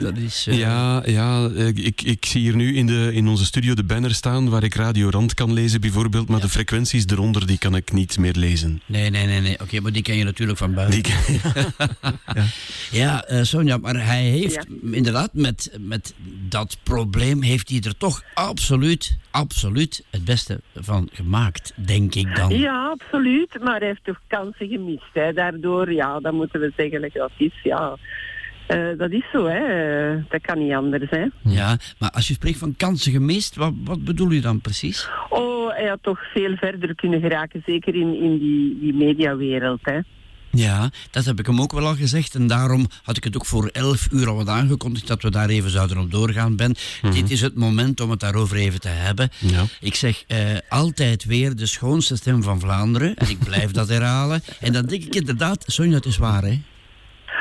Dat 0.00 0.16
is... 0.16 0.46
eh, 0.48 0.58
Ja, 0.58 1.02
ja 1.06 1.48
ik, 1.74 2.02
ik 2.02 2.24
zie 2.24 2.40
hier 2.40 2.56
nu 2.56 2.76
in, 2.76 2.86
de, 2.86 3.10
in 3.12 3.28
onze 3.28 3.44
studio 3.44 3.74
de 3.74 3.84
banner 3.84 4.14
staan 4.14 4.48
waar 4.50 4.62
ik 4.62 4.74
Radio 4.74 5.08
Rand 5.08 5.34
kan 5.34 5.52
lezen 5.52 5.80
bijvoorbeeld, 5.80 6.28
maar 6.28 6.38
Ja. 6.38 6.44
de 6.44 6.50
frequenties 6.50 7.06
eronder 7.06 7.46
die 7.46 7.58
kan 7.58 7.74
ik 7.76 7.92
niet 7.92 8.18
meer 8.18 8.34
lezen. 8.36 8.80
Nee, 8.86 9.10
nee, 9.10 9.26
nee, 9.26 9.40
nee. 9.40 9.60
Oké, 9.60 9.80
maar 9.80 9.92
die 9.92 10.02
ken 10.02 10.16
je 10.16 10.24
natuurlijk 10.24 10.58
van 10.58 10.74
buiten. 10.74 11.02
Die, 11.02 11.12
Ja, 13.00 13.24
eh, 13.24 13.42
Sonja, 13.42 13.76
maar 13.76 14.04
hij 14.06 14.22
heeft 14.22 14.54
Ja. 14.54 14.64
inderdaad 14.92 15.30
met, 15.32 15.76
met 15.80 16.14
dat 16.48 16.76
probleem 16.82 17.42
heeft 17.42 17.68
hij 17.68 17.80
er 17.84 17.96
toch 17.96 18.22
absoluut, 18.34 19.16
absoluut 19.30 20.04
het 20.10 20.24
beste 20.24 20.60
van 20.74 21.08
gemaakt, 21.12 21.72
denk 21.76 22.14
ik 22.14 22.36
dan. 22.36 22.58
Ja, 22.58 22.88
absoluut. 23.00 23.58
Maar 23.62 23.78
hij 23.78 23.88
heeft 23.88 24.04
toch 24.04 24.20
kansen 24.26 24.68
gemist. 24.68 25.04
Hè. 25.12 25.32
Daardoor, 25.32 25.92
ja, 25.92 26.20
dan 26.20 26.34
moeten 26.34 26.60
we 26.60 26.72
zeggen 26.76 27.10
dat 27.12 27.30
is. 27.36 27.52
Ja. 27.62 27.96
Eh, 28.70 28.98
dat 28.98 29.10
is 29.10 29.24
zo, 29.32 29.46
hè. 29.46 29.58
Eh, 29.58 30.22
dat 30.28 30.40
kan 30.40 30.58
niet 30.58 30.72
anders, 30.72 31.10
hè. 31.10 31.24
Ja, 31.42 31.76
maar 31.98 32.10
als 32.10 32.28
je 32.28 32.34
spreekt 32.34 32.58
van 32.58 32.74
kansen 32.76 33.12
gemist, 33.12 33.56
wat, 33.56 33.72
wat 33.84 34.04
bedoel 34.04 34.30
je 34.30 34.40
dan 34.40 34.60
precies? 34.60 35.08
Oh, 35.28 35.70
hij 35.74 35.88
had 35.88 35.98
toch 36.02 36.20
veel 36.32 36.56
verder 36.56 36.94
kunnen 36.94 37.20
geraken, 37.20 37.62
zeker 37.66 37.94
in, 37.94 38.20
in 38.22 38.38
die, 38.38 38.78
die 38.80 38.94
mediawereld, 38.94 39.80
hè. 39.82 39.98
Ja, 40.50 40.90
dat 41.10 41.24
heb 41.24 41.38
ik 41.38 41.46
hem 41.46 41.60
ook 41.60 41.72
wel 41.72 41.86
al 41.86 41.94
gezegd. 41.94 42.34
En 42.34 42.46
daarom 42.46 42.86
had 43.02 43.16
ik 43.16 43.24
het 43.24 43.36
ook 43.36 43.46
voor 43.46 43.66
11 43.72 44.08
uur 44.12 44.28
al 44.28 44.36
wat 44.36 44.48
aangekondigd 44.48 45.06
dat 45.06 45.22
we 45.22 45.30
daar 45.30 45.48
even 45.48 45.70
zouden 45.70 45.98
op 45.98 46.10
doorgaan. 46.10 46.56
Ben, 46.56 46.74
dit 47.10 47.30
is 47.30 47.40
het 47.40 47.54
moment 47.54 48.00
om 48.00 48.10
het 48.10 48.20
daarover 48.20 48.56
even 48.56 48.80
te 48.80 48.88
hebben. 48.88 49.28
Ja. 49.38 49.64
Ik 49.80 49.94
zeg 49.94 50.24
eh, 50.26 50.38
altijd 50.68 51.24
weer 51.24 51.56
de 51.56 51.66
schoonste 51.66 52.16
stem 52.16 52.42
van 52.42 52.60
Vlaanderen. 52.60 53.14
En 53.14 53.28
ik 53.28 53.38
blijf 53.38 53.70
dat 53.70 53.88
herhalen. 53.88 54.42
En 54.60 54.72
dan 54.72 54.86
denk 54.86 55.04
ik 55.04 55.14
inderdaad, 55.14 55.64
Sonja, 55.66 55.94
het 55.94 56.06
is 56.06 56.16
waar, 56.16 56.42
hè? 56.42 56.60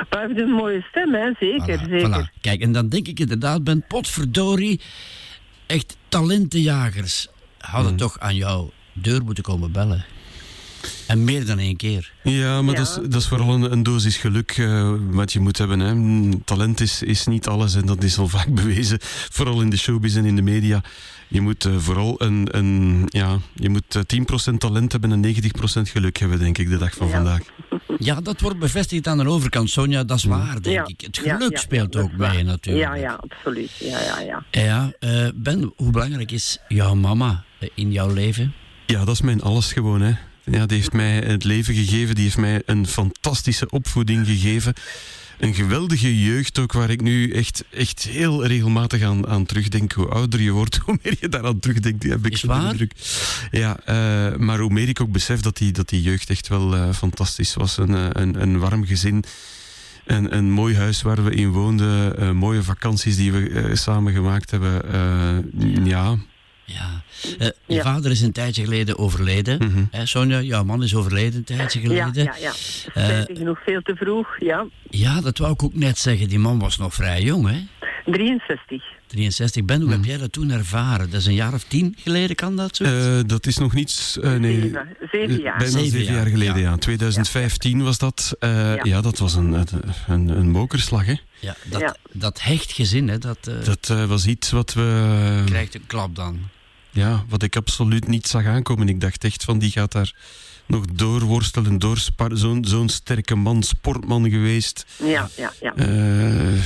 Maar 0.10 0.20
hij 0.20 0.28
heeft 0.28 0.40
een 0.40 0.50
mooie 0.56 0.82
stem, 0.90 1.14
hè. 1.14 1.32
Zeker, 1.40 1.80
Voilà, 1.80 1.90
zeker. 1.90 2.28
voilà. 2.30 2.40
Kijk, 2.42 2.62
en 2.62 2.72
dan 2.72 2.90
denk 2.90 3.08
ik 3.08 3.20
inderdaad, 3.20 3.64
Ben, 3.64 3.86
potverdorie, 3.88 4.82
echt 5.66 5.98
talentenjagers 6.10 7.28
hadden 7.58 7.96
toch 7.96 8.20
aan 8.20 8.36
jouw 8.36 8.72
deur 8.94 9.24
moeten 9.24 9.44
komen 9.44 9.72
bellen. 9.72 10.06
En 11.08 11.24
meer 11.24 11.46
dan 11.46 11.60
één 11.60 11.76
keer. 11.76 12.12
Ja, 12.24 12.62
maar 12.62 12.74
Ja. 12.74 12.80
Dat, 12.80 12.88
is, 13.04 13.10
dat 13.10 13.22
is 13.22 13.28
vooral 13.28 13.54
een, 13.54 13.72
een 13.72 13.84
dosis 13.84 14.18
geluk 14.18 14.52
eh, 14.58 14.94
wat 15.10 15.34
je 15.34 15.40
moet 15.40 15.58
hebben. 15.58 15.80
Hè. 15.80 16.38
Talent 16.46 16.80
is, 16.80 17.04
is 17.04 17.26
niet 17.28 17.48
alles 17.48 17.76
en 17.76 17.86
dat 17.86 18.04
is 18.04 18.18
al 18.18 18.28
vaak 18.28 18.54
bewezen. 18.62 18.98
Vooral 19.30 19.62
in 19.62 19.70
de 19.70 19.78
showbiz 19.78 20.16
en 20.16 20.26
in 20.26 20.36
de 20.36 20.42
media. 20.42 20.84
Je 21.30 21.42
moet 21.42 21.66
eh, 21.66 21.78
vooral 21.78 22.16
een, 22.22 22.48
een, 22.52 23.04
ja, 23.06 23.38
je 23.56 23.70
moet 23.70 23.96
eh, 23.96 24.02
10% 24.54 24.58
talent 24.58 24.92
hebben 24.92 25.12
en 25.12 25.36
90% 25.36 25.82
geluk 25.82 26.18
hebben, 26.18 26.40
denk 26.40 26.58
ik, 26.58 26.70
de 26.70 26.78
dag 26.78 26.94
van 26.96 27.08
Ja. 27.08 27.14
vandaag. 27.14 27.40
Ja, 28.00 28.22
dat 28.22 28.42
wordt 28.42 28.60
bevestigd 28.60 29.08
aan 29.08 29.18
de 29.18 29.28
overkant, 29.30 29.70
Sonja. 29.70 30.04
Dat 30.04 30.18
is 30.18 30.24
waar, 30.24 30.62
denk 30.62 30.76
Ja, 30.76 30.84
ik. 30.88 31.02
Het 31.02 31.18
geluk 31.18 31.52
ja, 31.52 31.60
speelt 31.60 31.96
ook 31.96 32.12
mee, 32.18 32.44
natuurlijk. 32.44 32.86
Ja, 32.88 32.96
ja, 32.96 33.14
absoluut. 33.30 33.72
Ja, 33.80 34.00
ja, 34.02 34.20
ja. 34.20 34.44
Ja, 34.52 34.92
eh, 35.00 35.28
Ben, 35.36 35.74
hoe 35.76 35.92
belangrijk 35.92 36.32
is 36.32 36.58
jouw 36.68 36.96
mama 36.96 37.44
eh, 37.60 37.70
in 37.74 37.92
jouw 37.92 38.14
leven? 38.14 38.54
Ja, 38.86 39.06
dat 39.06 39.14
is 39.16 39.22
mijn 39.22 39.42
alles 39.42 39.74
gewoon. 39.74 40.02
Hè. 40.02 40.14
Ja, 40.44 40.66
die 40.66 40.78
heeft 40.78 40.94
mij 40.94 41.18
het 41.20 41.44
leven 41.44 41.74
gegeven. 41.74 42.16
Die 42.16 42.24
heeft 42.24 42.38
mij 42.38 42.62
een 42.66 42.88
fantastische 42.88 43.70
opvoeding 43.70 44.26
gegeven. 44.26 44.74
Een 45.40 45.54
geweldige 45.54 46.20
jeugd 46.24 46.60
ook, 46.60 46.72
waar 46.72 46.90
ik 46.90 47.02
nu 47.02 47.32
echt, 47.32 47.64
echt 47.72 48.04
heel 48.04 48.46
regelmatig 48.46 49.02
aan, 49.02 49.28
aan 49.28 49.46
terugdenk. 49.46 49.92
Hoe 49.92 50.08
ouder 50.08 50.42
je 50.42 50.52
wordt, 50.52 50.78
hoe 50.86 51.00
meer 51.04 51.18
je 51.20 51.30
daaraan 51.30 51.60
terugdenkt, 51.60 52.04
heb 52.04 52.26
ik 52.26 52.32
Is 52.34 52.40
zo 52.40 52.48
de 52.48 52.54
waar? 52.54 52.72
indruk. 52.72 52.92
Ja, 53.52 53.80
eh, 53.86 54.38
maar 54.38 54.60
hoe 54.60 54.70
meer 54.74 54.88
ik 54.88 55.02
ook 55.02 55.12
besef 55.12 55.40
dat 55.40 55.58
die, 55.58 55.72
dat 55.72 55.90
die 55.90 56.02
jeugd 56.02 56.30
echt 56.30 56.48
wel 56.48 56.76
eh, 56.76 56.94
fantastisch 56.94 57.54
was. 57.54 57.78
Een, 57.78 57.96
eh, 57.96 58.06
een, 58.10 58.42
een 58.42 58.60
warm 58.60 58.86
gezin. 58.86 59.24
Een, 60.06 60.36
een 60.36 60.52
mooi 60.52 60.76
huis 60.76 61.02
waar 61.02 61.24
we 61.24 61.32
in 61.32 61.50
woonden. 61.50 62.36
mooie 62.38 62.64
vakanties 62.64 63.16
die 63.16 63.32
we 63.32 63.50
eh, 63.50 63.76
samen 63.76 64.14
gemaakt 64.14 64.52
hebben. 64.52 64.82
Ja. 65.86 66.18
Ja. 66.74 67.02
Eh, 67.40 67.48
je 67.66 67.74
Ja. 67.76 67.82
vader 67.84 68.12
is 68.12 68.22
een 68.22 68.32
tijdje 68.32 68.64
geleden 68.64 68.98
overleden. 68.98 69.58
Mhm. 69.58 69.84
Hè, 69.92 70.06
Sonja, 70.06 70.42
jouw 70.42 70.64
man 70.64 70.84
is 70.84 70.96
overleden 70.96 71.38
een 71.38 71.44
tijdje 71.44 71.80
Ja, 71.82 71.88
geleden. 71.88 72.24
ja, 72.24 72.36
ja. 72.40 72.52
Spijtig 72.52 73.38
genoeg 73.38 73.60
veel 73.66 73.82
te 73.82 73.96
vroeg, 73.96 74.28
ja. 74.40 74.66
Ja, 74.90 75.22
dat 75.22 75.38
wou 75.38 75.52
ik 75.54 75.64
ook 75.64 75.76
net 75.76 75.98
zeggen. 75.98 76.30
Die 76.30 76.40
man 76.40 76.60
was 76.60 76.78
nog 76.78 76.94
vrij 76.94 77.22
jong, 77.22 77.48
hè? 77.50 77.60
63. 78.06 78.84
63. 79.08 79.66
Ben, 79.66 79.76
hoe 79.82 79.86
Mhm. 79.86 79.96
heb 79.98 80.06
jij 80.06 80.18
dat 80.18 80.32
toen 80.32 80.50
ervaren? 80.52 81.10
Dat 81.10 81.20
is 81.20 81.26
een 81.26 81.34
jaar 81.34 81.54
of 81.54 81.64
tien 81.64 81.96
geleden, 82.00 82.36
kan 82.36 82.56
dat 82.56 82.76
zo? 82.76 82.84
Eh, 82.84 83.20
dat 83.26 83.46
is 83.46 83.58
nog 83.58 83.74
niets. 83.74 84.20
eh, 84.20 84.34
nee, 84.36 84.62
Zeven, 84.62 84.88
zeven 85.12 85.36
eh, 85.38 85.44
jaar. 85.44 85.58
Bijna 85.58 85.72
Zeven 85.72 85.90
zeven, 86.00 86.14
jaar, 86.14 86.26
geleden, 86.26 86.60
ja. 86.60 86.70
ja. 86.70 86.78
2015 86.78 87.84
was 87.84 87.98
dat. 87.98 88.36
Eh, 88.40 88.50
ja. 88.76 88.80
Ja. 88.84 89.02
dat 89.02 89.18
was 89.18 89.34
een, 89.36 89.66
een, 90.08 90.28
een 90.30 90.50
mokerslag. 90.52 91.06
Hè. 91.06 91.16
ja, 91.40 91.56
dat, 91.66 91.82
ja. 91.82 91.96
dat 92.12 92.42
hecht 92.42 92.72
gezin, 92.72 93.08
hè, 93.08 93.18
dat, 93.18 93.38
eh, 93.48 93.64
Dat 93.66 93.90
eh, 93.90 94.06
was 94.06 94.26
iets 94.26 94.52
wat 94.52 94.74
we. 94.74 95.42
krijgt 95.46 95.76
een 95.76 95.88
klap 95.88 96.16
dan. 96.16 96.40
Ja, 96.92 97.26
wat 97.30 97.44
ik 97.44 97.56
absoluut 97.56 98.08
niet 98.08 98.28
zag 98.28 98.46
aankomen. 98.46 98.90
Ik 98.90 99.02
dacht 99.02 99.24
echt 99.24 99.44
van 99.44 99.60
die 99.60 99.72
gaat 99.72 99.92
daar 99.92 100.14
nog 100.70 100.86
doorworstelen, 100.86 101.80
doorspar. 101.80 102.30
Zo'n 102.38 102.66
zo'n 102.66 102.90
sterke 102.90 103.36
man, 103.36 103.64
sportman 103.64 104.30
geweest. 104.30 104.86
Ja, 105.04 105.28
ja, 105.38 105.52
ja. 105.62 105.74
Eh, 105.76 106.58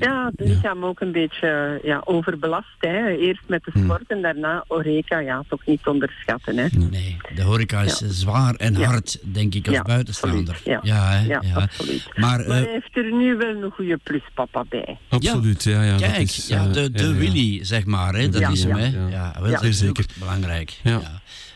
Ja, 0.00 0.30
het 0.36 0.48
lichaam 0.48 0.84
ook 0.84 1.00
een 1.00 1.12
beetje 1.12 1.80
ja, 1.82 2.02
overbelast. 2.04 2.66
Hè. 2.78 3.08
Eerst 3.08 3.42
met 3.46 3.64
de 3.64 3.70
Hmm. 3.74 3.84
sport 3.84 4.02
en 4.06 4.22
daarna 4.22 4.64
Oreca. 4.68 5.18
Ja, 5.18 5.42
toch 5.48 5.66
niet 5.66 5.86
onderschatten. 5.86 6.56
Hè. 6.56 6.66
Nee, 6.90 7.16
de 7.34 7.42
horeca 7.42 7.82
is 7.82 7.98
Ja. 7.98 8.08
zwaar 8.08 8.54
en 8.54 8.74
Ja. 8.78 8.86
hard, 8.86 9.18
denk 9.22 9.54
ik, 9.54 9.66
als 9.66 9.76
Ja, 9.76 9.82
buitenstaander. 9.82 10.54
absoluut, 10.54 10.80
ja, 10.84 11.08
hè, 11.10 11.26
Ja, 11.26 11.42
ja. 11.44 11.54
absoluut. 11.54 12.04
Maar, 12.16 12.20
Maar 12.20 12.40
eh, 12.40 12.48
hij 12.48 12.68
heeft 12.72 12.96
er 12.96 13.12
nu 13.12 13.36
wel 13.36 13.62
een 13.62 13.70
goede 13.70 13.96
pluspapa 14.02 14.64
bij. 14.68 14.98
absoluut, 15.08 15.62
ja. 15.62 15.82
ja, 15.82 15.96
Kijk, 15.96 16.16
is, 16.20 16.46
ja, 16.48 16.66
eh, 16.66 16.72
de, 16.72 16.90
de 16.90 17.02
ja, 17.02 17.08
ja. 17.08 17.14
Willy, 17.14 17.64
zeg 17.64 17.84
maar, 17.84 18.14
hè, 18.14 18.28
dat 18.28 18.40
Ja, 18.40 18.48
is 18.50 18.64
hem. 18.64 18.76
ja. 18.76 18.82
Hè. 18.84 19.08
Ja, 19.08 19.34
wel, 19.40 19.50
Ja. 19.50 19.54
dat 19.54 19.62
is 19.64 19.78
zeker. 19.78 20.04
belangrijk. 20.18 20.80
Ja. 20.82 21.00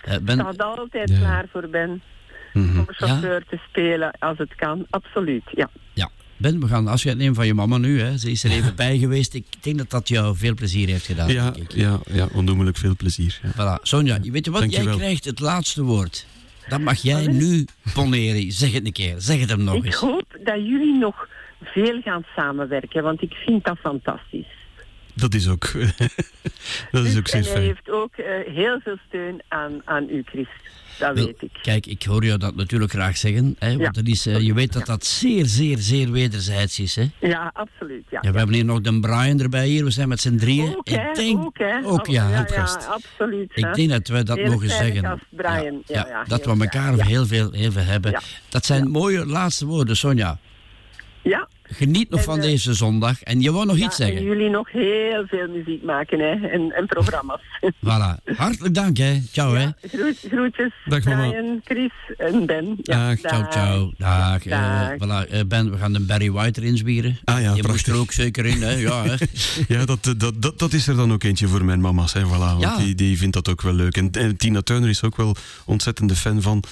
Eh, 0.05 0.16
ben, 0.22 0.39
staat 0.39 0.62
altijd 0.62 1.09
Ja. 1.10 1.18
klaar 1.18 1.44
voor 1.52 1.68
Ben. 1.68 2.02
Mhm. 2.52 2.78
Om 2.78 2.85
chauffeur 2.89 3.44
te 3.48 3.59
spelen 3.68 4.10
als 4.18 4.39
het 4.39 4.55
kan. 4.55 4.86
Absoluut, 4.90 5.43
ja. 5.55 5.70
ja. 5.93 6.10
Ben, 6.36 6.60
we 6.60 6.66
gaan 6.68 6.86
afscheid 6.89 7.16
nemen 7.16 7.35
van 7.35 7.47
je 7.47 7.55
mama 7.55 7.78
nu. 7.78 8.01
Hè. 8.01 8.18
Ze 8.18 8.31
is 8.31 8.44
er 8.44 8.51
even 8.51 8.77
bij 8.85 8.98
geweest. 8.98 9.35
Ik 9.35 9.44
denk 9.60 9.78
dat 9.78 9.90
dat 9.90 10.09
jou 10.09 10.36
veel 10.36 10.55
plezier 10.55 10.89
heeft 10.89 11.06
gedaan. 11.06 11.32
Ja, 11.32 11.51
denk 11.51 11.72
ik. 11.72 11.77
ja, 11.78 11.98
ja, 12.10 12.28
onnoemelijk 12.35 12.77
veel 12.77 12.97
plezier. 12.97 13.40
Ja. 13.43 13.51
Voilà. 13.78 13.82
Sonja, 13.82 14.20
weet 14.20 14.44
je 14.44 14.51
wat? 14.51 14.72
Jij 14.72 14.85
krijgt 14.97 15.24
het 15.24 15.40
laatste 15.40 15.82
woord. 15.82 16.27
Dat 16.68 16.81
mag 16.81 17.02
jij 17.02 17.27
nu 17.27 17.64
poneren. 17.94 18.52
Zeg 18.52 18.72
het 18.72 18.86
een 18.86 18.93
keer. 18.93 19.14
Zeg 19.18 19.40
het 19.40 19.48
hem 19.51 19.64
nog 19.64 19.74
Ik 19.74 19.85
eens. 19.85 19.94
hoop 19.94 20.39
dat 20.44 20.56
jullie 20.56 20.98
nog 20.98 21.28
veel 21.64 22.01
gaan 22.01 22.24
samenwerken, 22.36 23.02
want 23.02 23.22
ik 23.22 23.32
vind 23.32 23.64
dat 23.64 23.78
fantastisch. 23.78 24.47
Dat 25.20 25.34
is 25.34 25.48
ook, 25.48 25.70
dat 26.90 27.05
is 27.05 27.16
ook 27.18 27.24
Dus- 27.24 27.32
en 27.32 27.44
zeer 27.44 27.52
hij 27.52 27.52
fijn. 27.52 27.62
heeft 27.62 27.90
ook 27.90 28.14
eh, 28.16 28.55
heel 28.55 28.80
veel 28.84 28.97
steun 29.09 29.42
aan, 29.48 29.80
aan 29.84 30.09
u, 30.10 30.22
Chris. 30.26 30.48
Dat 30.98 31.14
Wel, 31.14 31.24
weet 31.24 31.42
ik. 31.42 31.59
Kijk, 31.62 31.86
ik 31.86 32.02
hoor 32.02 32.24
jou 32.24 32.38
dat 32.38 32.56
natuurlijk 32.56 32.90
graag 32.90 33.16
zeggen. 33.16 33.56
Hè, 33.59 33.76
want 33.76 33.97
Ja. 33.97 34.02
is, 34.05 34.26
eh, 34.26 34.40
je 34.40 34.55
weet 34.55 34.72
dat 34.72 34.86
dat 34.86 35.06
zeer, 35.06 35.47
zeer, 35.47 35.78
zeer 35.78 36.10
wederzijds 36.12 36.78
is. 36.78 36.97
Hè? 36.97 37.10
Ja, 37.20 37.51
absoluut. 37.55 38.05
Ja, 38.10 38.18
Ja, 38.22 38.30
we 38.32 38.36
hebben 38.38 38.55
hier 38.56 38.64
nog 38.64 38.80
de 38.80 39.01
Brian 39.01 39.40
erbij 39.40 39.66
hier. 39.66 39.84
We 39.84 39.90
zijn 39.90 40.09
met 40.09 40.20
z'n 40.20 40.36
drieën. 40.36 40.76
Ook, 40.76 40.88
hè, 40.88 41.09
ik 41.09 41.14
denk 41.14 41.38
ook, 41.44 41.59
hè. 41.59 41.84
ook, 41.84 42.06
ja. 42.06 42.28
ja, 42.30 42.44
gast. 42.44 42.86
absoluut. 42.88 43.51
Ik 43.55 43.64
hè. 43.64 43.72
denk 43.72 43.90
dat 43.90 44.09
wij 44.09 44.22
dat 44.24 44.44
mogen 44.44 44.68
zeggen. 44.68 45.20
Brian. 45.30 45.82
Ja, 45.86 46.06
ja, 46.09 46.24
dat 46.24 46.44
we 46.44 46.51
elkaar 46.51 46.97
ja. 46.97 47.05
heel, 47.05 47.26
veel, 47.26 47.52
heel 47.52 47.72
veel 47.72 47.84
hebben. 47.84 48.10
Ja. 48.10 48.20
Dat 48.48 48.64
zijn 48.66 48.82
Ja. 48.82 48.88
mooie 48.90 49.26
laatste 49.26 49.66
woorden, 49.66 49.97
Sonja. 49.97 50.38
Ja, 51.22 51.48
Geniet 51.72 52.10
nog 52.10 52.18
En, 52.18 52.24
van 52.24 52.36
eh, 52.36 52.42
deze 52.42 52.74
zondag. 52.74 53.22
En 53.22 53.40
je 53.40 53.52
wou 53.52 53.66
nog 53.66 53.78
ja, 53.78 53.84
iets 53.86 53.98
en 53.98 54.06
zeggen. 54.06 54.24
jullie 54.24 54.51
nog 54.51 54.70
heel 54.72 55.24
veel 55.26 55.48
muziek 55.48 55.82
maken 55.82 56.18
hè, 56.18 56.48
en, 56.48 56.72
en 56.72 56.86
programma's. 56.86 57.40
Voilà. 57.84 58.22
Hartelijk 58.36 58.74
dank, 58.74 58.97
hè. 58.97 59.20
Ciao, 59.32 59.55
hè. 59.55 59.66
Groet, 59.88 60.18
groetjes, 60.30 60.72
Dag, 60.84 61.05
mama. 61.05 61.28
Brian, 61.28 61.60
Chris 61.64 61.92
en 62.16 62.47
Ben. 62.47 62.78
Ja, 62.82 63.09
Dag, 63.09 63.18
Ciao, 63.20 63.51
ciao. 63.51 63.92
Dag. 63.98 64.47
eh, 64.47 64.51
Dag. 64.51 64.94
voilà. 64.97 65.30
Eh, 65.30 65.40
ben, 65.47 65.70
we 65.70 65.76
gaan 65.78 65.92
de 65.92 66.01
Barry 66.01 66.30
White 66.30 66.60
erin 66.60 66.76
zwieren. 66.76 67.18
Ah 67.24 67.40
ja, 67.42 67.55
Je 67.55 67.62
er 67.86 67.97
ook 67.98 68.12
zeker 68.12 68.47
in, 68.47 68.62
hè. 68.62 68.70
Ja, 68.70 69.05
hè. 69.05 69.14
Ja, 69.74 69.84
dat, 69.84 70.14
dat, 70.16 70.42
dat, 70.42 70.59
dat 70.59 70.72
is 70.72 70.86
er 70.86 70.97
dan 70.97 71.12
ook 71.12 71.22
eentje 71.22 71.48
voor 71.48 71.64
mijn 71.64 71.80
mama's. 71.80 72.12
Hè, 72.12 72.20
voilà, 72.26 72.28
want 72.28 72.60
Ja. 72.62 72.76
die, 72.76 72.94
die 72.94 73.18
vindt 73.18 73.34
dat 73.34 73.48
ook 73.48 73.62
wel 73.62 73.74
leuk. 73.74 73.97
En, 73.97 74.10
en 74.10 74.36
Tina 74.36 74.60
Turner 74.60 74.88
is 74.88 75.02
ook 75.02 75.16
wel 75.16 75.36
ontzettende 75.64 76.14
fan 76.14 76.42
van. 76.42 76.62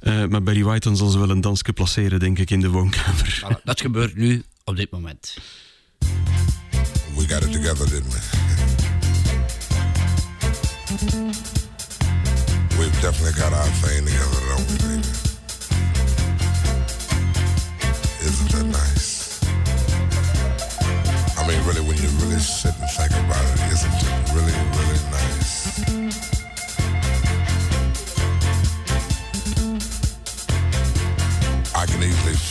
Eh, 0.00 0.24
maar 0.24 0.42
Barry 0.42 0.64
White 0.64 0.88
dan 0.88 0.96
zal 0.96 1.08
ze 1.08 1.18
wel 1.18 1.30
een 1.30 1.40
dansje 1.40 1.72
placeren, 1.72 2.18
denk 2.18 2.38
ik, 2.38 2.50
in 2.50 2.60
de 2.60 2.68
woonkamer. 2.68 3.42
Voilà, 3.44 3.62
Dat 3.64 3.80
gebeurt 3.80 4.16
nu 4.16 4.42
op 4.64 4.76
dit 4.76 4.90
moment. 4.90 5.36
We 7.16 7.28
got 7.28 7.42
it 7.44 7.52
together, 7.52 7.88
didn't 7.90 8.12
we? 8.12 8.20
We've 12.78 13.00
definitely 13.00 13.32
got 13.32 13.52
our 13.52 13.70
thing 13.82 14.04
together, 14.06 14.40
don't 14.48 14.70
we, 14.70 14.76
baby? 14.86 15.06
Isn't 18.24 18.50
that 18.50 18.64
nice? 18.66 19.40
I 21.36 21.46
mean, 21.46 21.60
really, 21.66 21.80
when 21.80 21.96
you 21.96 22.08
really 22.22 22.38
sit 22.40 22.74
and 22.80 22.90
think 22.90 23.10
about 23.24 23.44
it, 23.54 23.72
isn't 23.72 23.92
it 23.92 24.32
really, 24.34 24.54
really 24.76 25.00
nice? 25.10 26.27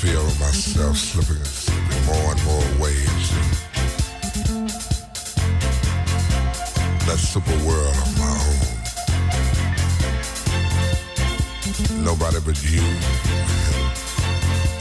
Feel 0.01 0.23
myself 0.39 0.95
slipping 0.95 1.43
slipping 1.43 2.05
more 2.05 2.31
and 2.31 2.43
more 2.45 2.63
waves 2.79 3.31
that 7.07 7.17
super 7.17 7.57
world 7.65 7.95
of 7.95 8.19
my 8.19 8.29
own. 8.29 8.37
Nobody 12.03 12.39
but 12.45 12.63
you 12.63 12.83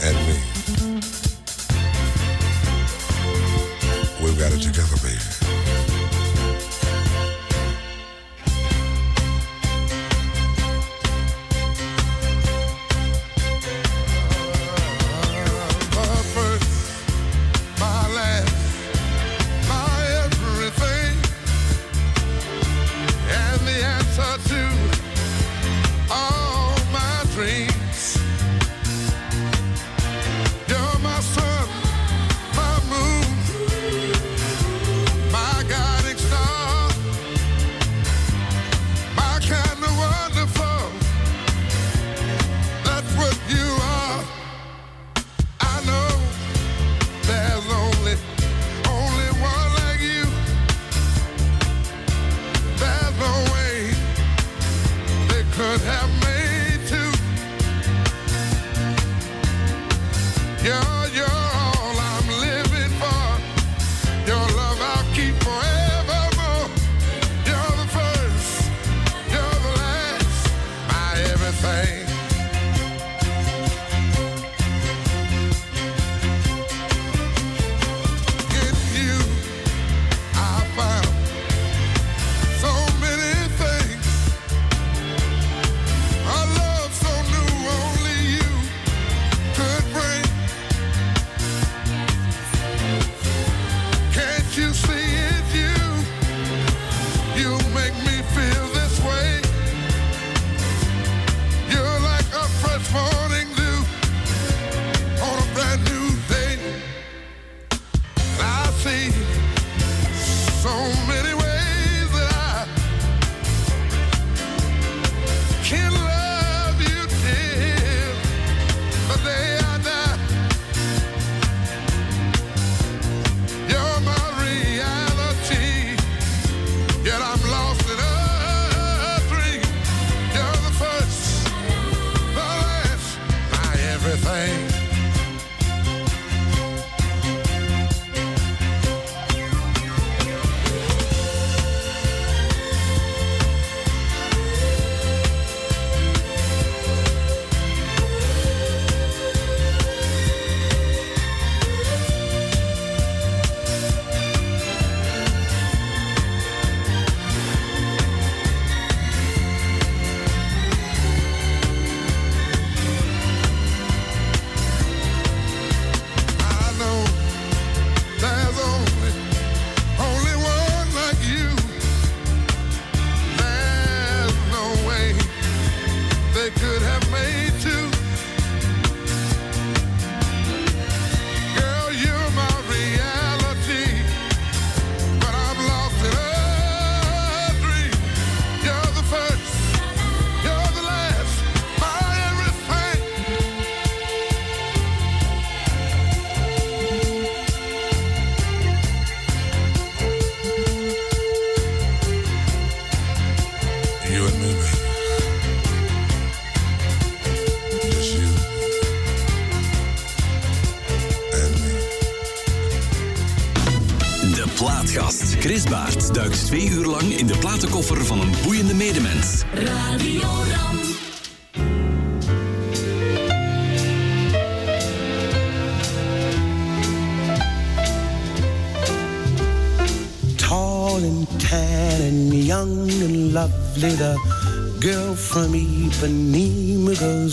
and 0.03 0.15
me. 0.27 0.37
We've 4.21 4.37
got 4.37 4.51
it 4.51 4.61
together, 4.61 4.97
baby. 5.01 5.23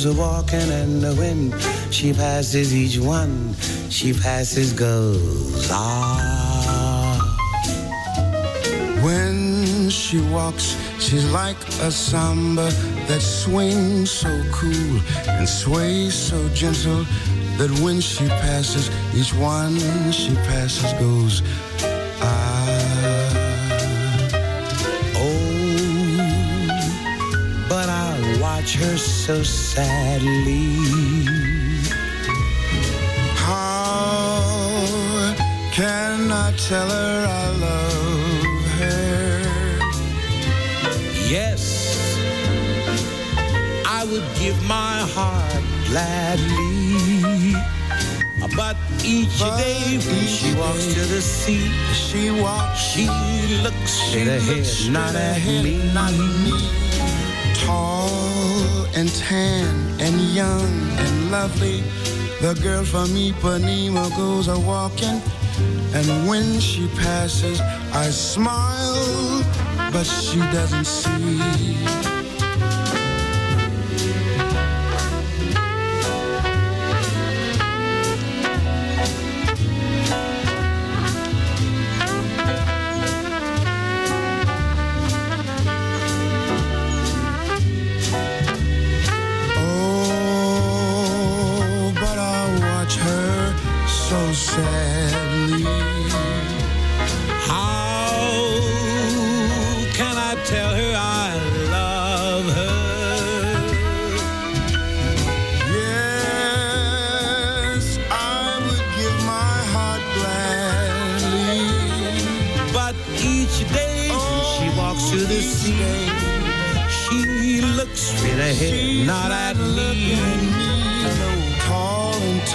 A 0.07 0.13
walking, 0.13 0.71
and 0.71 1.03
wind. 1.19 1.55
she 1.91 2.13
passes 2.13 2.75
each 2.75 2.99
one, 2.99 3.55
she 3.91 4.13
passes 4.13 4.73
goes 4.73 5.69
ah. 5.71 7.21
When 9.03 9.89
she 9.91 10.21
walks, 10.21 10.77
she's 10.99 11.31
like 11.33 11.57
a 11.81 11.91
samba 11.91 12.71
that 13.09 13.21
swings 13.21 14.11
so 14.11 14.29
cool 14.53 15.01
and 15.27 15.49
sways 15.49 16.15
so 16.15 16.49
gentle 16.51 17.05
that 17.59 17.71
when 17.83 18.01
she 18.01 18.27
passes, 18.29 18.91
each 19.15 19.33
one 19.35 19.79
she 20.11 20.35
passes 20.49 20.93
goes 20.95 21.43
watch 28.75 28.85
her 28.85 28.97
so 28.97 29.43
sadly. 29.43 30.77
How 33.37 35.35
can 35.73 36.31
I 36.31 36.53
tell 36.57 36.89
her 36.89 37.27
I 37.29 37.49
love 37.59 38.65
her? 38.79 39.43
Yes, 41.29 42.19
I 43.87 44.05
would 44.05 44.25
give 44.39 44.61
my 44.65 45.07
heart 45.15 45.65
gladly. 45.89 47.55
But 48.57 48.77
each 49.05 49.39
day 49.41 49.99
when 49.99 50.27
she 50.27 50.55
walks 50.55 50.95
to 50.95 51.01
the 51.01 51.21
sea, 51.21 51.73
She 51.93 52.31
walks 52.31 52.79
she 52.79 53.09
looks 53.65 53.99
She 53.99 54.21
ahead, 54.21 54.43
looks 54.47 54.87
not 54.87 55.15
at 55.17 55.45
me. 55.45 55.93
not 55.93 56.13
at 56.13 56.19
me. 56.45 56.84
And 58.97 59.09
tan 59.15 60.01
and 60.01 60.21
young 60.35 60.71
and 60.99 61.31
lovely. 61.31 61.83
The 62.41 62.55
girl 62.63 62.85
from 62.85 63.09
Ipanema 63.09 64.15
goes 64.17 64.49
a 64.49 64.59
walking, 64.59 65.21
and 65.93 66.29
when 66.29 66.61
she 66.61 66.87
passes, 66.89 67.61
I 67.93 68.11
smile, 68.11 69.43
but 69.93 70.05
she 70.05 70.39
doesn't 70.53 70.85
see. 70.87 72.14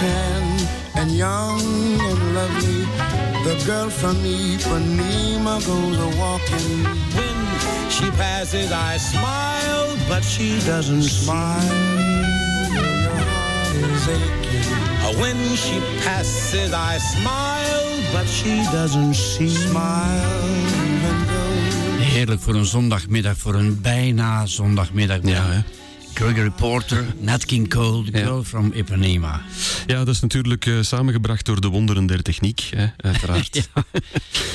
Tall 0.00 0.08
and 0.08 0.58
tan 0.60 1.02
and 1.02 1.10
young 1.12 1.60
and 2.00 2.34
lovely. 2.34 2.84
The 3.44 3.62
girl 3.66 3.90
from 3.90 4.16
Ipanema 4.16 5.60
goes 5.66 5.98
a 5.98 6.18
walking. 6.18 6.84
When 7.16 7.90
she 7.90 8.10
passes, 8.10 8.72
I 8.72 8.98
smile, 8.98 9.96
but 10.08 10.22
she 10.22 10.58
doesn't 10.66 11.02
Smile, 11.02 11.62
your 12.72 13.16
heart 13.16 13.76
is 13.76 14.08
aching. 14.08 14.72
Uh, 15.04 15.20
When 15.20 15.56
she 15.56 15.80
passes, 16.04 16.72
I 16.72 16.98
smile, 16.98 18.12
but 18.12 18.26
she 18.26 18.62
doesn't 18.72 19.14
see. 19.14 19.48
Smile 19.48 20.20
and 21.08 21.28
go. 21.28 21.40
Heerlijk 22.02 22.40
voor 22.40 22.54
een 22.54 22.64
zondagmiddag, 22.64 23.36
voor 23.36 23.54
een 23.54 23.80
bijna 23.80 24.46
zondagmiddag. 24.46 25.18
Ja, 25.22 25.44
hè. 25.46 25.60
Gregory 26.14 26.50
Porter, 26.50 27.04
Nat 27.18 27.44
King 27.44 27.68
Cole, 27.68 28.04
The 28.10 28.18
Ja. 28.18 28.24
Girl 28.24 28.44
from 28.44 28.72
Ipanema. 28.74 29.42
Ja, 29.86 29.98
dat 30.04 30.14
is 30.14 30.20
natuurlijk 30.20 30.66
eh, 30.66 30.74
samengebracht 30.80 31.44
door 31.46 31.60
de 31.60 31.68
wonderen 31.68 32.06
der 32.06 32.22
techniek, 32.22 32.60
hè, 32.76 32.86
uiteraard. 32.96 33.68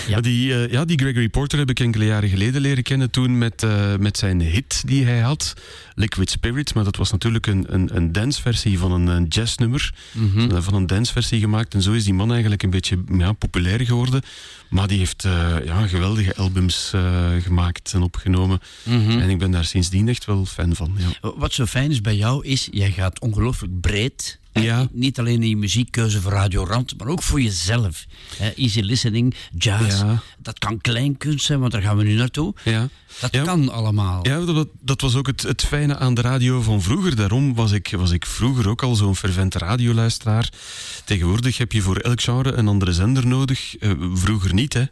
Ja. 0.08 0.22
Die, 0.22 0.54
eh, 0.54 0.72
ja, 0.72 0.86
die 0.86 1.00
Gregory 1.00 1.30
Porter 1.30 1.60
heb 1.60 1.70
ik 1.70 1.80
enkele 1.80 2.06
jaren 2.06 2.30
geleden 2.30 2.62
leren 2.62 2.84
kennen 2.84 3.12
toen 3.12 3.38
met, 3.38 3.64
eh, 3.64 3.96
met 4.00 4.18
zijn 4.18 4.42
hit 4.42 4.84
die 4.88 5.06
hij 5.06 5.20
had, 5.20 5.54
Liquid 5.96 6.30
Spirit. 6.30 6.74
Maar 6.74 6.84
dat 6.84 6.96
was 6.96 7.12
natuurlijk 7.12 7.48
een, 7.48 7.66
een, 7.68 7.96
een 7.96 8.12
danceversie 8.12 8.80
van 8.80 8.92
een, 8.92 9.08
een 9.08 9.26
jazznummer. 9.30 9.94
Eh, 10.38 10.58
Van 10.62 10.74
een 10.74 10.88
danceversie 10.88 11.40
gemaakt. 11.40 11.74
En 11.74 11.82
zo 11.82 11.92
is 11.92 12.04
die 12.04 12.14
man 12.14 12.32
eigenlijk 12.32 12.64
een 12.64 12.70
beetje 12.70 13.04
ja, 13.18 13.32
populair 13.34 13.86
geworden. 13.86 14.22
Maar 14.70 14.88
die 14.88 14.98
heeft 14.98 15.26
eh, 15.26 15.66
ja, 15.66 15.88
geweldige 15.88 16.36
albums 16.36 16.92
eh, 16.94 17.32
gemaakt 17.40 17.94
en 17.94 18.02
opgenomen. 18.02 18.60
Mhm. 18.84 19.20
En 19.20 19.30
ik 19.30 19.38
ben 19.38 19.52
daar 19.52 19.66
sindsdien 19.66 20.08
echt 20.08 20.26
wel 20.26 20.46
fan 20.46 20.76
van. 20.76 20.98
Ja. 20.98 21.32
Wat 21.36 21.54
zo 21.54 21.66
fijn 21.66 21.92
is 21.92 22.02
bij 22.02 22.16
jou 22.16 22.46
is, 22.46 22.68
jij 22.72 22.92
gaat 22.92 23.20
ongelooflijk 23.20 23.82
breed. 23.82 24.40
Ja. 24.64 24.88
Niet 24.92 25.20
alleen 25.20 25.44
in 25.44 25.50
je 25.50 25.58
muziekkeuze 25.58 26.22
voor 26.22 26.32
Radio 26.32 26.64
Rand, 26.64 26.98
maar 26.98 27.08
ook 27.08 27.22
voor 27.24 27.42
jezelf. 27.42 28.06
Easy 28.56 28.80
listening, 28.82 29.36
jazz, 29.58 30.00
Ja. 30.02 30.22
dat 30.40 30.60
kan 30.60 30.82
kleinkunst 30.82 31.46
zijn, 31.46 31.60
want 31.60 31.72
daar 31.72 31.82
gaan 31.82 31.98
we 31.98 32.04
nu 32.04 32.14
naartoe. 32.14 32.54
Ja. 32.64 32.90
Dat 33.20 33.34
Ja. 33.34 33.44
kan 33.44 33.70
allemaal. 33.72 34.28
Ja, 34.28 34.40
dat, 34.40 34.68
dat 34.82 35.02
was 35.02 35.16
ook 35.16 35.28
het, 35.28 35.42
het 35.42 35.62
fijne 35.64 35.98
aan 35.98 36.14
de 36.14 36.22
radio 36.22 36.62
van 36.62 36.82
vroeger. 36.82 37.16
Daarom 37.16 37.54
was 37.56 37.72
ik, 37.72 37.94
was 37.98 38.12
ik 38.12 38.26
vroeger 38.26 38.70
ook 38.70 38.84
al 38.84 38.96
zo'n 38.96 39.16
fervente 39.16 39.58
radioluisteraar. 39.58 40.50
Tegenwoordig 41.06 41.58
heb 41.58 41.72
je 41.72 41.82
voor 41.82 41.98
elk 41.98 42.22
genre 42.22 42.52
een 42.54 42.68
andere 42.68 42.94
zender 42.94 43.28
nodig. 43.28 43.78
Eh, 43.78 43.92
vroeger 44.14 44.54
niet, 44.54 44.74
hè. 44.74 44.84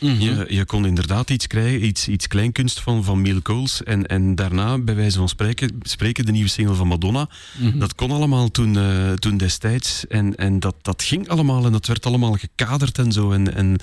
Mhm. 0.00 0.20
je, 0.20 0.46
je 0.48 0.64
kon 0.64 0.86
inderdaad 0.86 1.30
iets 1.30 1.46
krijgen, 1.46 1.84
iets, 1.86 2.08
iets 2.08 2.26
kleinkunst 2.26 2.80
van, 2.80 3.04
van 3.04 3.20
Miel 3.22 3.42
Kools. 3.42 3.82
En, 3.82 4.06
en 4.06 4.34
daarna, 4.34 4.78
bij 4.78 4.94
wijze 4.94 5.18
van 5.18 5.28
spreken, 5.28 5.78
spreken 5.82 6.26
de 6.26 6.32
nieuwe 6.32 6.48
single 6.48 6.74
van 6.74 6.86
Madonna. 6.88 7.28
Mhm. 7.58 7.78
Dat 7.78 7.94
kon 7.94 8.10
allemaal 8.10 8.50
toen, 8.50 8.76
eh, 8.78 9.12
toen 9.12 9.36
destijds. 9.36 10.06
En, 10.06 10.34
en 10.36 10.60
dat, 10.60 10.74
dat 10.82 11.02
ging 11.02 11.28
allemaal 11.28 11.64
en 11.66 11.72
dat 11.72 11.86
werd 11.86 12.06
allemaal 12.06 12.32
gekaderd 12.32 12.98
en 12.98 13.12
zo. 13.12 13.32
En, 13.32 13.54
en 13.54 13.76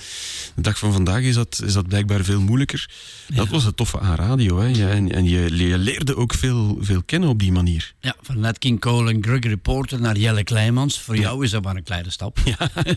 de 0.54 0.62
dag 0.62 0.78
van 0.78 0.92
vandaag 0.92 1.20
is 1.22 1.34
dat, 1.34 1.60
is 1.64 1.72
dat 1.72 1.88
blijkbaar 1.88 2.24
veel 2.24 2.40
moeilijker. 2.40 2.88
Dat 3.34 3.48
was 3.48 3.64
het 3.64 3.76
toffe 3.76 4.00
aan 4.00 4.14
radio. 4.14 4.58
Hè. 4.58 4.66
Je- 4.66 4.88
en 4.88 5.12
en 5.12 5.24
je, 5.24 5.56
je 5.68 5.78
leerde 5.78 6.16
ook 6.16 6.34
veel, 6.34 6.78
veel 6.80 7.02
kennen 7.06 7.28
op 7.28 7.38
die 7.38 7.52
manier. 7.52 7.94
Ja, 8.00 8.16
van 8.20 8.40
Nat 8.40 8.58
King 8.58 8.80
Cole 8.80 9.10
en 9.10 9.22
Gregory 9.22 9.56
Porter 9.56 10.00
naar 10.00 10.16
Jelle 10.16 10.44
Kleimans. 10.44 11.00
Voor 11.00 11.16
jou 11.16 11.44
is 11.44 11.50
dat 11.50 11.62
maar 11.62 11.76
een 11.76 11.82
kleine 11.82 12.10
stap. 12.10 12.38
Ja. 12.44 12.70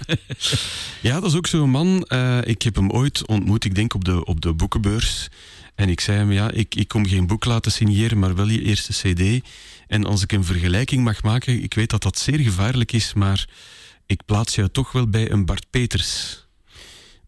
Ja, 1.02 1.19
dat 1.19 1.30
is 1.31 1.35
ook 1.38 1.48
zo'n 1.48 1.69
man. 1.69 2.03
Eh, 2.03 2.38
ik 2.44 2.61
heb 2.61 2.76
hem 2.76 2.91
ooit 2.91 3.06
ontmoet, 3.25 3.65
ik 3.65 3.75
denk 3.75 3.93
op 3.93 4.05
de, 4.05 4.25
op 4.25 4.41
de 4.41 4.53
boekenbeurs. 4.53 5.27
En 5.75 5.89
ik 5.89 5.99
zei 5.99 6.17
hem, 6.17 6.31
ja, 6.31 6.51
ik, 6.51 6.75
ik 6.75 6.88
kom 6.88 7.07
geen 7.07 7.27
boek 7.27 7.45
laten 7.45 7.71
signeren, 7.71 8.19
maar 8.19 8.35
wel 8.35 8.47
je 8.47 8.61
eerste 8.61 8.93
cd. 8.93 9.49
En 9.88 10.05
als 10.05 10.23
ik 10.23 10.31
een 10.31 10.43
vergelijking 10.43 11.03
mag 11.03 11.23
maken, 11.23 11.63
ik 11.63 11.73
weet 11.73 11.89
dat 11.89 12.01
dat 12.03 12.19
zeer 12.19 12.39
gevaarlijk 12.39 12.91
is, 12.91 13.13
maar 13.13 13.47
ik 14.05 14.21
plaats 14.25 14.55
jou 14.55 14.69
toch 14.69 14.91
wel 14.91 15.09
bij 15.09 15.31
een 15.31 15.45
Bart 15.45 15.65
Peters. 15.69 16.46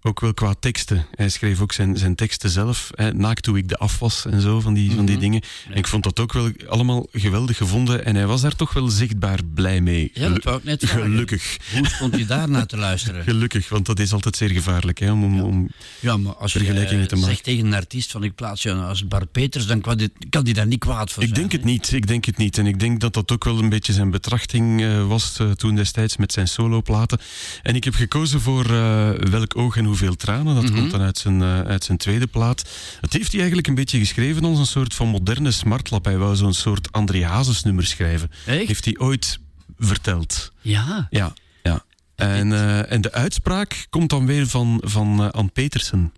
Ook 0.02 0.20
wel 0.20 0.34
qua 0.34 0.54
teksten. 0.60 1.06
Hij 1.16 1.30
schreef 1.30 1.62
ook 1.62 1.72
zijn, 1.72 1.98
zijn 1.98 2.16
teksten 2.16 2.50
zelf. 2.50 2.90
Hè, 2.96 3.14
naakt 3.14 3.46
hoe 3.46 3.58
ik 3.58 3.68
de 3.70 3.78
afwas 3.78 4.26
en 4.26 4.42
zo, 4.42 4.60
van 4.60 4.74
die, 4.74 4.92
van 4.92 5.06
die 5.06 5.16
Mhm. 5.16 5.24
dingen. 5.24 5.42
En 5.70 5.76
ik 5.78 5.88
vond 5.88 6.04
dat 6.04 6.20
ook 6.20 6.34
wel 6.34 6.52
allemaal 6.68 7.08
geweldig 7.12 7.58
gevonden. 7.58 8.06
En 8.06 8.16
hij 8.16 8.28
was 8.28 8.42
daar 8.42 8.56
toch 8.56 8.74
wel 8.74 8.88
zichtbaar 8.88 9.40
blij 9.54 9.82
mee. 9.82 10.12
Ja, 10.14 10.30
dat 10.30 10.44
wou 10.44 10.58
ik 10.58 10.64
net 10.64 10.84
vragen. 10.86 11.02
Gelukkig. 11.12 11.58
Hoe 11.74 11.88
stond 11.88 12.18
je 12.18 12.26
daarna 12.26 12.66
te 12.66 12.78
luisteren? 12.78 13.24
Gelukkig, 13.34 13.70
want 13.70 13.86
dat 13.86 14.00
is 14.00 14.14
altijd 14.14 14.36
zeer 14.36 14.50
gevaarlijk 14.50 15.00
hè, 15.00 15.12
om, 15.12 15.24
om, 15.24 15.42
om 15.42 15.70
Ja, 16.00 16.18
maar 16.18 16.34
als 16.36 16.54
je 16.54 16.60
vergelijkingen 16.60 17.08
te 17.08 17.14
eh, 17.16 17.20
maken. 17.22 17.34
zegt 17.36 17.44
tegen 17.46 17.66
een 17.66 17.74
artiest 17.74 18.12
van 18.12 18.24
ik 18.24 18.36
plaats 18.36 18.62
je 18.62 18.74
als 18.74 19.08
Bart 19.08 19.32
Peters, 19.32 19.66
dan 19.66 19.82
kan 19.82 19.98
die, 19.98 20.12
kan 20.30 20.44
die 20.44 20.54
daar 20.54 20.68
niet 20.68 20.80
kwaad 20.80 21.12
voor 21.12 21.24
Ik 21.24 21.30
zijn. 21.30 21.40
denk 21.42 21.52
het 21.52 21.64
niet, 21.64 21.92
ik 21.92 22.08
denk 22.08 22.26
het 22.26 22.38
niet. 22.38 22.58
En 22.58 22.66
ik 22.68 22.80
denk 22.80 23.00
dat 23.00 23.14
dat 23.14 23.32
ook 23.32 23.44
wel 23.44 23.60
een 23.60 23.70
beetje 23.70 23.94
zijn 23.94 24.12
betrachting 24.12 24.82
eh, 24.82 25.08
was 25.08 25.38
eh, 25.40 25.52
toen 25.52 25.76
destijds 25.76 26.18
met 26.18 26.32
zijn 26.34 26.48
soloplaten. 26.48 27.20
En 27.64 27.76
ik 27.76 27.84
heb 27.84 27.94
gekozen 27.96 28.42
voor 28.42 28.68
Welk 29.30 29.58
oog 29.58 29.78
en 29.78 29.88
hoeveel 29.90 30.16
tranen. 30.16 30.56
Dat 30.56 30.64
Mhm. 30.64 30.74
komt 30.76 30.92
dan 30.92 31.02
uit 31.02 31.18
zijn, 31.18 31.42
eh, 31.42 31.60
uit 31.62 31.84
zijn 31.84 31.98
tweede 31.98 32.28
plaat. 32.28 32.70
Het 33.02 33.14
heeft 33.14 33.28
hij 33.30 33.38
eigenlijk 33.40 33.68
een 33.68 33.76
beetje 33.76 34.00
geschreven 34.00 34.44
als 34.44 34.58
een 34.60 34.66
soort 34.66 34.94
van 34.94 35.08
moderne 35.08 35.52
smartlap. 35.52 36.06
Hij 36.06 36.18
wou 36.18 36.36
zo'n 36.36 36.54
soort 36.54 36.92
André 36.92 37.26
Hazes 37.26 37.64
nummer 37.64 37.86
schrijven. 37.86 38.32
Echt? 38.46 38.68
Heeft 38.68 38.86
hij 38.86 38.98
ooit 38.98 39.40
verteld. 39.78 40.52
Ja. 40.62 41.08
Ja, 41.10 41.34
ja. 41.64 41.84
En, 42.16 42.52
eh, 42.54 42.92
en 42.92 43.02
de 43.02 43.12
uitspraak 43.12 43.86
komt 43.90 44.10
dan 44.10 44.26
weer 44.26 44.48
van, 44.48 44.82
van 44.86 45.20
eh, 45.24 45.30
Ann 45.30 45.52
Petersen. 45.52 46.14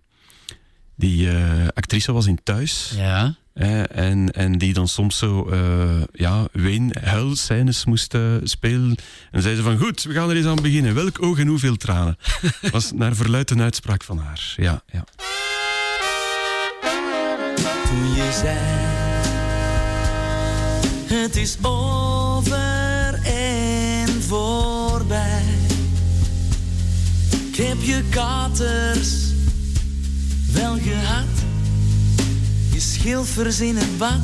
Die 1.02 1.30
eh, 1.30 1.68
actrice 1.74 2.12
was 2.12 2.26
in 2.26 2.38
Thuis. 2.42 2.92
Ja. 2.96 3.34
Eh, 3.54 3.96
en, 3.96 4.32
en 4.32 4.58
die 4.58 4.72
dan 4.72 4.88
soms 4.88 5.18
zo 5.18 5.48
eh 5.50 6.02
ja, 6.12 6.46
ween, 6.52 6.94
huilscènes 7.00 7.84
moest 7.84 8.14
eh, 8.14 8.20
spelen. 8.42 8.88
En 8.88 8.96
dan 9.30 9.42
zei 9.42 9.56
ze 9.56 9.62
van, 9.62 9.78
goed, 9.78 10.02
we 10.02 10.12
gaan 10.12 10.30
er 10.30 10.36
eens 10.36 10.46
aan 10.46 10.62
beginnen. 10.62 10.94
Welk 10.94 11.22
oog 11.22 11.38
en 11.38 11.46
hoeveel 11.46 11.76
tranen? 11.76 12.16
was 12.72 12.92
naar 12.92 13.14
verluid 13.14 13.50
een 13.50 13.60
uitspraak 13.60 14.02
van 14.02 14.18
haar. 14.18 14.54
Ja, 14.56 14.82
ja. 14.92 15.04
toen 17.88 18.14
je 18.14 18.40
zei: 18.42 18.58
Het 21.20 21.36
is 21.36 21.56
over 21.62 23.20
en 23.24 24.22
voorbij. 24.22 25.42
Ik 27.50 27.56
heb 27.56 27.76
je 27.80 28.02
katers 28.10 29.31
wel 30.52 30.78
gehad, 30.82 31.26
je 32.72 32.80
schilfers 32.80 33.60
in 33.60 33.76
het 33.76 33.98
bad, 33.98 34.20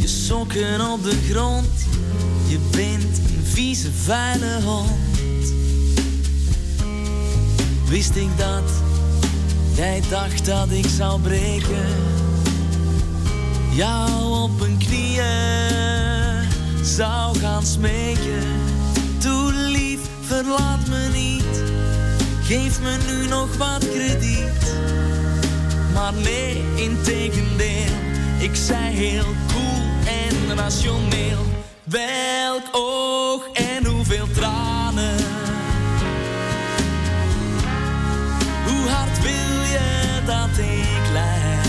je 0.00 0.08
sokken 0.08 0.90
op 0.90 1.02
de 1.02 1.16
grond. 1.30 1.86
Je 2.48 2.58
bent 2.70 3.18
een 3.18 3.44
vieze, 3.44 3.92
vuile 3.92 4.62
hond. 4.64 5.52
Wist 7.88 8.16
ik 8.16 8.28
dat? 8.36 8.70
Jij 9.74 10.02
dacht 10.08 10.46
dat 10.46 10.70
ik 10.70 10.86
zou 10.96 11.20
breken. 11.20 11.86
Jou 13.72 14.42
op 14.42 14.58
mijn 14.58 14.78
knieën 14.78 15.24
zou 16.82 17.38
gaan 17.38 17.66
smeken. 17.66 18.46
Doe 19.18 19.52
lief, 19.52 20.00
verlaat 20.20 20.88
me 20.88 21.08
niet. 21.12 21.37
Geef 22.48 22.80
me 22.80 22.96
nu 23.06 23.28
nog 23.28 23.56
wat 23.56 23.88
krediet. 23.90 24.74
Maar 25.94 26.12
nee, 26.12 26.64
integendeel. 26.74 27.92
Ik 28.38 28.54
zei 28.54 28.94
heel 28.94 29.24
cool 29.52 29.82
en 30.06 30.56
rationeel. 30.56 31.38
Welk 31.84 32.62
oog 32.72 33.48
en 33.52 33.84
hoeveel 33.84 34.26
tranen. 34.34 35.16
Hoe 38.66 38.88
hard 38.88 39.22
wil 39.22 39.62
je 39.62 40.20
dat 40.26 40.58
ik 40.58 41.12
leid? 41.12 41.66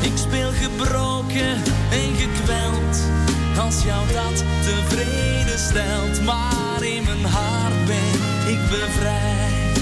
Ik 0.00 0.18
speel 0.18 0.50
gebroken 0.50 1.62
en 1.90 2.14
gekweld, 2.16 3.02
als 3.58 3.82
jou 3.84 4.06
dat 4.12 4.44
tevreden 4.62 5.58
stelt. 5.58 6.22
Maar 6.24 6.82
in 6.82 7.02
mijn 7.02 7.24
hart 7.24 7.86
ben 7.86 8.12
ik 8.52 8.58
bevrijd. 8.70 9.80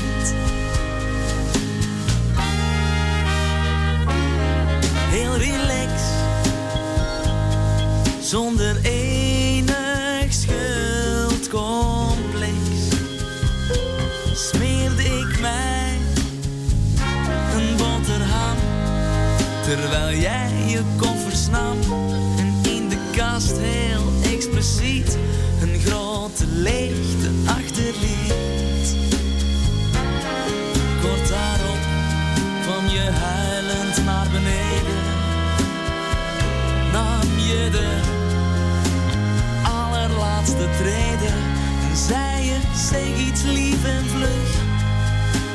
Heel 5.11 5.37
relax, 5.37 5.93
zonder 8.21 8.77
enig 8.83 10.33
schuldcomplex 10.33 12.55
smeerde 14.35 15.05
ik 15.05 15.41
mij 15.41 15.99
een 17.55 17.77
boterham. 17.77 18.57
Terwijl 19.63 20.19
jij 20.19 20.53
je 20.67 20.83
koffers 20.97 21.10
leegte 26.63 27.31
achterliet. 27.47 28.97
Kort 31.03 31.29
daarop 31.29 31.83
kwam 32.63 32.87
je 32.87 33.11
huilend 33.11 34.05
naar 34.05 34.27
beneden. 34.33 35.01
Nam 36.93 37.39
je 37.39 37.69
de 37.71 38.01
allerlaatste 39.63 40.69
treden 40.79 41.37
en 41.91 41.97
zei 41.97 42.45
je, 42.45 42.57
zeg 42.91 43.27
iets 43.29 43.43
lief 43.43 43.85
en 43.85 44.07
vlug. 44.09 44.51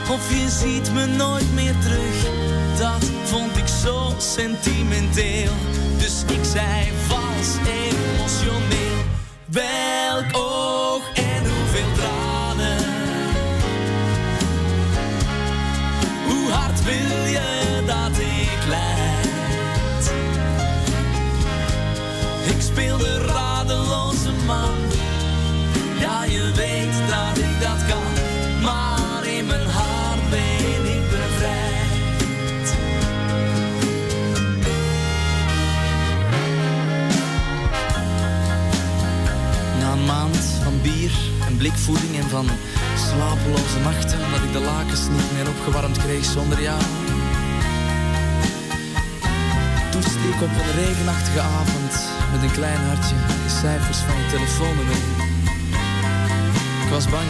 Of 0.09 0.29
je 0.29 0.49
ziet 0.49 0.93
me 0.93 1.05
nooit 1.05 1.53
meer 1.53 1.75
terug. 1.81 2.25
Dat 2.77 3.05
vond 3.23 3.57
ik 3.57 3.67
zo 3.67 4.13
sentimenteel. 4.17 5.51
Dus 5.97 6.23
ik 6.27 6.43
zei 6.43 6.91
vals 7.07 7.55
emotioneel. 7.67 9.03
Welk 9.45 10.37
oog 10.37 10.84
hoeveel 11.75 11.93
tranen. 11.93 12.77
Hoe 16.27 16.51
hard 16.51 16.83
wil 16.83 17.25
je 17.25 17.81
dat 17.85 18.17
ik 18.17 18.67
leid? 18.67 20.13
Ik 22.55 22.61
speel 22.61 22.97
de 22.97 23.17
radeloze 23.17 24.31
man. 24.45 24.75
Ja, 25.99 26.23
je 26.23 26.51
weet 26.55 27.09
dat 27.09 27.37
ik 27.37 27.61
dat 27.61 27.85
kan. 27.87 28.04
Blikvoeding 41.57 42.15
en 42.17 42.29
van 42.29 42.47
slapeloze 42.97 43.79
nachten, 43.83 44.25
omdat 44.25 44.43
ik 44.43 44.51
de 44.51 44.59
lakens 44.59 45.07
niet 45.09 45.31
meer 45.33 45.47
opgewarmd 45.49 45.97
kreeg 45.97 46.25
zonder 46.25 46.61
jou. 46.61 46.81
Toetste 49.91 50.27
ik 50.33 50.41
op 50.41 50.49
een 50.49 50.83
regenachtige 50.83 51.39
avond 51.39 51.91
met 52.31 52.41
een 52.43 52.51
klein 52.51 52.79
hartje 52.87 53.15
de 53.43 53.53
cijfers 53.61 53.97
van 53.97 54.15
je 54.17 54.25
telefoonnummer. 54.29 54.95
Ik 56.83 56.89
was 56.89 57.09
bang 57.09 57.27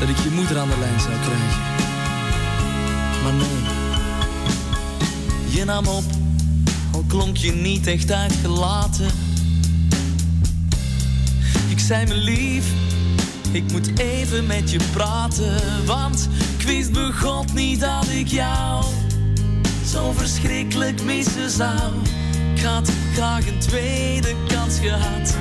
dat 0.00 0.08
ik 0.08 0.18
je 0.18 0.30
moeder 0.30 0.58
aan 0.58 0.68
de 0.68 0.78
lijn 0.78 1.00
zou 1.00 1.14
krijgen. 1.26 1.62
Maar 3.22 3.32
nee, 3.32 3.60
je 5.56 5.64
nam 5.64 5.86
op, 5.86 6.04
al 6.92 7.04
klonk 7.08 7.36
je 7.36 7.52
niet 7.52 7.86
echt 7.86 8.12
uitgelaten. 8.12 9.10
Ik 11.68 11.78
zei 11.78 12.06
me 12.06 12.14
lief, 12.14 12.64
ik 13.52 13.72
moet 13.72 13.98
even 13.98 14.46
met 14.46 14.70
je 14.70 14.78
praten. 14.92 15.86
Want 15.86 16.28
ik 16.58 16.66
wist 16.66 16.92
begot 16.92 17.52
niet 17.52 17.80
dat 17.80 18.08
ik 18.08 18.26
jou 18.26 18.84
zo 19.86 20.12
verschrikkelijk 20.12 21.02
missen 21.02 21.50
zou. 21.50 21.92
Ik 22.54 22.62
had 22.62 22.90
graag 23.14 23.46
een 23.46 23.58
tweede 23.58 24.34
kans 24.48 24.78
gehad. 24.78 25.36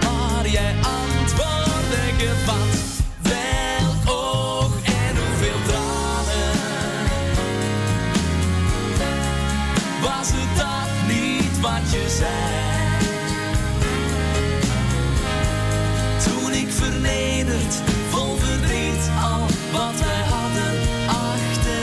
Maar 0.00 0.48
jij 0.48 0.74
antwoordde 0.74 2.02
gevat. 2.18 3.04
Welk 3.22 4.16
oog 4.16 4.74
en 4.84 5.16
hoeveel 5.16 5.62
tranen. 5.66 6.54
Was 10.02 10.28
het 10.32 10.58
dat 10.58 11.16
niet 11.16 11.60
wat 11.60 11.92
je 11.92 12.16
zei? 12.18 12.65
Vernederd, 17.06 17.74
vol 18.10 18.36
al 19.22 19.40
wat 19.72 20.00
wij 20.00 20.22
hadden 20.28 20.74
achterliet. 21.06 21.74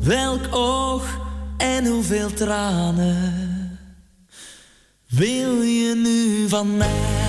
Welk 0.00 0.54
oog 0.54 1.18
en 1.56 1.86
hoeveel 1.86 2.32
tranen 2.32 3.78
wil 5.08 5.62
je 5.62 5.94
nu 5.94 6.48
van 6.48 6.76
mij? 6.76 7.19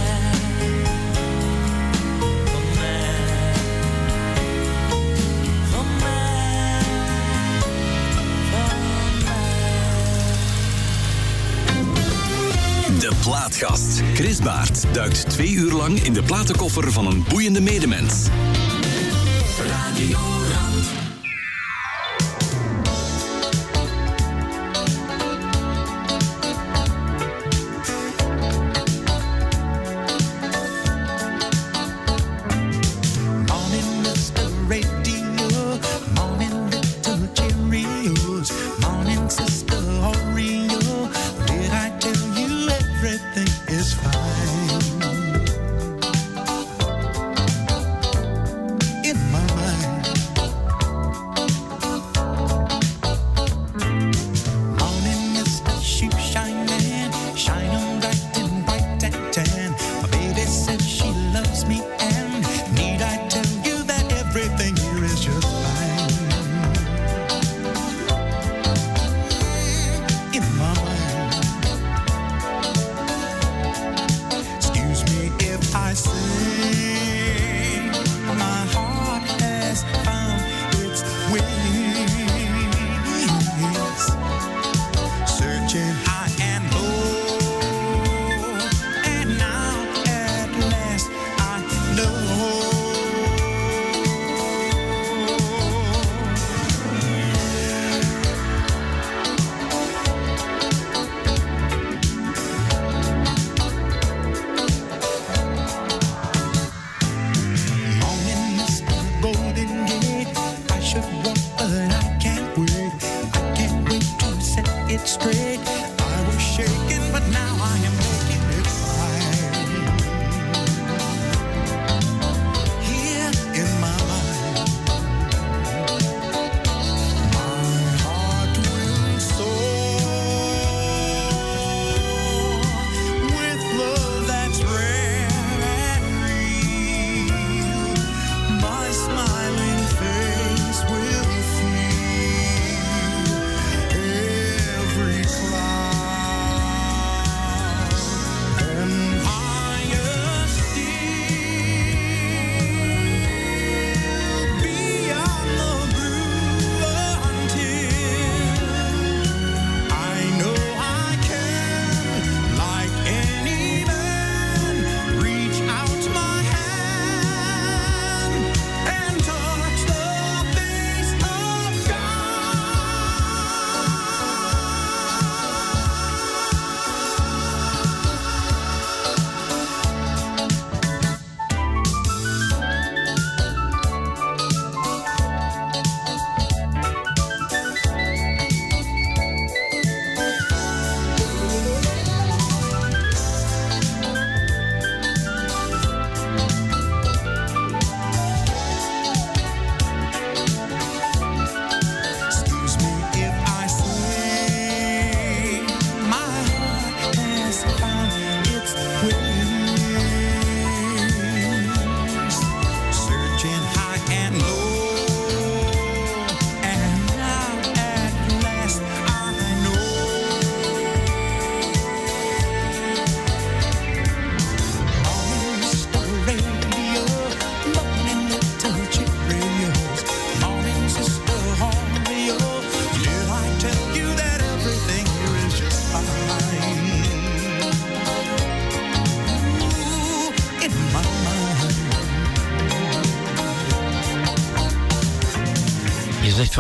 Chris 14.13 14.39
Baert 14.39 14.85
duikt 14.93 15.29
twee 15.29 15.51
uur 15.51 15.71
lang 15.71 15.99
in 15.99 16.13
de 16.13 16.23
platenkoffer 16.23 16.91
van 16.91 17.05
een 17.07 17.23
boeiende 17.29 17.61
medemens. 17.61 18.27
Radio 19.67 20.30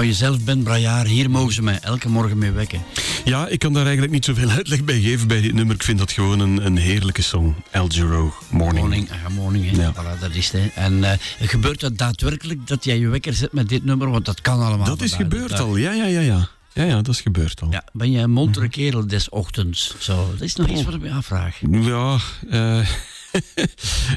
van 0.01 0.09
jezelf, 0.09 0.43
Ben 0.43 0.63
Brajaar, 0.63 1.05
hier 1.05 1.29
mogen 1.29 1.53
ze 1.53 1.61
mij 1.61 1.79
elke 1.79 2.09
morgen 2.09 2.37
mee 2.37 2.51
wekken. 2.51 2.81
Ja, 3.23 3.47
ik 3.47 3.59
kan 3.59 3.73
daar 3.73 3.83
eigenlijk 3.83 4.13
niet 4.13 4.25
zoveel 4.25 4.49
uitleg 4.49 4.83
bij 4.83 4.99
geven 4.99 5.27
bij 5.27 5.41
dit 5.41 5.53
nummer. 5.53 5.75
Ik 5.75 5.83
vind 5.83 5.97
dat 5.97 6.11
gewoon 6.11 6.39
een, 6.39 6.65
een 6.65 6.77
heerlijke 6.77 7.21
song. 7.21 7.55
El 7.71 7.87
Giro, 7.87 8.33
Morning. 8.49 8.79
Morning, 8.85 9.09
ja, 9.09 9.29
morning. 9.29 9.77
Ja. 9.77 9.93
Voilà, 9.93 10.19
dat 10.19 10.35
is 10.35 10.51
het. 10.51 10.61
hè. 10.61 10.81
En 10.81 11.03
eh, 11.03 11.17
gebeurt 11.39 11.79
dat 11.79 11.97
daadwerkelijk 11.97 12.67
dat 12.67 12.83
jij 12.83 12.99
je 12.99 13.07
wekker 13.07 13.33
zet 13.33 13.53
met 13.53 13.69
dit 13.69 13.83
nummer? 13.85 14.09
Want 14.09 14.25
dat 14.25 14.41
kan 14.41 14.59
allemaal. 14.59 14.85
Dat 14.85 15.01
is 15.01 15.13
gebeurd 15.13 15.49
dag. 15.49 15.59
al, 15.59 15.75
ja, 15.75 15.91
ja, 15.91 16.05
ja, 16.05 16.19
ja. 16.19 16.47
Ja, 16.73 16.83
ja, 16.83 16.95
dat 16.95 17.07
is 17.13 17.21
gebeurd 17.21 17.61
al. 17.61 17.71
Ja, 17.71 17.83
ben 17.93 18.11
jij 18.11 18.23
een 18.23 18.31
montere 18.31 18.69
kerel 18.69 19.07
des 19.07 19.29
ochtends? 19.29 19.95
Zo, 19.99 20.29
dat 20.31 20.41
is 20.41 20.55
nog 20.55 20.67
iets 20.67 20.83
wat 20.83 20.93
ik 20.93 21.01
me 21.01 21.11
afvraag. 21.11 21.57
Ja, 21.71 22.17
eh, 22.49 22.87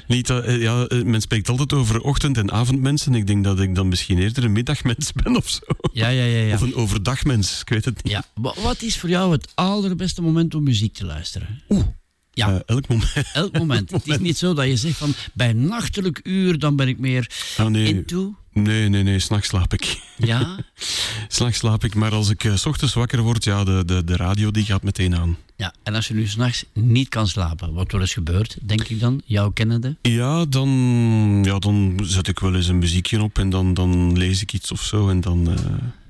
niet, 0.07 0.31
eh, 0.31 0.61
ja, 0.62 0.86
eh, 0.86 1.03
men 1.03 1.20
spreekt 1.20 1.49
altijd 1.49 1.73
over 1.73 2.01
ochtend- 2.01 2.36
en 2.39 2.53
avondmensen. 2.53 3.15
Ik 3.15 3.27
denk 3.27 3.45
dat 3.45 3.61
ik 3.61 3.74
dan 3.74 3.89
misschien 3.89 4.19
eerder 4.19 4.45
een 4.45 4.53
middagmens 4.53 5.12
ben 5.12 5.36
of 5.36 5.49
zo. 5.49 5.61
Ja, 5.93 6.09
ja, 6.09 6.24
ja. 6.24 6.39
ja. 6.47 6.55
Of 6.55 6.61
een 6.61 6.74
overdagmens, 6.74 7.61
ik 7.61 7.69
weet 7.69 7.85
het 7.85 8.03
niet. 8.03 8.12
ja. 8.12 8.24
Wa- 8.35 8.55
Wat 8.62 8.82
is 8.82 8.99
voor 8.99 9.09
jou 9.09 9.32
het 9.32 9.53
allerbeste 9.55 10.23
moment 10.23 10.55
om 10.55 10.62
muziek 10.62 10.95
te 10.95 11.05
luisteren? 11.05 11.62
Ja. 12.32 12.49
Eh, 12.55 12.61
elk 12.66 12.89
moment. 12.89 13.12
Elk 13.32 13.59
moment. 13.59 13.91
Het 14.05 14.07
is 14.09 14.19
niet 14.19 14.39
zo 14.39 14.55
dat 14.55 14.66
je 14.66 14.77
zegt 14.77 14.97
van 14.97 15.15
bij 15.35 15.53
nachtelijk 15.53 16.20
uur 16.23 16.59
dan 16.59 16.77
ben 16.77 16.89
ik 16.89 16.99
meer 16.99 17.31
Ah, 17.57 17.66
nee. 17.66 17.86
into. 17.86 18.35
Nee, 18.55 18.89
nee, 18.89 19.02
nee, 19.02 19.18
s'nachts 19.18 19.48
slaap 19.48 19.72
ik. 19.72 20.01
Ja? 20.16 20.56
S'nachts 21.28 21.59
slaap 21.59 21.85
ik, 21.85 21.94
maar 21.94 22.12
als 22.12 22.28
ik 22.31 22.44
eh, 22.44 22.55
s 22.55 22.66
ochtends 22.66 22.94
wakker 22.94 23.20
word, 23.22 23.44
ja, 23.44 23.64
de, 23.64 23.82
de, 23.86 24.05
de 24.05 24.16
radio 24.16 24.51
die 24.51 24.64
gaat 24.64 24.82
meteen 24.82 25.16
aan. 25.16 25.36
ja. 25.56 25.74
En 25.82 25.94
als 25.94 26.09
je 26.09 26.14
nu 26.14 26.26
s'nachts 26.26 26.64
niet 26.72 27.09
kan 27.09 27.28
slapen, 27.28 27.72
wat 27.72 27.93
wel 27.93 28.01
eens 28.01 28.12
gebeurt, 28.12 28.56
denk 28.62 28.89
ik 28.89 29.01
dan, 29.01 29.22
jouw 29.24 29.51
kennende? 29.51 29.97
Ja, 30.02 30.44
dan, 30.44 30.68
ja, 31.44 31.59
dan 31.59 32.01
zet 32.02 32.28
ik 32.28 32.39
wel 32.39 32.55
eens 32.55 32.68
een 32.68 32.78
muziekje 32.78 33.22
op 33.22 33.39
en 33.39 33.51
dan, 33.51 33.74
dan 33.74 34.18
lees 34.18 34.43
ik 34.43 34.52
iets 34.52 34.70
of 34.72 34.82
zo 34.82 35.09
en 35.09 35.20
dan, 35.20 35.48
eh, 35.51 35.64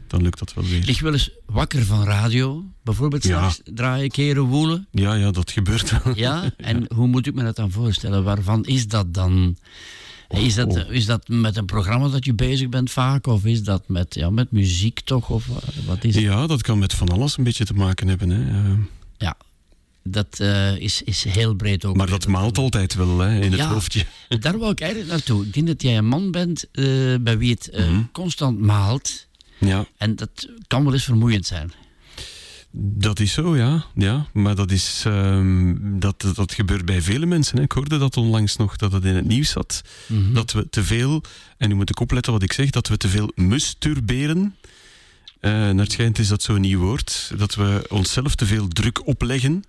dan 0.06 0.22
lukt 0.22 0.38
dat 0.38 0.54
wel 0.54 0.64
weer. 0.64 0.82
Lig 0.84 0.96
je 0.98 1.04
wel 1.04 1.12
eens 1.12 1.30
wakker 1.46 1.84
van 1.84 2.04
radio? 2.04 2.64
Bijvoorbeeld 2.82 3.22
Ja. 3.24 3.38
s'nachts 3.38 3.60
draaien, 3.74 4.10
keren, 4.10 4.42
woelen? 4.42 4.86
Ja, 4.90 5.14
ja, 5.14 5.30
dat 5.30 5.50
gebeurt 5.50 6.02
wel. 6.04 6.16
Ja? 6.16 6.50
En 6.56 6.84
hoe 6.96 7.06
moet 7.06 7.26
ik 7.26 7.34
me 7.34 7.42
dat 7.44 7.56
dan 7.56 7.70
voorstellen? 7.70 8.24
Waarvan 8.24 8.64
is 8.64 8.88
dat 8.88 9.14
dan? 9.14 9.56
Is 10.28 10.54
dat, 10.54 10.66
Oh. 10.76 10.92
is 10.92 11.06
dat 11.06 11.28
met 11.28 11.56
een 11.56 11.64
programma 11.64 12.08
dat 12.08 12.24
je 12.24 12.34
bezig 12.34 12.68
bent 12.68 12.90
vaak? 12.90 13.26
Of 13.26 13.44
is 13.44 13.62
dat 13.62 13.82
met, 13.88 14.14
ja, 14.14 14.30
met 14.30 14.50
muziek 14.52 15.00
toch? 15.00 15.30
Of 15.30 15.46
wa- 15.46 15.60
wat 15.86 16.04
is? 16.04 16.14
Ja, 16.14 16.46
dat 16.46 16.62
kan 16.62 16.78
met 16.78 16.92
van 16.94 17.08
alles 17.08 17.36
een 17.38 17.44
beetje 17.44 17.64
te 17.64 17.74
maken 17.74 18.08
hebben. 18.08 18.30
Hè. 18.30 18.50
Eh, 18.50 18.78
Ja, 19.18 19.36
dat 20.02 20.40
eh, 20.40 20.76
is, 20.76 21.02
is 21.02 21.24
heel 21.24 21.54
breed 21.54 21.84
ook. 21.84 21.96
maar 21.96 22.06
dat 22.10 22.26
maalt 22.26 22.58
altijd 22.58 22.94
wel 22.94 23.18
hè, 23.18 23.40
in 23.40 23.52
het 23.52 23.60
hoofdje. 23.60 24.04
Daar 24.40 24.58
wou 24.58 24.70
ik 24.72 24.80
eigenlijk 24.80 25.10
naartoe. 25.12 25.44
Ik 25.44 25.52
denk 25.54 25.66
dat 25.66 25.82
jij 25.82 25.96
een 25.98 26.06
man 26.06 26.30
bent 26.30 26.64
eh, 26.72 26.84
bij 27.20 27.38
wie 27.38 27.50
het 27.50 27.68
eh, 27.70 27.88
Mhm. 27.88 28.02
constant 28.12 28.58
maalt. 28.58 29.26
Ja, 29.58 29.86
En 29.96 30.16
dat 30.16 30.48
kan 30.66 30.84
wel 30.84 30.92
eens 30.92 31.04
vermoeiend 31.04 31.46
zijn. 31.46 31.72
Dat 32.76 33.20
is 33.20 33.32
zo, 33.32 33.56
ja. 33.56 33.84
ja 33.94 34.26
maar 34.32 34.54
dat, 34.54 34.70
is, 34.70 35.02
ehm, 35.06 35.74
dat, 35.98 36.26
dat 36.34 36.52
gebeurt 36.52 36.84
bij 36.84 37.02
vele 37.02 37.26
mensen. 37.26 37.56
Hè. 37.56 37.62
Ik 37.62 37.72
hoorde 37.72 37.98
dat 37.98 38.16
onlangs 38.16 38.56
nog, 38.56 38.76
dat 38.76 38.92
het 38.92 39.04
in 39.04 39.14
het 39.14 39.26
nieuws 39.26 39.50
zat. 39.50 39.82
Mhm. 40.06 40.32
Dat 40.32 40.52
we 40.52 40.68
te 40.70 40.84
veel, 40.84 41.22
en 41.58 41.68
nu 41.68 41.74
moet 41.74 41.90
ik 41.90 42.00
opletten 42.00 42.32
wat 42.32 42.42
ik 42.42 42.52
zeg, 42.52 42.70
dat 42.70 42.88
we 42.88 42.96
te 42.96 43.08
veel 43.08 43.32
masturberen. 43.34 44.56
Eh 45.40 45.50
naar 45.50 45.74
het 45.74 45.92
schijnt 45.92 46.18
is 46.18 46.28
dat 46.28 46.42
zo'n 46.42 46.60
nieuw 46.60 46.80
woord. 46.80 47.32
Dat 47.36 47.54
we 47.54 47.84
onszelf 47.88 48.34
te 48.34 48.46
veel 48.46 48.68
druk 48.68 49.06
opleggen. 49.06 49.64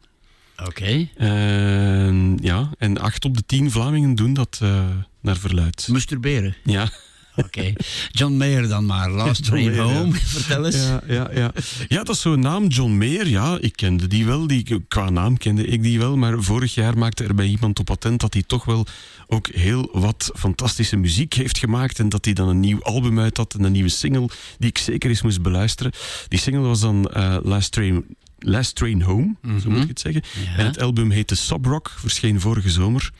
Oké. 0.65 1.07
En 1.15 2.38
ja, 2.41 2.69
en 2.77 2.98
acht 2.98 3.26
op 3.26 3.38
de 3.38 3.44
tien 3.45 3.72
Vlamingen 3.72 4.15
doen 4.15 4.34
dat 4.34 4.60
eh, 4.61 4.86
naar 5.22 5.38
verluid. 5.38 5.88
Masturberen. 5.91 6.56
Ja. 6.64 6.90
Oké. 7.36 7.74
John 8.12 8.34
Mayer 8.34 8.68
dan 8.68 8.86
maar. 8.86 9.10
Last 9.10 9.44
Train 9.44 9.66
Mayer, 9.66 9.86
ja. 9.86 9.94
Home. 9.94 10.14
Vertel 10.36 10.66
eens. 10.66 10.76
Ja, 10.76 11.02
ja, 11.07 11.30
ja. 11.34 11.52
ja, 11.88 12.03
dat 12.03 12.16
is 12.16 12.22
zo'n 12.22 12.40
naam, 12.40 12.68
John 12.68 12.91
Mayer. 12.91 13.28
Ja, 13.28 13.57
ik 13.62 13.76
kende 13.76 14.07
die 14.07 14.26
wel. 14.26 14.48
Die, 14.48 14.84
qua 14.88 15.10
naam 15.10 15.38
kende 15.38 15.66
ik 15.66 15.84
die 15.84 15.99
wel. 15.99 16.18
Maar 16.18 16.44
vorig 16.44 16.74
jaar 16.74 16.98
maakte 16.98 17.24
er 17.24 17.36
bij 17.36 17.48
iemand 17.48 17.80
op 17.80 17.86
patent 17.86 18.20
dat 18.20 18.34
hij 18.34 18.44
toch 18.44 18.66
wel 18.66 18.86
ook 19.28 19.48
heel 19.48 19.90
wat 19.91 20.32
fantastische 20.36 20.95
muziek 20.95 21.34
heeft 21.34 21.57
gemaakt. 21.57 21.99
En 21.99 22.10
dat 22.10 22.26
hij 22.26 22.34
dan 22.34 22.48
een 22.48 22.60
nieuw 22.60 22.82
album 22.82 23.20
uit 23.20 23.38
had 23.38 23.53
en 23.53 23.64
een 23.64 23.72
nieuwe 23.72 23.90
single 23.90 24.30
die 24.57 24.70
ik 24.70 24.78
zeker 24.78 25.10
eens 25.10 25.22
moest 25.22 25.41
beluisteren. 25.41 25.91
Die 26.28 26.40
single 26.40 26.62
was 26.62 26.80
dan 26.80 27.10
eh, 27.10 27.38
Last 27.44 27.72
Train... 27.72 28.06
Last 28.40 28.76
Train 28.76 29.02
Home, 29.02 29.36
zo 29.62 29.70
moet 29.70 29.82
ik 29.82 29.88
het 29.88 29.99
zeggen. 29.99 30.24
Ja. 30.45 30.57
En 30.57 30.66
het 30.66 30.82
album 30.82 31.12
heette 31.12 31.36
Subrock, 31.36 31.91
verscheen 31.98 32.40
vorige 32.40 32.70
zomer. 32.70 33.12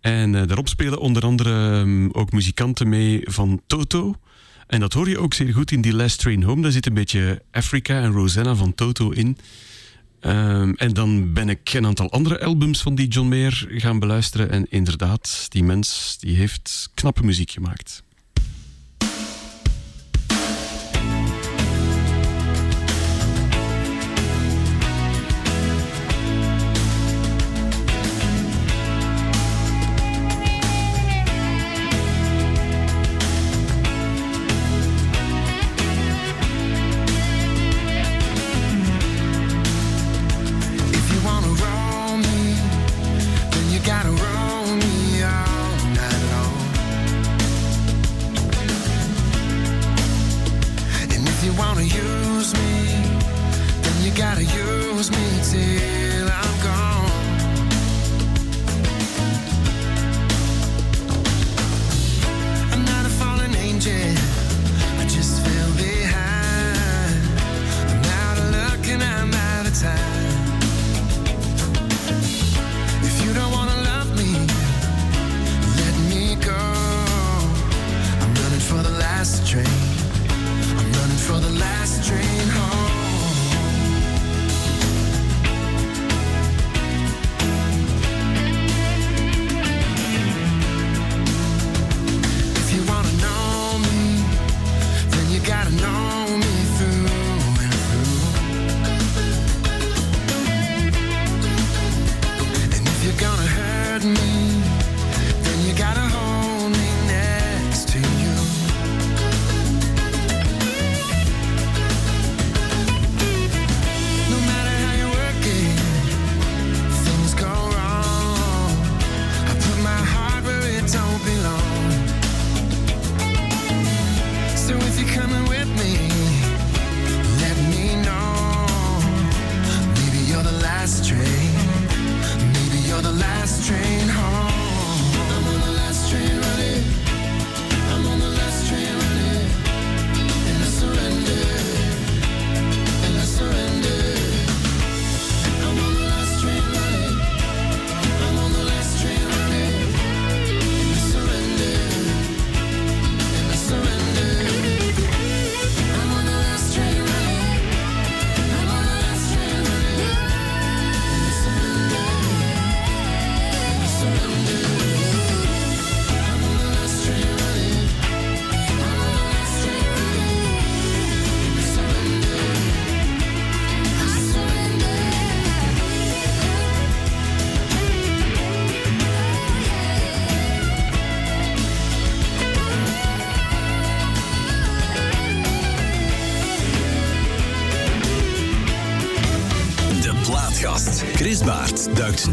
En 0.00 0.34
eh, 0.34 0.46
daarop 0.46 0.68
spelen 0.68 1.00
onder 1.00 1.22
andere 1.22 1.80
ehm, 1.80 2.08
ook 2.12 2.32
muzikanten 2.32 2.88
mee 2.88 3.20
van 3.24 3.62
Toto. 3.66 4.14
En 4.66 4.80
dat 4.80 4.92
hoor 4.92 5.08
je 5.08 5.18
ook 5.18 5.34
zeer 5.34 5.52
goed 5.52 5.70
in 5.70 5.80
die 5.80 5.94
Last 5.94 6.18
Train 6.18 6.42
Home. 6.42 6.62
Daar 6.62 6.72
zit 6.72 6.86
een 6.86 6.94
beetje 6.94 7.42
Africa 7.50 8.00
en 8.00 8.12
Rosanna 8.12 8.54
van 8.54 8.74
Toto 8.74 9.10
in. 9.10 9.38
Ehm, 10.20 10.72
en 10.76 10.92
dan 10.92 11.32
ben 11.32 11.48
ik 11.48 11.72
een 11.72 11.86
aantal 11.86 12.10
andere 12.10 12.40
albums 12.40 12.82
van 12.82 12.94
die 12.94 13.08
John 13.08 13.28
Mayer 13.28 13.66
gaan 13.68 13.98
beluisteren. 13.98 14.50
En 14.50 14.66
inderdaad, 14.70 15.46
die 15.48 15.64
mens 15.64 16.16
die 16.20 16.36
heeft 16.36 16.90
knappe 16.94 17.24
muziek 17.24 17.50
gemaakt. 17.50 18.02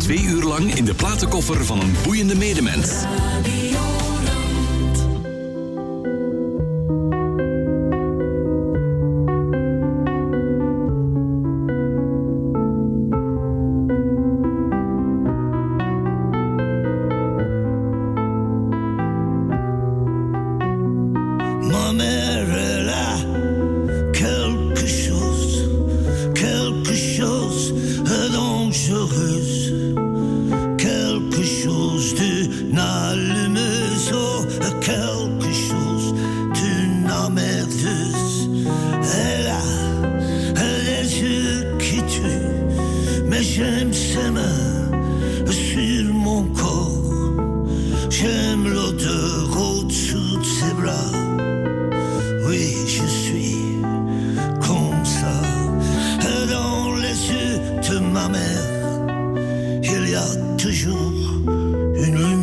Twee 0.06 0.24
uur 0.24 0.44
lang 0.44 0.76
in 0.76 0.86
de 0.86 0.94
platenkoffer 0.94 1.66
van 1.66 1.82
een 1.82 1.96
boeiende 2.04 2.36
medemens. 2.36 3.04
Toujours 60.58 61.14
une 61.96 62.35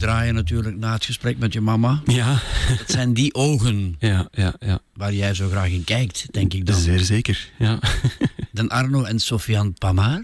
draaien 0.00 0.34
natuurlijk 0.34 0.76
na 0.76 0.92
het 0.92 1.04
gesprek 1.04 1.38
met 1.38 1.52
je 1.52 1.60
mama. 1.60 2.02
Ja. 2.04 2.40
Dat 2.78 2.90
zijn 2.90 3.14
die 3.14 3.34
ogen 3.34 3.96
Ja, 3.98 4.28
ja, 4.32 4.54
ja. 4.60 4.78
waar 4.94 5.14
jij 5.14 5.34
zo 5.34 5.48
graag 5.48 5.68
in 5.68 5.84
kijkt, 5.84 6.26
denk 6.30 6.54
ik 6.54 6.66
dan. 6.66 6.80
Zeer 6.80 7.00
zeker, 7.00 7.48
ja. 7.58 7.78
Dan 8.52 8.68
Arno 8.68 9.02
en 9.02 9.18
Sofiane 9.18 9.70
Pamar, 9.70 10.20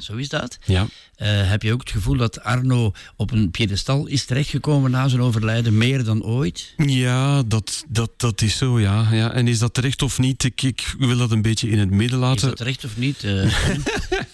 zo 0.00 0.14
is 0.16 0.28
dat. 0.28 0.58
Ja. 0.64 0.86
Eh, 1.14 1.28
heb 1.50 1.62
je 1.62 1.72
ook 1.72 1.80
het 1.80 1.90
gevoel 1.90 2.16
dat 2.16 2.40
Arno 2.42 2.92
op 3.16 3.30
een 3.30 3.50
piedestal 3.50 4.06
is 4.06 4.24
terechtgekomen 4.24 4.90
na 4.90 5.08
zijn 5.08 5.20
overlijden, 5.22 5.78
meer 5.78 6.04
dan 6.04 6.22
ooit? 6.24 6.74
Ja, 6.76 7.42
dat, 7.42 7.84
dat, 7.88 8.10
dat 8.16 8.42
is 8.42 8.56
zo, 8.56 8.80
ja. 8.80 9.08
ja. 9.12 9.32
En 9.32 9.48
is 9.48 9.58
dat 9.58 9.74
terecht 9.74 10.02
of 10.02 10.18
niet? 10.18 10.44
Ik, 10.44 10.62
ik 10.62 10.94
wil 10.98 11.16
dat 11.16 11.30
een 11.30 11.42
beetje 11.42 11.68
in 11.68 11.78
het 11.78 11.90
midden 11.90 12.18
Is 12.18 12.24
laten. 12.24 12.48
dat 12.48 12.56
terecht 12.56 12.84
of 12.84 12.96
niet? 12.96 13.24
Eh, 13.24 13.32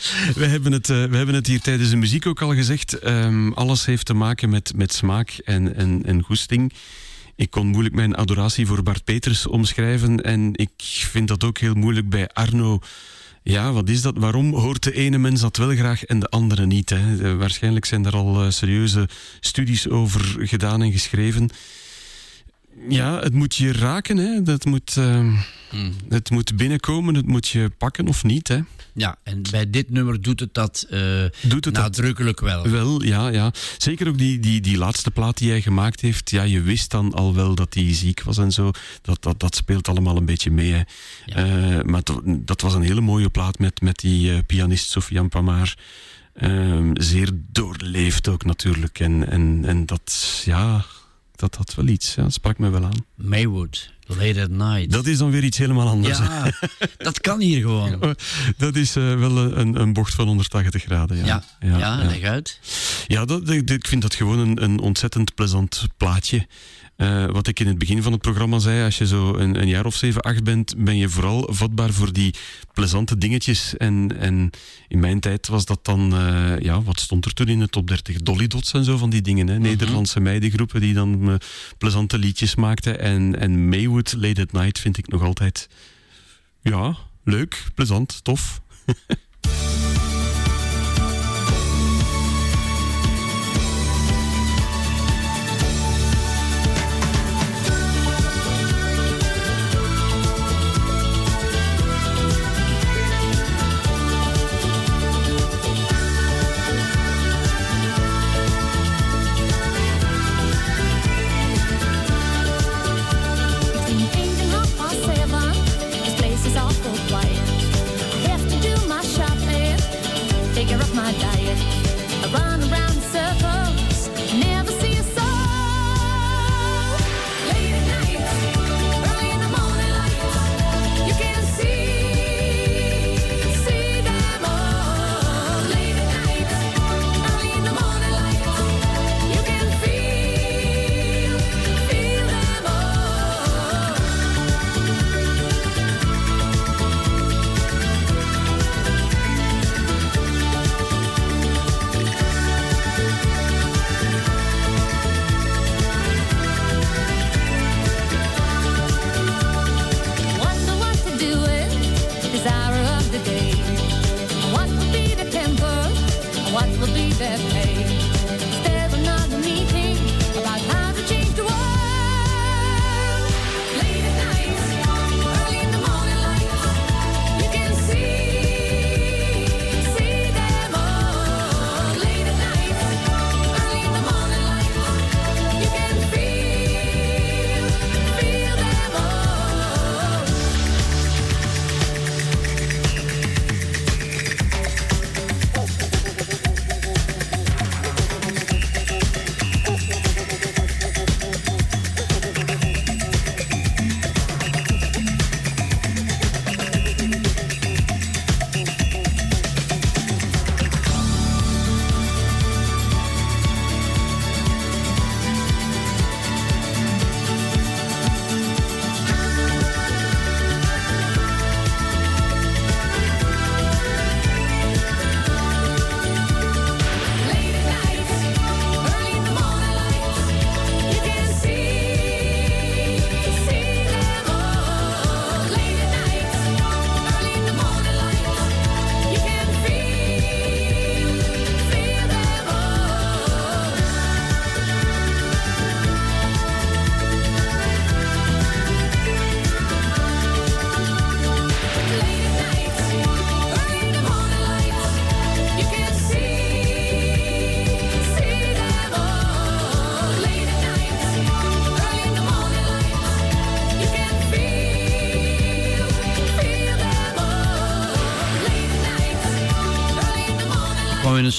We 0.40 0.46
hebben, 0.46 0.72
het, 0.72 0.90
eh, 0.90 1.04
we 1.04 1.16
hebben 1.16 1.34
het 1.34 1.46
hier 1.46 1.60
tijdens 1.60 1.90
de 1.90 1.96
muziek 1.96 2.26
ook 2.26 2.42
al 2.42 2.54
gezegd. 2.54 2.98
Ehm, 2.98 3.52
alles 3.52 3.84
heeft 3.84 4.06
te 4.06 4.14
maken 4.14 4.50
met, 4.50 4.72
met 4.76 4.92
smaak 4.92 5.30
en, 5.44 5.76
en, 5.76 6.02
en 6.04 6.22
goesting. 6.22 6.72
Ik 7.36 7.50
kon 7.50 7.66
moeilijk 7.66 7.94
mijn 7.94 8.14
adoratie 8.14 8.66
voor 8.66 8.82
Bart 8.82 9.04
Peters 9.04 9.46
omschrijven. 9.46 10.24
En 10.24 10.50
ik 10.52 10.70
vind 11.10 11.28
dat 11.28 11.44
ook 11.44 11.58
heel 11.58 11.74
moeilijk 11.74 12.08
bij 12.08 12.28
Arno. 12.28 12.80
Ja, 13.42 13.72
wat 13.72 13.88
is 13.88 14.02
dat? 14.02 14.18
Waarom 14.18 14.54
hoort 14.54 14.82
de 14.82 14.92
ene 14.92 15.18
mens 15.18 15.40
dat 15.40 15.56
wel 15.56 15.74
graag 15.74 16.04
en 16.04 16.18
de 16.18 16.28
andere 16.28 16.66
niet? 16.66 16.90
Hè? 16.90 17.22
Eh, 17.22 17.36
waarschijnlijk 17.36 17.84
zijn 17.84 18.04
er 18.06 18.14
al 18.14 18.42
eh, 18.42 18.50
serieuze 18.50 19.08
studies 19.40 19.88
over 19.88 20.46
gedaan 20.46 20.82
en 20.82 20.92
geschreven. 20.92 21.50
Ja, 22.88 23.18
het 23.20 23.32
moet 23.34 23.54
je 23.56 23.72
raken, 23.72 24.16
hè. 24.16 24.42
Dat 24.42 24.64
moet, 24.64 24.96
ehm, 24.96 25.32
het 26.08 26.30
moet 26.30 26.56
binnenkomen, 26.56 27.14
het 27.14 27.26
moet 27.26 27.48
je 27.48 27.70
pakken 27.78 28.08
of 28.08 28.24
niet, 28.24 28.48
hè. 28.48 28.58
Ja, 28.94 29.16
en 29.22 29.42
bij 29.50 29.70
dit 29.70 29.90
nummer 29.90 30.22
doet 30.22 30.40
het 30.40 30.54
dat 30.54 30.86
eh, 30.90 31.00
Doet 31.42 31.64
het 31.64 31.74
dat- 31.74 31.82
nadrukkelijk 31.82 32.40
wel. 32.40 32.68
Wel, 32.68 33.02
ja, 33.02 33.28
ja. 33.28 33.52
Zeker 33.78 34.08
ook 34.08 34.18
die, 34.18 34.38
die, 34.40 34.60
die 34.60 34.76
laatste 34.78 35.10
plaat 35.10 35.38
die 35.38 35.50
hij 35.50 35.62
gemaakt 35.62 36.00
heeft. 36.00 36.30
Ja, 36.30 36.42
je 36.42 36.60
wist 36.60 36.90
dan 36.90 37.14
al 37.14 37.34
wel 37.34 37.54
dat 37.54 37.74
hij 37.74 37.94
ziek 37.94 38.22
was 38.22 38.38
en 38.38 38.52
zo. 38.52 38.70
Dat, 39.02 39.22
dat, 39.22 39.40
dat 39.40 39.56
speelt 39.56 39.88
allemaal 39.88 40.16
een 40.16 40.24
beetje 40.24 40.50
mee. 40.50 40.72
Hè. 40.72 40.82
Eh, 41.78 41.84
maar 41.84 42.02
dat, 42.02 42.20
dat 42.24 42.60
was 42.60 42.74
een 42.74 42.82
hele 42.82 43.00
mooie 43.00 43.28
plaat 43.28 43.58
met, 43.58 43.80
met 43.80 43.98
die 43.98 44.32
eh, 44.32 44.38
pianist 44.46 44.90
Sofiane 44.90 45.28
Pamar. 45.28 45.74
Ehm, 46.34 46.90
zeer 46.94 47.28
doorleefd 47.52 48.28
ook 48.28 48.44
natuurlijk. 48.44 48.98
En, 49.00 49.28
en, 49.30 49.62
en 49.66 49.86
dat, 49.86 50.42
ja, 50.44 50.84
dat 51.40 51.54
had 51.54 51.74
wel 51.74 51.86
iets. 51.86 52.14
Ja, 52.14 52.22
dat 52.22 52.32
sprak 52.32 52.58
me 52.58 52.68
wel 52.70 52.84
aan. 52.84 53.04
Maywood, 53.14 53.92
Late 54.06 54.42
at 54.42 54.50
Night. 54.50 54.90
Dat 54.90 55.06
is 55.06 55.18
dan 55.18 55.30
weer 55.30 55.44
iets 55.44 55.58
helemaal 55.58 55.88
anders. 55.88 56.18
Ja, 56.18 56.52
dat 56.98 57.20
kan 57.20 57.40
hier 57.40 57.60
gewoon. 57.60 58.14
Dat 58.56 58.76
is 58.76 58.96
eh, 58.96 59.18
wel 59.18 59.36
een, 59.38 59.80
een 59.80 59.92
bocht 59.92 60.14
van 60.14 60.26
180 60.26 60.82
graden. 60.82 61.16
Ja, 61.16 61.44
Ja, 61.60 61.78
ja, 61.78 61.96
leg 61.96 62.22
uit. 62.22 62.60
Ja, 63.06 63.24
dat, 63.24 63.46
dat- 63.46 63.70
ik 63.70 63.86
vind 63.86 64.02
dat 64.02 64.14
gewoon 64.14 64.38
een, 64.38 64.62
een 64.62 64.78
ontzettend 64.80 65.34
plezant 65.34 65.86
plaatje. 65.96 66.46
Eh, 67.00 67.26
wat 67.26 67.46
ik 67.46 67.60
in 67.60 67.66
het 67.66 67.78
begin 67.78 68.02
van 68.02 68.12
het 68.12 68.20
programma 68.20 68.58
zei, 68.58 68.84
als 68.84 68.98
je 68.98 69.06
zo 69.06 69.34
een, 69.34 69.60
een 69.60 69.68
jaar 69.68 69.86
of 69.86 69.96
zeven, 69.96 70.22
acht 70.22 70.44
bent, 70.44 70.74
ben 70.76 70.96
je 70.96 71.08
vooral 71.08 71.48
vatbaar 71.50 71.92
voor 71.92 72.12
die 72.12 72.34
plezante 72.72 73.18
dingetjes. 73.18 73.76
En, 73.76 74.16
en 74.18 74.50
in 74.88 74.98
mijn 74.98 75.20
tijd 75.20 75.48
was 75.48 75.64
dat 75.64 75.84
dan, 75.84 76.14
eh, 76.14 76.58
ja, 76.58 76.82
wat 76.82 77.00
stond 77.00 77.24
er 77.24 77.32
toen 77.32 77.48
in 77.48 77.58
de 77.58 77.68
top 77.68 77.88
30? 77.88 78.16
Dolly 78.16 78.46
Dots 78.46 78.72
en 78.72 78.84
zo 78.84 78.96
van 78.96 79.10
die 79.10 79.22
dingen. 79.22 79.48
Hè? 79.48 79.58
Nederlandse 79.58 80.20
meidengroepen 80.20 80.80
die 80.80 80.94
dan 80.94 81.28
eh, 81.28 81.34
plezante 81.78 82.18
liedjes 82.18 82.54
maakten. 82.54 83.00
En, 83.00 83.38
en 83.38 83.68
Maywood, 83.68 84.14
Late 84.18 84.40
at 84.40 84.52
Night, 84.52 84.78
vind 84.78 84.98
ik 84.98 85.08
nog 85.08 85.22
altijd, 85.22 85.68
ja, 86.62 86.96
leuk, 87.24 87.64
plezant, 87.74 88.24
tof. 88.24 88.60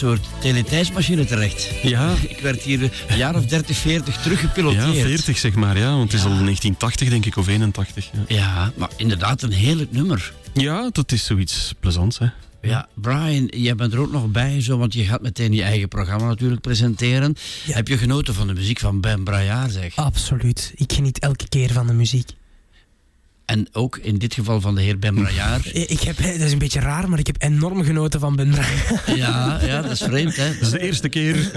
soort 0.02 0.28
teletijdsmachine 0.40 1.26
terecht. 1.26 1.69
Ja. 1.84 2.14
Ik 2.28 2.40
werd 2.40 2.61
hier 2.61 2.91
een 3.07 3.18
jaar 3.18 3.36
of 3.36 3.45
30, 3.45 3.78
40 3.78 4.18
teruggepiloteerd. 4.22 4.95
Ja, 4.95 5.03
40 5.03 5.38
zeg 5.38 5.53
maar, 5.53 5.78
ja. 5.78 5.90
Want 5.91 6.11
het 6.11 6.14
is 6.14 6.26
al 6.26 6.30
1980 6.30 7.10
denk 7.10 7.26
ik, 7.26 7.36
of 7.36 7.48
81. 7.48 8.10
Ja, 8.28 8.36
Ja, 8.36 8.72
maar 8.76 8.90
inderdaad 8.98 9.41
een 9.41 9.52
heerlijk 9.52 9.91
nummer. 9.91 10.34
ja 10.53 10.90
dat 10.91 11.11
is 11.11 11.26
zoiets 11.26 11.73
plezants, 11.80 12.19
hè. 12.19 12.26
Ja, 12.61 12.88
Brian, 12.94 13.45
jij 13.45 13.76
bent 13.76 13.94
er 13.94 13.99
ook 13.99 14.11
nog 14.11 14.28
bij, 14.28 14.61
zo, 14.61 14.78
want 14.78 14.94
je 14.94 15.03
gaat 15.03 15.22
meteen 15.22 15.53
je 15.53 15.64
eigen 15.64 15.88
programma 15.88 16.28
natuurlijk 16.28 16.61
presenteren. 16.61 17.36
Heb 17.65 17.88
je 17.88 17.98
genoten 17.98 18.34
van 18.34 18.48
de 18.48 18.53
muziek 18.53 18.80
van 18.80 19.02
Ben 19.02 19.23
Braillard, 19.23 19.72
zeg? 19.72 19.95
Absoluut. 19.95 20.72
Ik 20.76 20.94
geniet 20.94 21.19
elke 21.19 21.48
keer 21.48 21.72
van 21.72 21.88
de 21.88 21.94
muziek. 21.94 22.30
En 23.46 23.68
ook 23.72 23.98
in 23.98 24.18
dit 24.18 24.34
geval 24.34 24.62
van 24.62 24.76
de 24.76 24.82
heer 24.82 25.00
Ben 25.00 25.16
Brajaar. 25.16 25.68
Ik 25.74 26.02
heb, 26.02 26.18
dat 26.18 26.26
is 26.26 26.52
een 26.52 26.58
beetje 26.58 26.80
raar, 26.80 27.10
maar 27.10 27.20
ik 27.20 27.28
heb 27.28 27.36
enorm 27.42 27.84
genoten 27.84 28.20
van 28.20 28.36
Ben 28.36 28.50
Brajaar. 28.50 29.02
Ja, 29.16 29.60
ja, 29.66 29.82
dat 29.82 29.92
is 29.92 30.02
vreemd, 30.02 30.36
hè. 30.36 30.54
Dat 30.54 30.62
is 30.62 30.70
de 30.70 30.80
eerste 30.80 31.10
keer. 31.10 31.52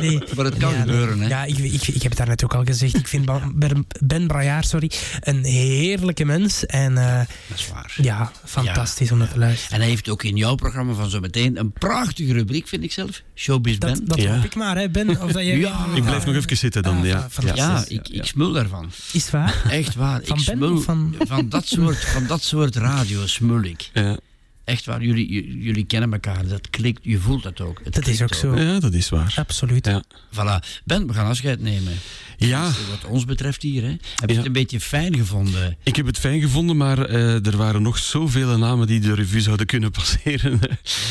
Nee. 0.00 0.22
Maar 0.36 0.44
het 0.44 0.56
kan 0.56 0.72
Ja, 0.72 0.80
gebeuren, 0.80 1.20
hè. 1.20 1.28
Ja, 1.28 1.44
ik, 1.44 1.58
ik, 1.58 1.82
ik 1.86 2.02
heb 2.02 2.10
het 2.10 2.16
daarnet 2.16 2.44
ook 2.44 2.54
al 2.54 2.64
gezegd. 2.64 2.94
Ik 2.96 3.08
vind 3.08 3.24
Ben, 3.54 3.86
ben 4.04 4.26
Brajaar 4.26 4.64
sorry, 4.64 4.90
een 5.20 5.44
heerlijke 5.44 6.24
mens. 6.24 6.66
En 6.66 6.98
eh, 6.98 7.18
Dat 7.48 7.58
is 7.58 7.68
waar. 7.72 7.94
ja, 7.96 8.32
fantastisch 8.44 9.12
om 9.12 9.18
naar 9.18 9.32
te 9.32 9.38
luisteren. 9.38 9.72
En 9.74 9.80
hij 9.80 9.88
heeft 9.88 10.08
ook 10.08 10.22
in 10.22 10.36
jouw 10.36 10.54
programma 10.54 10.92
van 10.92 11.10
zo 11.10 11.20
meteen 11.20 11.58
een 11.58 11.72
prachtige 11.72 12.32
rubriek, 12.32 12.68
vind 12.68 12.82
ik 12.84 12.92
zelf. 12.92 13.22
Showbiz 13.34 13.78
Dat, 13.78 13.92
Ben. 13.98 14.04
dat 14.06 14.20
Ja. 14.20 14.34
hoop 14.34 14.44
ik 14.44 14.54
maar, 14.54 14.76
hè, 14.76 14.88
Ben. 14.88 15.08
Of 15.22 15.32
dat 15.32 15.44
je... 15.44 15.56
Ja. 15.66 15.86
Ik 15.94 16.04
blijf 16.04 16.26
nog 16.26 16.34
even 16.34 16.56
zitten 16.56 16.82
dan. 16.82 16.96
Ah, 16.98 17.04
Ja. 17.06 17.28
Ja, 17.54 17.84
ik, 17.88 18.08
ik 18.08 18.24
smul 18.24 18.52
daarvan. 18.52 18.90
Is 19.12 19.22
het 19.22 19.30
waar? 19.30 19.62
Echt 19.70 19.94
waar. 19.94 20.20
Van 20.24 20.38
ik 20.38 20.44
Ben 20.44 20.56
smul 20.56 20.80
van- 20.80 21.14
van, 21.18 21.48
dat 21.48 21.66
soort, 21.66 22.04
van 22.04 22.26
dat 22.26 22.42
soort 22.42 22.76
radio 22.76 23.26
smul 23.26 23.62
ik. 23.62 23.90
Ja. 23.92 24.18
Echt 24.64 24.84
waar. 24.84 25.02
Jullie, 25.02 25.58
jullie 25.62 25.84
kennen 25.84 26.12
elkaar. 26.12 26.46
Dat 26.46 26.70
klikt. 26.70 27.00
Je 27.02 27.18
voelt 27.18 27.42
dat 27.42 27.60
ook. 27.60 27.80
Het 27.84 27.94
Dat 27.94 28.06
is 28.06 28.22
ook 28.22 28.34
zo. 28.34 28.56
ja, 28.56 28.80
dat 28.80 28.92
is 28.94 29.08
waar. 29.08 29.34
Absoluut. 29.36 29.86
Ja. 29.86 30.02
Voilà. 30.32 30.82
Ben, 30.84 31.06
we 31.06 31.12
gaan 31.14 31.26
afscheid 31.26 31.60
nemen. 31.60 31.92
Ja, 32.36 32.64
Wat 32.64 33.10
ons 33.10 33.24
betreft 33.24 33.62
hier. 33.62 33.82
Hè. 33.82 33.88
Heb 33.88 34.00
je 34.20 34.26
Ja. 34.28 34.36
het 34.36 34.46
een 34.46 34.52
beetje 34.52 34.80
fijn 34.80 35.16
gevonden? 35.16 35.76
ik 35.82 35.96
heb 35.96 36.06
het 36.06 36.18
fijn 36.18 36.40
gevonden, 36.40 36.76
maar 36.76 36.98
eh, 37.04 37.46
er 37.46 37.56
waren 37.56 37.82
nog 37.82 37.98
zoveel 37.98 38.58
namen 38.58 38.86
die 38.86 39.00
de 39.00 39.14
revue 39.14 39.40
zouden 39.40 39.66
kunnen 39.66 39.90
passeren. 39.98 40.58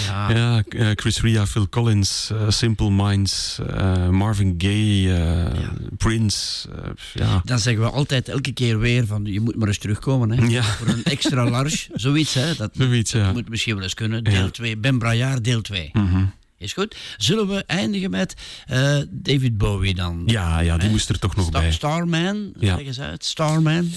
Ja. 0.05 0.29
Ja, 0.31 0.63
eh, 0.69 0.87
Chris 0.95 1.21
Ria, 1.21 1.45
Phil 1.47 1.69
Collins, 1.69 2.29
eh, 2.31 2.49
Simple 2.49 2.89
Minds, 2.91 3.59
eh, 3.69 4.09
Marvin 4.09 4.55
Gaye, 4.57 5.13
eh, 5.13 5.59
Prince. 5.97 6.69
eh, 6.69 6.89
ja. 7.13 7.41
Dan 7.45 7.59
zeggen 7.59 7.83
we 7.83 7.89
altijd 7.89 8.29
elke 8.29 8.51
keer 8.51 8.79
weer 8.79 9.05
van 9.05 9.25
je 9.25 9.39
moet 9.39 9.55
maar 9.55 9.67
eens 9.67 9.77
terugkomen. 9.77 10.31
Hè. 10.31 10.45
Ja. 10.45 10.63
Voor 10.63 10.87
een 10.87 11.03
extra 11.03 11.49
large. 11.49 11.87
Zoiets. 11.93 12.33
Hè. 12.33 12.55
Dat, 12.55 12.69
Zoiets, 12.73 13.11
dat 13.11 13.33
moet 13.33 13.49
misschien 13.49 13.73
wel 13.73 13.83
eens 13.83 13.93
kunnen. 13.93 14.23
Deel 14.23 14.33
Ja. 14.33 14.49
2. 14.49 14.77
Ben 14.77 14.97
Brajaar, 14.99 15.41
deel 15.41 15.61
2. 15.61 15.89
Mhm. 15.93 16.23
Is 16.63 16.73
goed. 16.73 16.95
Zullen 17.17 17.47
we 17.47 17.63
eindigen 17.67 18.09
met 18.09 18.33
eh, 18.65 18.97
David 19.09 19.57
Bowie 19.57 19.93
dan? 19.95 20.23
ja, 20.25 20.59
ja, 20.59 20.77
die 20.77 20.89
moest 20.89 21.09
er 21.09 21.19
toch 21.19 21.35
nog 21.35 21.49
bij. 21.51 21.71
Starman, 21.71 22.53
Ja. 22.59 22.77
eens 22.77 22.99
uit. 22.99 23.25
Starman. 23.25 23.89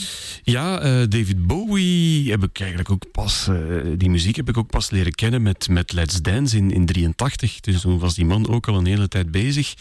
Ja, 0.42 0.80
eh, 0.80 0.90
David 1.08 1.46
Bowie 1.46 2.30
heb 2.30 2.42
ik 2.42 2.58
eigenlijk 2.60 2.90
ook 2.90 3.10
pas, 3.12 3.48
eh, 3.48 3.56
die 3.96 4.10
muziek 4.10 4.36
heb 4.36 4.48
ik 4.48 4.56
ook 4.56 4.70
pas 4.70 4.90
leren 4.90 5.12
kennen 5.14 5.42
met, 5.42 5.68
met 5.68 5.92
Let's 5.92 6.22
Dance 6.22 6.56
in, 6.56 6.70
in 6.70 6.86
83. 6.86 7.60
Dus 7.60 7.80
toen 7.80 7.98
was 7.98 8.14
die 8.14 8.24
man 8.24 8.48
ook 8.48 8.68
al 8.68 8.76
een 8.78 8.86
hele 8.86 9.08
tijd 9.08 9.30
bezig. 9.30 9.74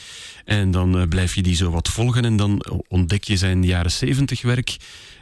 En 0.45 0.71
dan 0.71 1.07
blijf 1.09 1.35
je 1.35 1.41
die 1.41 1.55
zo 1.55 1.71
wat 1.71 1.87
volgen 1.89 2.25
en 2.25 2.35
dan 2.37 2.65
ontdek 2.87 3.23
je 3.23 3.37
zijn 3.37 3.63
jaren 3.63 3.91
70 3.91 4.41
werk. 4.41 4.77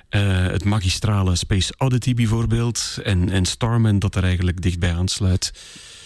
Het 0.09 0.63
magistrale 0.63 1.35
Space 1.35 1.73
Oddity 1.77 2.13
bijvoorbeeld. 2.13 2.97
En, 3.03 3.29
en 3.29 3.45
Starman 3.45 3.99
dat 3.99 4.15
er 4.15 4.23
eigenlijk 4.23 4.61
dichtbij 4.61 4.93
aansluit. 4.93 5.53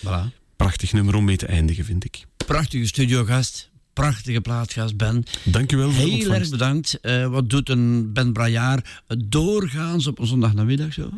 Voilà. 0.06 0.37
Prachtig 0.58 0.94
nummer 0.94 1.16
om 1.16 1.26
mee 1.26 1.38
te 1.38 1.46
eindigen, 1.46 1.86
vind 1.86 2.06
ik. 2.06 2.26
Prachtige 2.46 2.88
studiogast. 2.88 3.70
Prachtige 3.94 4.42
plaatsgast, 4.42 4.98
Ben. 4.98 5.24
Dank 5.44 5.72
u 5.72 5.78
wel 5.78 5.92
voor 5.92 6.06
de 6.06 6.12
Heel 6.12 6.34
erg 6.34 6.50
bedankt. 6.50 7.00
Eh, 7.00 7.28
wat 7.28 7.50
doet 7.50 7.70
een 7.70 8.14
Ben 8.14 8.34
Brajaar 8.34 9.04
doorgaans 9.18 10.08
op 10.08 10.20
een 10.20 10.28
zondagnamiddag 10.28 10.94
zo? 10.94 11.10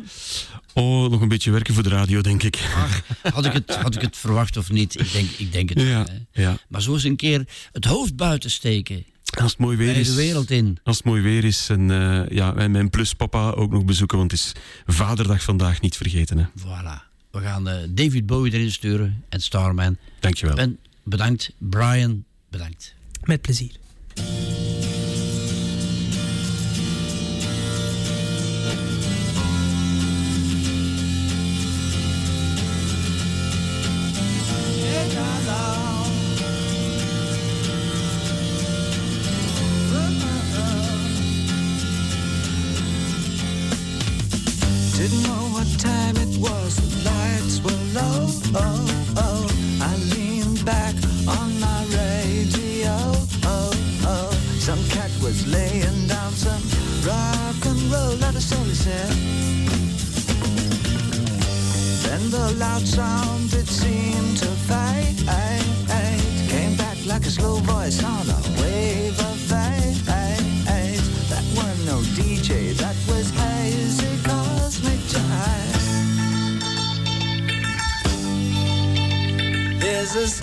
Oh, 0.74 1.10
nog 1.10 1.20
een 1.20 1.28
beetje 1.28 1.50
werken 1.50 1.74
voor 1.74 1.82
de 1.82 1.88
radio, 1.88 2.20
denk 2.20 2.42
ik. 2.42 2.70
Ach, 2.74 3.02
had 3.34 3.44
ik 3.44 3.52
het, 3.52 3.74
had 3.74 3.94
ik 3.94 4.00
het 4.00 4.16
verwacht 4.16 4.56
of 4.56 4.70
niet? 4.70 5.00
Ik 5.00 5.12
denk, 5.12 5.30
ik 5.30 5.52
denk 5.52 5.68
het 5.68 5.78
wel. 5.78 5.86
Ja, 5.86 6.06
hè. 6.30 6.42
ja. 6.42 6.58
Maar 6.68 6.82
zo 6.82 6.92
eens 6.92 7.04
een 7.04 7.16
keer 7.16 7.48
het 7.72 7.84
hoofd 7.84 8.16
buiten 8.16 8.50
steken. 8.50 9.04
Als 9.40 9.50
het 9.50 9.60
mooi 9.60 9.76
weer 9.76 9.96
is. 9.96 10.08
de 10.08 10.14
wereld 10.14 10.50
in. 10.50 10.78
Als 10.84 10.96
het 10.96 11.04
mooi 11.06 11.22
weer 11.22 11.44
is. 11.44 11.68
En, 11.68 11.90
eh, 11.90 12.36
ja, 12.36 12.54
en 12.54 12.70
mijn 12.70 12.90
pluspapa 12.90 13.50
ook 13.50 13.70
nog 13.70 13.84
bezoeken, 13.84 14.18
want 14.18 14.30
het 14.30 14.40
is 14.40 14.52
Vaderdag 14.86 15.42
vandaag 15.42 15.80
niet 15.80 15.96
vergeten. 15.96 16.38
Hè. 16.38 16.44
Voilà. 16.58 17.09
We 17.30 17.40
gaan 17.40 17.68
eh, 17.68 17.76
David 17.88 18.26
Bowie 18.26 18.52
erin 18.52 18.72
sturen 18.72 19.24
en 19.28 19.40
Starman. 19.40 19.96
Dankjewel. 20.20 20.56
Ben, 20.56 20.78
bedankt. 21.02 21.50
Brian, 21.58 22.24
bedankt. 22.48 22.94
Met 23.24 23.40
plezier. 23.40 23.78
Didn't 45.00 45.22
know 45.22 45.48
what 45.52 45.66
time 45.78 46.16
it 46.18 46.36
was, 46.36 46.76
Oh, 48.30 48.42
oh, 48.54 49.14
oh. 49.16 49.46
I 49.82 49.96
leaned 50.14 50.64
back 50.64 50.94
on 51.26 51.60
my 51.60 51.84
radio. 51.86 52.96
Oh, 53.44 53.72
oh. 54.04 54.30
Some 54.58 54.82
cat 54.88 55.10
was 55.22 55.46
laying 55.46 56.06
down 56.06 56.32
some 56.32 56.62
rock 57.06 57.66
and 57.66 57.80
roll. 57.92 58.20
Then 62.10 62.30
the 62.30 62.54
loud 62.58 62.86
sound, 62.86 63.50
Jesus. 80.12 80.39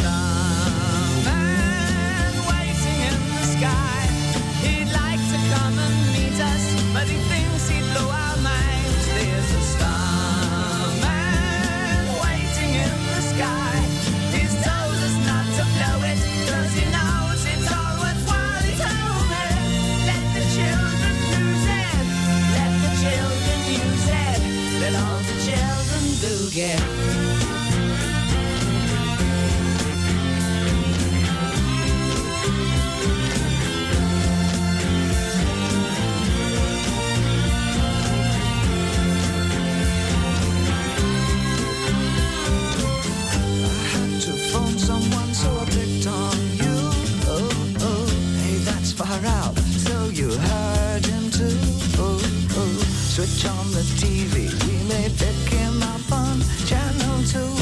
The 53.77 53.83
TV. 54.01 54.33
We 54.65 54.75
may 54.89 55.07
pick 55.21 55.53
him 55.53 55.83
up 55.83 56.11
on 56.11 56.41
channel 56.65 57.17
two. 57.31 57.53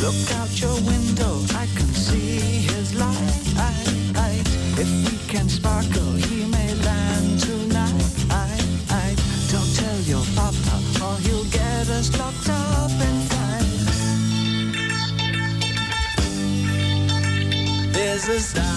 Look 0.00 0.20
out 0.40 0.52
your 0.58 0.76
window, 0.92 1.32
I 1.62 1.66
can 1.76 1.92
see 1.92 2.64
his 2.72 2.94
light. 2.94 3.42
If 4.82 4.88
we 5.06 5.16
can 5.28 5.48
sparkle, 5.50 6.12
he 6.28 6.46
may 6.46 6.74
land 6.86 7.40
tonight. 7.40 9.18
Don't 9.52 9.72
tell 9.76 10.00
your 10.12 10.24
papa, 10.34 10.76
or 11.04 11.16
he'll 11.24 11.44
get 11.50 11.90
us 11.90 12.08
locked 12.18 12.48
up 12.48 12.90
and 13.08 13.20
fight. 13.30 13.68
There's 17.92 18.28
a 18.28 18.40
starman 18.40 18.71